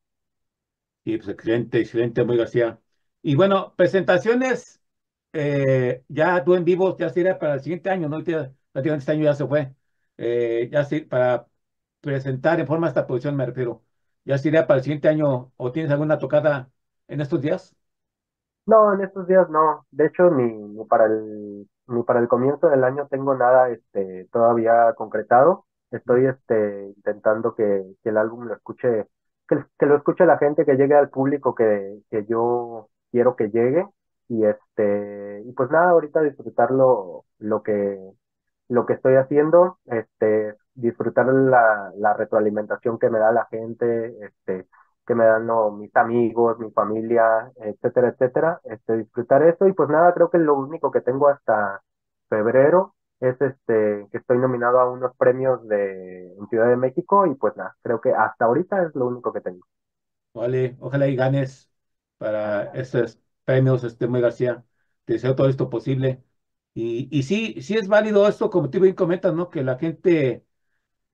Y 1.03 1.17
pues 1.17 1.29
excelente, 1.29 1.79
excelente, 1.81 2.23
muy 2.23 2.37
García. 2.37 2.79
Y 3.21 3.35
bueno, 3.35 3.73
presentaciones, 3.75 4.81
eh, 5.33 6.03
ya 6.07 6.43
tú 6.43 6.55
en 6.55 6.63
vivo, 6.65 6.97
ya 6.97 7.09
sería 7.09 7.39
para 7.39 7.55
el 7.55 7.61
siguiente 7.61 7.89
año, 7.89 8.07
¿no? 8.09 8.17
Prácticamente 8.23 8.97
este 9.03 9.11
año 9.13 9.23
ya 9.25 9.33
se 9.35 9.45
fue. 9.47 9.73
Eh, 10.17 10.69
ya 10.71 10.85
sí, 10.85 11.01
para 11.01 11.47
presentar 12.01 12.59
en 12.59 12.67
forma 12.67 12.87
esta 12.87 13.05
producción 13.07 13.35
me 13.35 13.45
refiero. 13.45 13.83
¿Ya 14.25 14.37
sería 14.37 14.65
para 14.67 14.77
el 14.79 14.83
siguiente 14.83 15.09
año 15.09 15.51
o 15.57 15.71
tienes 15.71 15.91
alguna 15.91 16.17
tocada 16.19 16.71
en 17.07 17.19
estos 17.21 17.41
días? 17.41 17.75
No, 18.65 18.93
en 18.93 19.01
estos 19.01 19.27
días 19.27 19.49
no. 19.49 19.85
De 19.91 20.05
hecho, 20.07 20.29
ni, 20.31 20.43
ni 20.45 20.85
para 20.85 21.05
el, 21.05 21.67
ni 21.87 22.03
para 22.03 22.19
el 22.19 22.27
comienzo 22.29 22.69
del 22.69 22.83
año 22.83 23.07
tengo 23.09 23.35
nada 23.35 23.69
este, 23.69 24.27
todavía 24.31 24.93
concretado. 24.95 25.65
Estoy 25.93 26.25
este, 26.27 26.87
intentando 26.95 27.55
que, 27.55 27.83
que 28.03 28.09
el 28.09 28.17
álbum 28.17 28.45
lo 28.45 28.55
escuche, 28.55 29.07
que, 29.47 29.65
que 29.79 29.85
lo 29.85 29.97
escuche 29.97 30.25
la 30.25 30.37
gente, 30.37 30.65
que 30.65 30.75
llegue 30.75 30.95
al 30.95 31.09
público 31.09 31.55
que, 31.55 31.99
que 32.09 32.25
yo 32.25 32.89
quiero 33.11 33.35
que 33.35 33.49
llegue. 33.49 33.85
Y 34.29 34.45
este, 34.45 35.43
y 35.45 35.51
pues 35.53 35.69
nada, 35.71 35.89
ahorita 35.91 36.21
disfrutar 36.21 36.71
lo, 36.71 37.25
que, 37.63 37.99
lo 38.69 38.85
que 38.85 38.93
estoy 38.93 39.15
haciendo, 39.15 39.79
este, 39.85 40.55
disfrutar 40.73 41.27
la, 41.27 41.91
la 41.97 42.13
retroalimentación 42.13 42.97
que 42.99 43.09
me 43.09 43.19
da 43.19 43.31
la 43.31 43.45
gente, 43.47 44.15
este, 44.25 44.67
que 45.05 45.15
me 45.15 45.25
dan 45.25 45.45
no, 45.47 45.71
mis 45.71 45.95
amigos, 45.95 46.59
mi 46.59 46.71
familia, 46.71 47.51
etcétera, 47.57 48.09
etcétera, 48.09 48.61
este, 48.65 48.97
disfrutar 48.97 49.43
eso. 49.43 49.67
Y 49.67 49.73
pues 49.73 49.89
nada, 49.89 50.13
creo 50.13 50.29
que 50.29 50.37
lo 50.39 50.55
único 50.55 50.91
que 50.91 51.01
tengo 51.01 51.27
hasta 51.29 51.81
febrero 52.29 52.95
es 53.29 53.41
este 53.41 54.07
que 54.11 54.17
estoy 54.19 54.37
nominado 54.39 54.79
a 54.79 54.91
unos 54.91 55.15
premios 55.17 55.67
de 55.67 56.33
en 56.37 56.47
Ciudad 56.49 56.69
de 56.69 56.77
México 56.77 57.25
y 57.27 57.35
pues 57.35 57.55
nada, 57.57 57.75
creo 57.81 58.01
que 58.01 58.11
hasta 58.13 58.45
ahorita 58.45 58.83
es 58.83 58.95
lo 58.95 59.07
único 59.07 59.33
que 59.33 59.41
tengo. 59.41 59.65
Vale, 60.33 60.75
ojalá 60.79 61.07
y 61.07 61.15
ganes 61.15 61.69
para 62.17 62.65
esos 62.73 63.19
premios, 63.45 63.83
este 63.83 64.07
Muy 64.07 64.21
García. 64.21 64.65
Te 65.05 65.13
deseo 65.13 65.35
todo 65.35 65.47
esto 65.49 65.69
posible. 65.69 66.23
Y, 66.73 67.07
y 67.15 67.23
sí, 67.23 67.61
sí 67.61 67.75
es 67.77 67.87
válido 67.87 68.27
esto, 68.27 68.49
como 68.49 68.69
tú 68.69 68.79
bien 68.79 68.95
comentas, 68.95 69.33
¿no? 69.35 69.49
Que 69.49 69.63
la 69.63 69.77
gente 69.77 70.43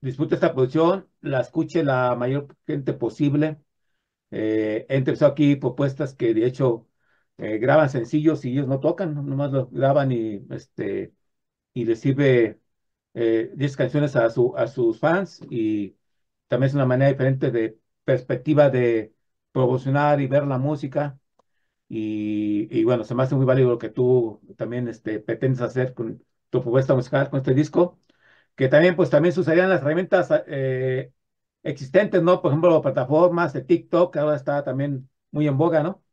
disfrute 0.02 0.36
esta 0.36 0.54
producción, 0.54 1.10
la 1.22 1.42
escuche 1.42 1.84
la 1.84 2.16
mayor 2.16 2.56
gente 2.68 2.94
posible. 2.94 3.60
Eh, 4.32 4.86
he 4.90 4.98
empezado 4.98 5.32
aquí 5.34 5.56
propuestas 5.58 6.16
que 6.16 6.34
de 6.34 6.46
hecho 6.46 6.88
eh, 7.38 7.60
graban 7.60 7.90
sencillos 7.90 8.46
y 8.46 8.52
ellos 8.54 8.68
no 8.68 8.80
tocan, 8.80 9.16
nomás 9.16 9.52
lo 9.52 9.68
graban 9.70 10.12
y, 10.12 10.42
este, 10.52 11.14
y 11.82 11.86
les 11.86 12.00
sirve 12.00 12.60
eh, 13.14 13.52
10 13.56 13.78
canciones 13.78 14.16
a, 14.16 14.30
su, 14.30 14.56
a 14.58 14.68
sus 14.68 15.00
fans 15.00 15.42
y 15.50 15.98
también 16.48 16.70
es 16.70 16.76
una 16.76 16.86
manera 16.86 17.12
diferente 17.12 17.52
de 17.52 17.80
perspectiva 18.06 18.70
de 18.70 19.14
promocionar 19.52 20.22
y 20.22 20.28
ver 20.28 20.46
la 20.48 20.58
música. 20.58 21.20
Y, 21.88 22.68
y 22.78 22.84
bueno, 22.84 23.04
se 23.04 23.16
me 23.16 23.24
hace 23.24 23.36
muy 23.36 23.46
válido 23.46 23.70
lo 23.70 23.78
que 23.80 23.90
tú 23.90 24.42
también 24.58 24.88
este, 24.88 25.20
pretendes 25.20 25.62
hacer 25.62 25.94
con 25.94 26.24
tu 26.50 26.62
propuesta 26.62 26.94
musical, 26.96 27.30
con 27.30 27.40
este 27.40 27.54
disco, 27.56 28.00
que 28.56 28.68
también 28.70 28.96
pues 28.96 29.10
también 29.10 29.38
usarían 29.40 29.70
las 29.70 29.82
herramientas 29.82 30.30
eh, 30.48 31.14
existentes, 31.64 32.22
¿no? 32.24 32.42
Por 32.42 32.52
ejemplo, 32.52 32.82
plataformas 32.82 33.54
de 33.54 33.64
TikTok, 33.64 34.14
que 34.14 34.20
ahora 34.20 34.36
está 34.38 34.64
también 34.64 35.10
muy 35.32 35.48
en 35.48 35.58
boga, 35.58 35.84
¿no? 35.84 36.04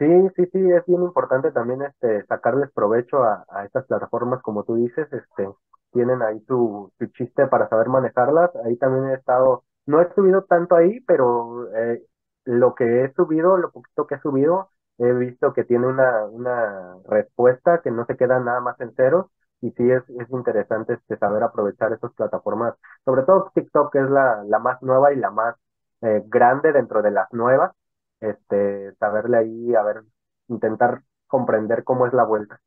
Sí, 0.00 0.06
sí, 0.34 0.46
sí, 0.52 0.58
es 0.72 0.86
bien 0.86 1.02
importante 1.02 1.52
también 1.52 1.82
este 1.82 2.24
sacarles 2.26 2.70
provecho 2.72 3.22
a, 3.22 3.44
a 3.50 3.66
estas 3.66 3.86
plataformas, 3.86 4.42
como 4.42 4.64
tú 4.64 4.76
dices, 4.76 5.06
este, 5.12 5.48
tienen 5.92 6.22
ahí 6.22 6.40
su, 6.48 6.90
su 6.98 7.06
chiste 7.08 7.46
para 7.48 7.68
saber 7.68 7.88
manejarlas. 7.90 8.50
Ahí 8.64 8.76
también 8.78 9.10
he 9.10 9.14
estado, 9.14 9.64
no 9.86 10.00
he 10.00 10.12
subido 10.14 10.44
tanto 10.44 10.74
ahí, 10.74 11.00
pero 11.02 11.70
eh, 11.76 12.02
lo 12.46 12.74
que 12.74 13.04
he 13.04 13.12
subido, 13.14 13.58
lo 13.58 13.70
poquito 13.72 14.06
que 14.06 14.14
he 14.16 14.20
subido, 14.20 14.70
he 14.98 15.12
visto 15.12 15.52
que 15.52 15.64
tiene 15.64 15.86
una, 15.86 16.24
una 16.26 16.96
respuesta 17.06 17.82
que 17.82 17.90
no 17.92 18.06
se 18.06 18.16
queda 18.16 18.40
nada 18.40 18.60
más 18.60 18.80
en 18.80 18.92
cero. 18.96 19.30
Y 19.60 19.70
sí 19.72 19.90
es, 19.90 20.02
es 20.18 20.30
interesante 20.30 20.94
este, 20.94 21.18
saber 21.18 21.42
aprovechar 21.42 21.92
esas 21.92 22.12
plataformas, 22.14 22.74
sobre 23.04 23.22
todo 23.24 23.52
TikTok, 23.54 23.92
que 23.92 23.98
es 24.00 24.10
la, 24.10 24.42
la 24.48 24.58
más 24.58 24.80
nueva 24.82 25.12
y 25.12 25.16
la 25.16 25.30
más 25.30 25.56
eh, 26.02 26.22
grande 26.26 26.72
dentro 26.72 27.02
de 27.02 27.10
las 27.10 27.30
nuevas, 27.32 27.72
este, 28.20 28.94
saberle 28.96 29.38
ahí, 29.38 29.74
a 29.74 29.82
ver, 29.82 30.04
intentar 30.48 31.02
comprender 31.26 31.84
cómo 31.84 32.06
es 32.06 32.12
la 32.14 32.24
vuelta. 32.24 32.60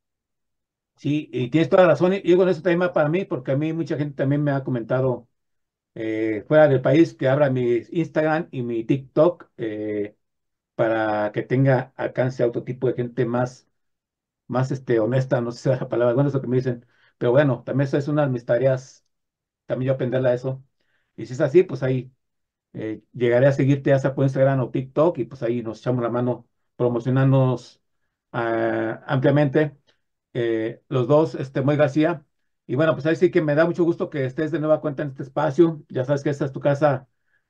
Sí, 0.95 1.29
y 1.33 1.49
tienes 1.49 1.69
toda 1.69 1.83
la 1.83 1.89
razón. 1.89 2.13
Y 2.13 2.35
con 2.37 2.47
también 2.53 2.81
va 2.81 2.93
para 2.93 3.09
mí, 3.09 3.25
porque 3.25 3.51
a 3.51 3.57
mí 3.57 3.73
mucha 3.73 3.97
gente 3.97 4.15
también 4.15 4.43
me 4.43 4.51
ha 4.51 4.63
comentado 4.63 5.27
eh, 5.95 6.45
fuera 6.47 6.67
del 6.69 6.81
país 6.81 7.13
que 7.15 7.29
abra 7.29 7.49
mi 7.51 7.81
Instagram 7.91 8.49
y 8.51 8.63
mi 8.63 8.83
TikTok 8.85 9.51
eh, 9.57 10.17
para 10.75 11.31
que 11.33 11.43
tenga 11.43 11.93
alcance 11.97 12.43
a 12.43 12.47
otro 12.47 12.63
tipo 12.63 12.87
de 12.87 12.95
gente 12.95 13.25
más, 13.25 13.69
más 14.47 14.71
este, 14.71 14.99
honesta, 14.99 15.41
no 15.41 15.51
sé 15.51 15.59
si 15.63 15.69
es 15.71 15.81
la 15.81 15.89
palabra, 15.89 16.15
bueno, 16.15 16.29
es 16.29 16.35
lo 16.35 16.41
que 16.41 16.47
me 16.47 16.57
dicen. 16.57 16.85
Pero 17.17 17.31
bueno, 17.33 17.63
también 17.65 17.87
eso 17.87 17.97
es 17.97 18.07
una 18.09 18.23
de 18.25 18.31
mis 18.31 18.45
tareas, 18.45 19.05
también 19.67 19.89
yo 19.89 19.93
aprenderla 19.95 20.29
a 20.31 20.33
eso. 20.35 20.63
Y 21.17 21.25
si 21.27 21.33
es 21.33 21.41
así, 21.41 21.63
pues 21.63 21.83
ahí 21.83 22.11
eh, 22.73 23.01
llegaré 23.13 23.47
a 23.47 23.51
seguirte 23.51 23.89
ya 23.91 23.99
sea 23.99 24.15
por 24.15 24.23
Instagram 24.25 24.59
o 24.61 24.69
TikTok 24.71 25.17
y 25.19 25.25
pues 25.25 25.43
ahí 25.43 25.61
nos 25.63 25.79
echamos 25.79 26.03
la 26.03 26.09
mano 26.09 26.47
promocionándonos 26.75 27.81
ah, 28.31 29.03
ampliamente 29.07 29.77
eh, 30.33 30.81
los 30.89 31.07
dos, 31.07 31.35
este, 31.35 31.61
Muy 31.61 31.75
García. 31.77 32.25
Y 32.65 32.75
bueno, 32.75 32.93
pues 32.93 33.05
ahí 33.05 33.15
sí 33.15 33.29
que 33.31 33.41
me 33.41 33.55
da 33.55 33.65
mucho 33.65 33.83
gusto 33.83 34.09
que 34.09 34.25
estés 34.25 34.51
de 34.51 34.59
nueva 34.59 34.81
cuenta 34.81 35.03
en 35.03 35.09
este 35.09 35.23
espacio. 35.23 35.83
Ya 35.89 36.05
sabes 36.05 36.23
que 36.23 36.29
esta 36.29 36.45
es 36.45 36.51
tu 36.51 36.59
casa 36.59 37.07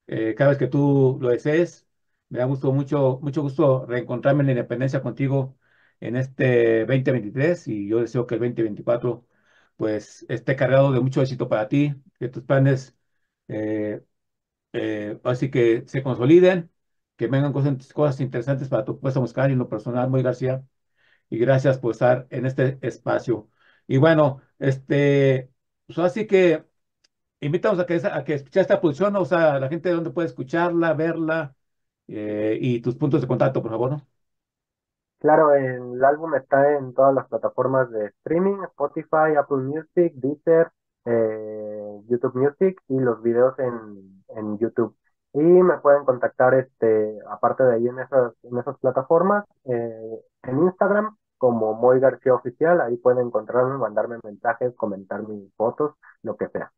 eh, 0.08 0.36
cada 0.36 0.50
vez 0.52 0.60
que 0.60 0.68
tú 0.68 1.18
lo 1.22 1.30
desees. 1.30 1.88
Me 2.30 2.40
da 2.40 2.46
gusto, 2.46 2.72
mucho, 2.74 3.20
mucho 3.22 3.42
gusto 3.42 3.86
reencontrarme 3.86 4.42
en 4.42 4.48
la 4.48 4.52
independencia 4.54 5.02
contigo 5.02 5.58
en 6.00 6.16
este 6.16 6.86
2023 6.86 7.68
y 7.68 7.88
yo 7.88 8.00
deseo 8.00 8.26
que 8.28 8.36
el 8.36 8.40
2024 8.42 9.26
pues 9.78 10.26
esté 10.30 10.56
cargado 10.56 10.92
de 10.92 11.00
mucho 11.00 11.22
éxito 11.22 11.48
para 11.50 11.68
ti, 11.68 11.94
que 12.20 12.30
tus 12.30 12.44
planes 12.44 12.96
eh, 14.74 15.20
así 15.24 15.52
que 15.52 15.84
se 15.88 16.04
consoliden, 16.04 16.72
que 17.16 17.28
vengan 17.28 17.54
cosas, 17.54 17.94
cosas 17.94 18.20
interesantes 18.22 18.70
para 18.70 18.86
tu 18.86 19.00
puesta 19.00 19.20
musical 19.20 19.52
y 19.52 19.56
lo 19.56 19.70
personal, 19.70 20.10
muy 20.10 20.24
García. 20.24 20.64
Y 21.30 21.38
gracias 21.40 21.80
por 21.80 21.92
estar 21.94 22.28
en 22.30 22.46
este 22.46 22.80
espacio. 22.82 23.50
Y 23.88 23.98
bueno, 23.98 24.42
este, 24.60 25.52
pues 25.88 26.00
así 26.00 26.28
que 26.28 26.66
invitamos 27.42 27.80
a 27.80 27.86
que, 27.86 27.96
a 28.06 28.24
que 28.24 28.34
escuche 28.36 28.62
esta 28.62 28.80
producción, 28.82 29.16
o 29.16 29.26
sea, 29.26 29.60
la 29.60 29.70
gente 29.70 29.90
de 29.90 29.96
donde 29.96 30.12
puede 30.12 30.28
escucharla, 30.30 30.94
verla 30.94 31.56
eh, 32.08 32.58
y 32.62 32.82
tus 32.82 32.96
puntos 32.96 33.22
de 33.22 33.28
contacto, 33.28 33.62
por 33.62 33.72
favor, 33.72 33.92
¿no? 33.92 34.08
Claro, 35.20 35.54
el 35.56 36.04
álbum 36.04 36.36
está 36.36 36.74
en 36.78 36.94
todas 36.94 37.16
las 37.16 37.28
plataformas 37.28 37.90
de 37.92 38.08
streaming, 38.08 38.62
Spotify, 38.66 39.36
Apple 39.40 39.58
Music, 39.58 40.14
Deezer, 40.16 40.70
eh, 41.06 42.02
YouTube 42.08 42.36
Music 42.36 42.82
y 42.88 43.00
los 43.00 43.22
videos 43.22 43.58
en, 43.60 44.24
en 44.30 44.58
YouTube. 44.58 44.96
Y 45.34 45.40
me 45.40 45.78
pueden 45.80 46.06
contactar, 46.06 46.54
este, 46.54 47.18
aparte 47.30 47.64
de 47.64 47.76
ahí 47.76 47.88
en 47.88 48.00
esas, 48.00 48.34
en 48.44 48.58
esas 48.58 48.78
plataformas, 48.80 49.46
eh, 49.66 50.22
en 50.44 50.60
Instagram 50.64 51.18
como 51.38 51.74
Moy 51.74 52.00
García 52.00 52.36
Oficial, 52.36 52.80
ahí 52.82 52.98
pueden 52.98 53.28
encontrarme, 53.28 53.78
mandarme 53.78 54.18
mensajes, 54.24 54.74
comentar 54.76 55.28
mis 55.28 55.52
fotos, 55.56 55.96
lo 56.22 56.38
que 56.38 56.48
sea. 56.50 56.72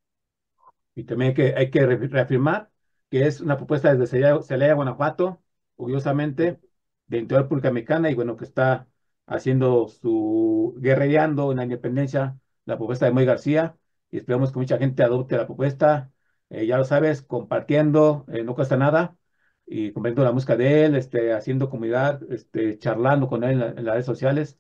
Y 0.96 1.04
también 1.04 1.34
que, 1.34 1.54
hay 1.56 1.70
que 1.70 1.86
reafirmar 1.86 2.70
que 3.10 3.28
es 3.28 3.42
una 3.42 3.58
propuesta 3.58 3.94
desde 3.94 4.42
Celaya, 4.42 4.74
Guanajuato, 4.74 5.42
curiosamente, 5.76 6.60
de 7.08 7.18
Interior 7.20 7.48
Pública 7.48 7.72
Mexicana, 7.72 8.10
y 8.10 8.16
bueno, 8.16 8.38
que 8.38 8.46
está 8.46 8.88
haciendo 9.28 9.88
su, 9.88 10.76
guerrereando 10.80 11.52
en 11.52 11.58
la 11.58 11.64
independencia, 11.64 12.40
la 12.66 12.78
propuesta 12.78 13.06
de 13.06 13.12
Moy 13.12 13.26
García, 13.26 13.78
y 14.16 14.18
esperamos 14.20 14.54
que 14.54 14.60
mucha 14.60 14.78
gente 14.78 15.04
adopte 15.04 15.36
la 15.36 15.46
propuesta, 15.46 16.10
eh, 16.50 16.66
ya 16.66 16.78
lo 16.78 16.86
sabes, 16.86 17.22
compartiendo, 17.22 18.26
eh, 18.30 18.44
no 18.46 18.56
cuesta 18.56 18.78
nada, 18.78 19.18
y 19.66 19.92
compartiendo 19.92 20.24
la 20.24 20.32
música 20.32 20.56
de 20.56 20.86
él, 20.86 20.96
este, 20.96 21.34
haciendo 21.34 21.70
comunidad, 21.70 22.22
este, 22.32 22.80
charlando 22.80 23.28
con 23.28 23.44
él 23.44 23.62
en, 23.62 23.84
las 23.84 23.96
redes 23.96 24.06
sociales, 24.06 24.58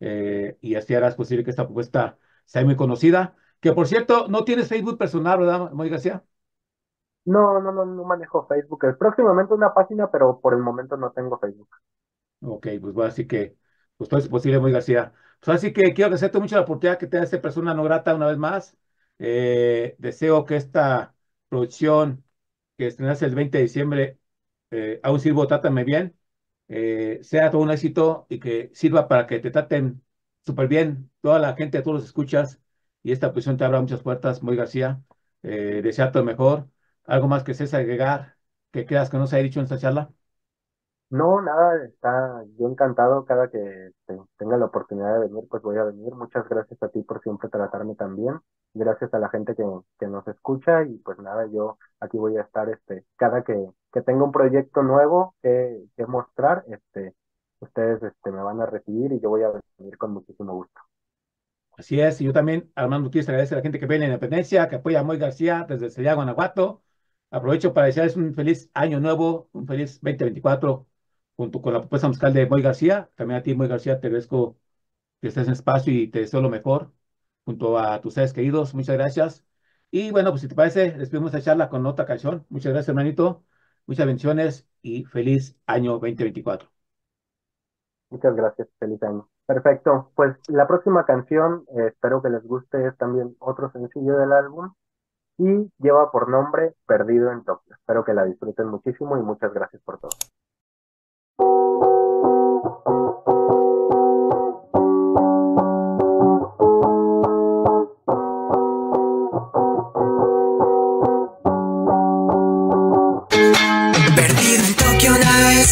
eh, 0.00 0.56
y 0.62 0.76
así 0.76 0.94
harás 0.94 1.16
posible 1.16 1.44
que 1.44 1.50
esta 1.50 1.66
propuesta 1.66 2.18
sea 2.46 2.64
muy 2.64 2.76
conocida. 2.76 3.36
Que 3.60 3.72
por 3.74 3.86
cierto, 3.86 4.26
no 4.28 4.44
tienes 4.44 4.68
Facebook 4.68 4.96
personal, 4.96 5.38
¿verdad, 5.40 5.70
Moy 5.72 5.90
García? 5.90 6.24
No, 7.26 7.60
no, 7.60 7.72
no, 7.72 7.84
no 7.84 8.04
manejo 8.04 8.46
Facebook. 8.46 8.86
próximamente 8.98 9.52
una 9.52 9.74
página, 9.74 10.10
pero 10.10 10.40
por 10.40 10.54
el 10.54 10.60
momento 10.60 10.96
no 10.96 11.10
tengo 11.12 11.38
Facebook. 11.38 11.68
Ok, 12.40 12.68
pues 12.80 12.94
bueno, 12.94 13.10
así 13.10 13.26
que, 13.26 13.56
pues 13.98 14.08
todo 14.08 14.20
es 14.20 14.28
posible, 14.28 14.60
Moy 14.60 14.72
García. 14.72 15.12
Pues 15.40 15.58
así 15.58 15.74
que 15.74 15.92
quiero 15.92 16.06
agradecerte 16.06 16.38
mucho 16.40 16.56
la 16.56 16.62
oportunidad 16.62 16.98
que 16.98 17.06
te 17.06 17.18
da 17.18 17.22
esta 17.24 17.40
persona 17.40 17.74
no 17.74 17.82
grata 17.84 18.14
una 18.14 18.28
vez 18.28 18.38
más. 18.38 18.78
Eh, 19.18 19.96
deseo 19.98 20.44
que 20.44 20.56
esta 20.56 21.14
producción 21.48 22.24
que 22.76 22.86
estrenaste 22.88 23.26
el 23.26 23.34
20 23.34 23.58
de 23.58 23.64
diciembre, 23.64 24.18
eh, 24.70 25.00
aún 25.02 25.20
sirvo, 25.20 25.46
trátame 25.46 25.84
bien, 25.84 26.16
eh, 26.68 27.20
sea 27.22 27.50
todo 27.50 27.62
un 27.62 27.70
éxito 27.70 28.26
y 28.28 28.40
que 28.40 28.70
sirva 28.74 29.08
para 29.08 29.26
que 29.26 29.38
te 29.38 29.50
traten 29.50 30.02
súper 30.44 30.68
bien 30.68 31.10
toda 31.20 31.38
la 31.38 31.54
gente, 31.54 31.80
todos 31.82 31.96
los 31.96 32.04
escuchas 32.04 32.60
y 33.02 33.12
esta 33.12 33.28
producción 33.30 33.56
te 33.56 33.64
abra 33.64 33.80
muchas 33.80 34.02
puertas, 34.02 34.42
Moy 34.42 34.56
García. 34.56 35.02
Eh, 35.42 35.80
desearte 35.82 36.18
lo 36.18 36.24
mejor. 36.24 36.68
¿Algo 37.04 37.28
más 37.28 37.44
que 37.44 37.54
seas 37.54 37.74
agregar 37.74 38.36
que 38.72 38.86
creas 38.86 39.10
que 39.10 39.18
no 39.18 39.26
se 39.26 39.36
haya 39.36 39.44
dicho 39.44 39.60
en 39.60 39.64
esta 39.64 39.78
charla? 39.78 40.10
No, 41.18 41.40
nada, 41.40 41.84
está 41.84 42.42
yo 42.58 42.66
encantado 42.68 43.24
cada 43.24 43.48
que 43.48 43.92
tenga 44.36 44.56
la 44.56 44.64
oportunidad 44.66 45.14
de 45.14 45.28
venir, 45.28 45.44
pues 45.48 45.62
voy 45.62 45.76
a 45.78 45.84
venir. 45.84 46.12
Muchas 46.14 46.48
gracias 46.48 46.82
a 46.82 46.88
ti 46.88 47.02
por 47.02 47.22
siempre 47.22 47.48
tratarme 47.48 47.94
tan 47.94 48.16
bien. 48.16 48.40
Gracias 48.74 49.14
a 49.14 49.18
la 49.20 49.28
gente 49.30 49.54
que, 49.54 49.64
que 50.00 50.06
nos 50.08 50.26
escucha 50.26 50.82
y 50.84 50.96
pues 50.98 51.18
nada, 51.20 51.46
yo 51.52 51.78
aquí 52.00 52.18
voy 52.18 52.36
a 52.36 52.42
estar 52.42 52.68
este 52.68 53.04
cada 53.16 53.44
que, 53.44 53.54
que 53.92 54.02
tenga 54.02 54.24
un 54.24 54.32
proyecto 54.32 54.82
nuevo 54.82 55.36
que, 55.42 55.84
que 55.96 56.06
mostrar, 56.06 56.64
este 56.68 57.14
ustedes 57.60 58.02
este 58.02 58.32
me 58.32 58.42
van 58.42 58.60
a 58.60 58.66
recibir 58.66 59.12
y 59.12 59.20
yo 59.20 59.30
voy 59.30 59.42
a 59.44 59.52
venir 59.78 59.96
con 59.98 60.12
muchísimo 60.12 60.52
gusto. 60.54 60.80
Así 61.76 62.00
es, 62.00 62.20
y 62.20 62.24
yo 62.24 62.32
también, 62.32 62.70
Armando 62.76 63.08
Ortiz, 63.08 63.28
agradece 63.28 63.54
a 63.54 63.56
la 63.58 63.62
gente 63.62 63.80
que 63.80 63.86
ve 63.86 63.98
la 63.98 64.04
independencia, 64.06 64.68
que 64.68 64.76
apoya 64.76 65.00
a 65.00 65.02
Moy 65.02 65.18
García 65.18 65.66
desde 65.68 65.90
Celaya, 65.90 66.14
Guanajuato. 66.14 66.82
Aprovecho 67.30 67.74
para 67.74 67.86
desearles 67.86 68.16
un 68.16 68.32
feliz 68.34 68.70
año 68.74 69.00
nuevo, 69.00 69.48
un 69.52 69.66
feliz 69.66 70.00
2024, 70.00 70.86
junto 71.36 71.60
con 71.62 71.72
la 71.72 71.80
propuesta 71.80 72.08
musical 72.08 72.32
de 72.32 72.46
Moy 72.46 72.62
García. 72.62 73.10
También 73.16 73.40
a 73.40 73.42
ti, 73.42 73.54
Moy 73.54 73.68
García, 73.68 74.00
te 74.00 74.06
agradezco 74.08 74.58
que 75.20 75.28
estés 75.28 75.46
en 75.48 75.54
espacio 75.54 75.92
y 75.92 76.08
te 76.08 76.20
deseo 76.20 76.40
lo 76.42 76.50
mejor, 76.50 76.92
junto 77.44 77.78
a 77.78 78.00
tus 78.00 78.14
seres 78.14 78.32
queridos. 78.32 78.74
Muchas 78.74 78.96
gracias. 78.96 79.44
Y 79.90 80.10
bueno, 80.10 80.30
pues 80.30 80.42
si 80.42 80.48
te 80.48 80.54
parece, 80.54 80.92
despedimos 80.92 81.34
esta 81.34 81.44
charla 81.44 81.68
con 81.68 81.86
otra 81.86 82.06
canción. 82.06 82.46
Muchas 82.50 82.72
gracias, 82.72 82.90
hermanito. 82.90 83.44
Muchas 83.86 84.06
bendiciones 84.06 84.68
y 84.82 85.04
feliz 85.04 85.56
año 85.66 85.92
2024. 85.92 86.70
Muchas 88.10 88.34
gracias, 88.34 88.68
feliz 88.78 89.02
año. 89.02 89.28
Perfecto, 89.46 90.10
pues 90.14 90.36
la 90.48 90.66
próxima 90.66 91.04
canción, 91.04 91.66
eh, 91.76 91.88
espero 91.88 92.22
que 92.22 92.30
les 92.30 92.42
guste, 92.44 92.86
es 92.86 92.96
también 92.96 93.36
otro 93.40 93.70
sencillo 93.72 94.16
del 94.18 94.32
álbum 94.32 94.72
y 95.38 95.70
lleva 95.78 96.10
por 96.12 96.28
nombre 96.30 96.74
Perdido 96.86 97.32
en 97.32 97.44
Tokio. 97.44 97.74
Espero 97.74 98.04
que 98.04 98.14
la 98.14 98.24
disfruten 98.24 98.68
muchísimo 98.68 99.18
y 99.18 99.22
muchas 99.22 99.52
gracias 99.54 99.82
por 99.82 100.00
todo. 100.00 100.10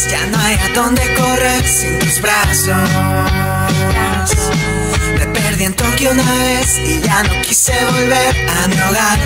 Ya 0.08 0.26
no 0.26 0.38
hay 0.38 0.54
a 0.54 0.68
dónde 0.74 1.02
correr 1.14 1.64
sin 1.66 1.98
tus 1.98 2.20
brazos. 2.20 2.90
Me 5.18 5.26
perdí 5.26 5.64
en 5.64 5.74
Tokio 5.74 6.10
una 6.10 6.32
vez 6.34 6.78
y 6.78 7.00
ya 7.00 7.22
no 7.22 7.42
quise 7.42 7.72
volver 7.90 8.36
a 8.48 8.68
mi 8.68 8.76
hogar. 8.80 9.18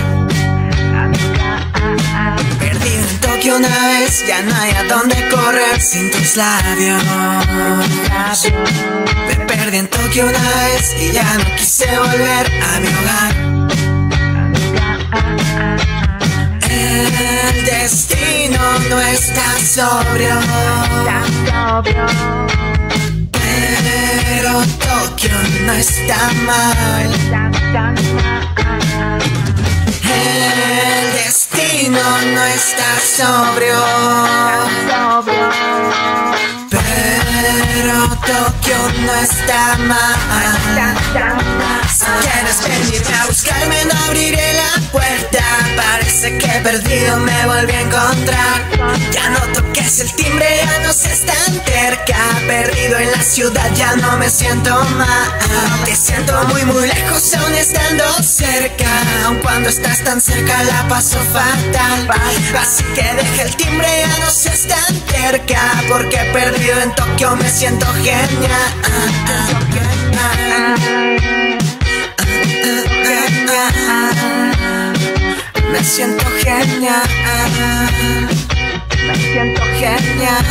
Perdí 2.58 2.94
en 2.94 3.20
Tokio 3.20 3.56
una 3.56 3.86
vez, 3.88 4.26
ya 4.26 4.42
no 4.42 4.54
hay 4.56 4.72
a 4.72 4.84
dónde 4.84 5.28
correr 5.28 5.80
sin 5.80 6.10
tus 6.10 6.36
labios. 6.36 7.02
Me 9.28 9.36
perdí 9.46 9.76
en 9.78 9.88
Tokio 9.88 10.26
una 10.26 10.50
vez 10.64 10.94
y 11.00 11.12
ya 11.12 11.34
no 11.38 11.56
quise 11.56 11.86
volver 11.98 12.46
a 12.62 12.80
mi 12.80 12.88
hogar. 12.88 13.45
El 16.96 17.64
destino 17.66 18.58
no 18.88 18.98
está 19.00 19.46
sobrio. 19.60 20.34
Pero 23.32 24.52
Tokio 24.86 25.36
no 25.66 25.72
está 25.74 26.30
mal. 26.46 27.08
El 30.04 31.12
destino 31.12 32.00
no 32.34 32.44
está 32.44 32.90
sobrio. 33.18 33.84
Pero 36.70 38.08
Tokio 38.26 38.78
no 39.04 39.14
está 39.20 39.76
mal. 39.86 41.65
Quieres 41.98 42.62
venirme 42.62 43.16
a 43.16 43.26
buscarme, 43.26 43.84
no 43.86 44.04
abriré 44.04 44.52
la 44.52 44.90
puerta. 44.90 45.42
Parece 45.76 46.36
que 46.36 46.48
perdido 46.62 47.16
me 47.18 47.46
volví 47.46 47.72
a 47.72 47.80
encontrar. 47.80 48.68
Ya 49.12 49.30
no 49.30 49.40
toques 49.54 50.00
el 50.00 50.14
timbre, 50.14 50.46
ya 50.62 50.78
no 50.80 50.92
seas 50.92 51.20
tan 51.20 51.54
cerca. 51.64 52.18
Perdido 52.46 52.98
en 52.98 53.12
la 53.12 53.22
ciudad, 53.22 53.70
ya 53.74 53.96
no 53.96 54.18
me 54.18 54.28
siento 54.28 54.74
mal. 54.96 55.32
Te 55.86 55.96
siento 55.96 56.34
muy, 56.48 56.64
muy 56.66 56.86
lejos, 56.86 57.34
aún 57.34 57.54
estando 57.54 58.04
cerca. 58.22 58.90
Aun 59.24 59.38
cuando 59.38 59.70
estás 59.70 60.04
tan 60.04 60.20
cerca, 60.20 60.64
la 60.64 60.86
paso 60.88 61.18
fatal. 61.32 62.10
Así 62.60 62.84
que 62.94 63.04
deja 63.14 63.42
el 63.42 63.56
timbre, 63.56 63.88
ya 64.00 64.24
no 64.24 64.30
seas 64.30 64.66
tan 64.66 65.02
cerca. 65.08 65.60
Porque 65.88 66.18
perdido 66.34 66.78
en 66.82 66.94
Tokio 66.94 67.36
me 67.36 67.48
siento 67.48 67.86
genial. 67.94 68.76
Me 75.70 75.84
siento 75.84 76.24
genial. 76.42 77.02
Me 79.06 79.14
siento 79.14 79.62
genial. 79.78 80.44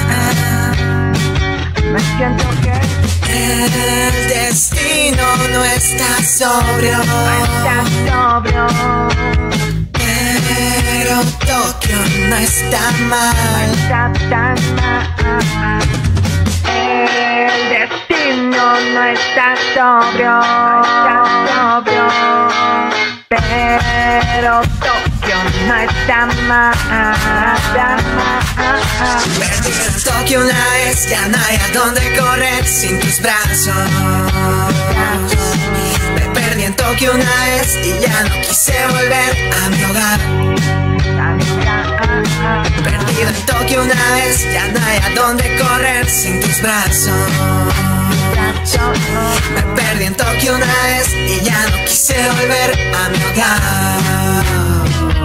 Me 1.92 2.00
siento 2.00 2.46
genial. 2.62 3.06
El 3.28 4.28
destino 4.28 5.38
no 5.52 5.64
está 5.66 6.24
sobrio. 6.24 7.02
está 7.02 7.84
sobrio. 8.08 8.68
Pero 9.94 11.22
Tokio 11.46 11.98
no 12.30 12.36
está 12.38 12.92
mal. 13.10 13.72
está 13.74 14.14
tan 14.30 14.56
mal. 14.76 16.15
El 16.76 17.70
destino 17.70 18.80
no 18.94 19.04
está 19.04 19.56
sobrio. 19.74 20.40
está 20.42 21.16
sobrio. 21.54 22.06
Pero 23.30 24.62
Tokio 24.80 25.38
no 25.68 25.76
está 25.76 26.26
mal. 26.48 26.74
Perdí 29.40 29.74
en 29.86 29.96
Tokio 30.04 30.38
una 30.42 30.70
vez, 30.74 31.10
ya 31.10 31.28
no 31.28 31.38
hay 31.48 31.56
a 31.56 31.68
dónde 31.74 32.02
correr 32.18 32.66
sin 32.66 33.00
tus 33.00 33.22
brazos. 33.22 33.76
Me 36.16 36.22
perdí 36.34 36.64
en 36.64 36.76
Tokio 36.76 37.14
una 37.14 37.46
vez 37.46 37.76
y 37.84 38.00
ya 38.00 38.24
no 38.24 38.36
quise 38.42 38.76
volver 38.88 39.54
a 39.54 39.70
mi 39.70 39.84
hogar. 39.86 40.20
Perdido 42.84 43.30
en 43.30 43.46
Tokio 43.46 43.84
una 43.84 44.16
vez, 44.16 44.44
ya 44.54 44.68
no 44.68 44.80
hay 44.86 44.98
a 44.98 45.10
dónde 45.16 45.58
correr 45.58 46.10
sin 46.10 46.40
tus 46.40 46.62
brazos. 46.62 47.14
Me 49.54 49.62
perdí 49.76 50.06
en 50.06 50.16
Tokio 50.16 50.56
una 50.56 50.66
vez 50.66 51.14
y 51.14 51.42
ya 51.44 51.68
no 51.70 51.78
quise 51.86 52.16
volver 52.30 52.72
a 52.96 53.10
mi 53.10 53.24
hogar. 53.24 55.25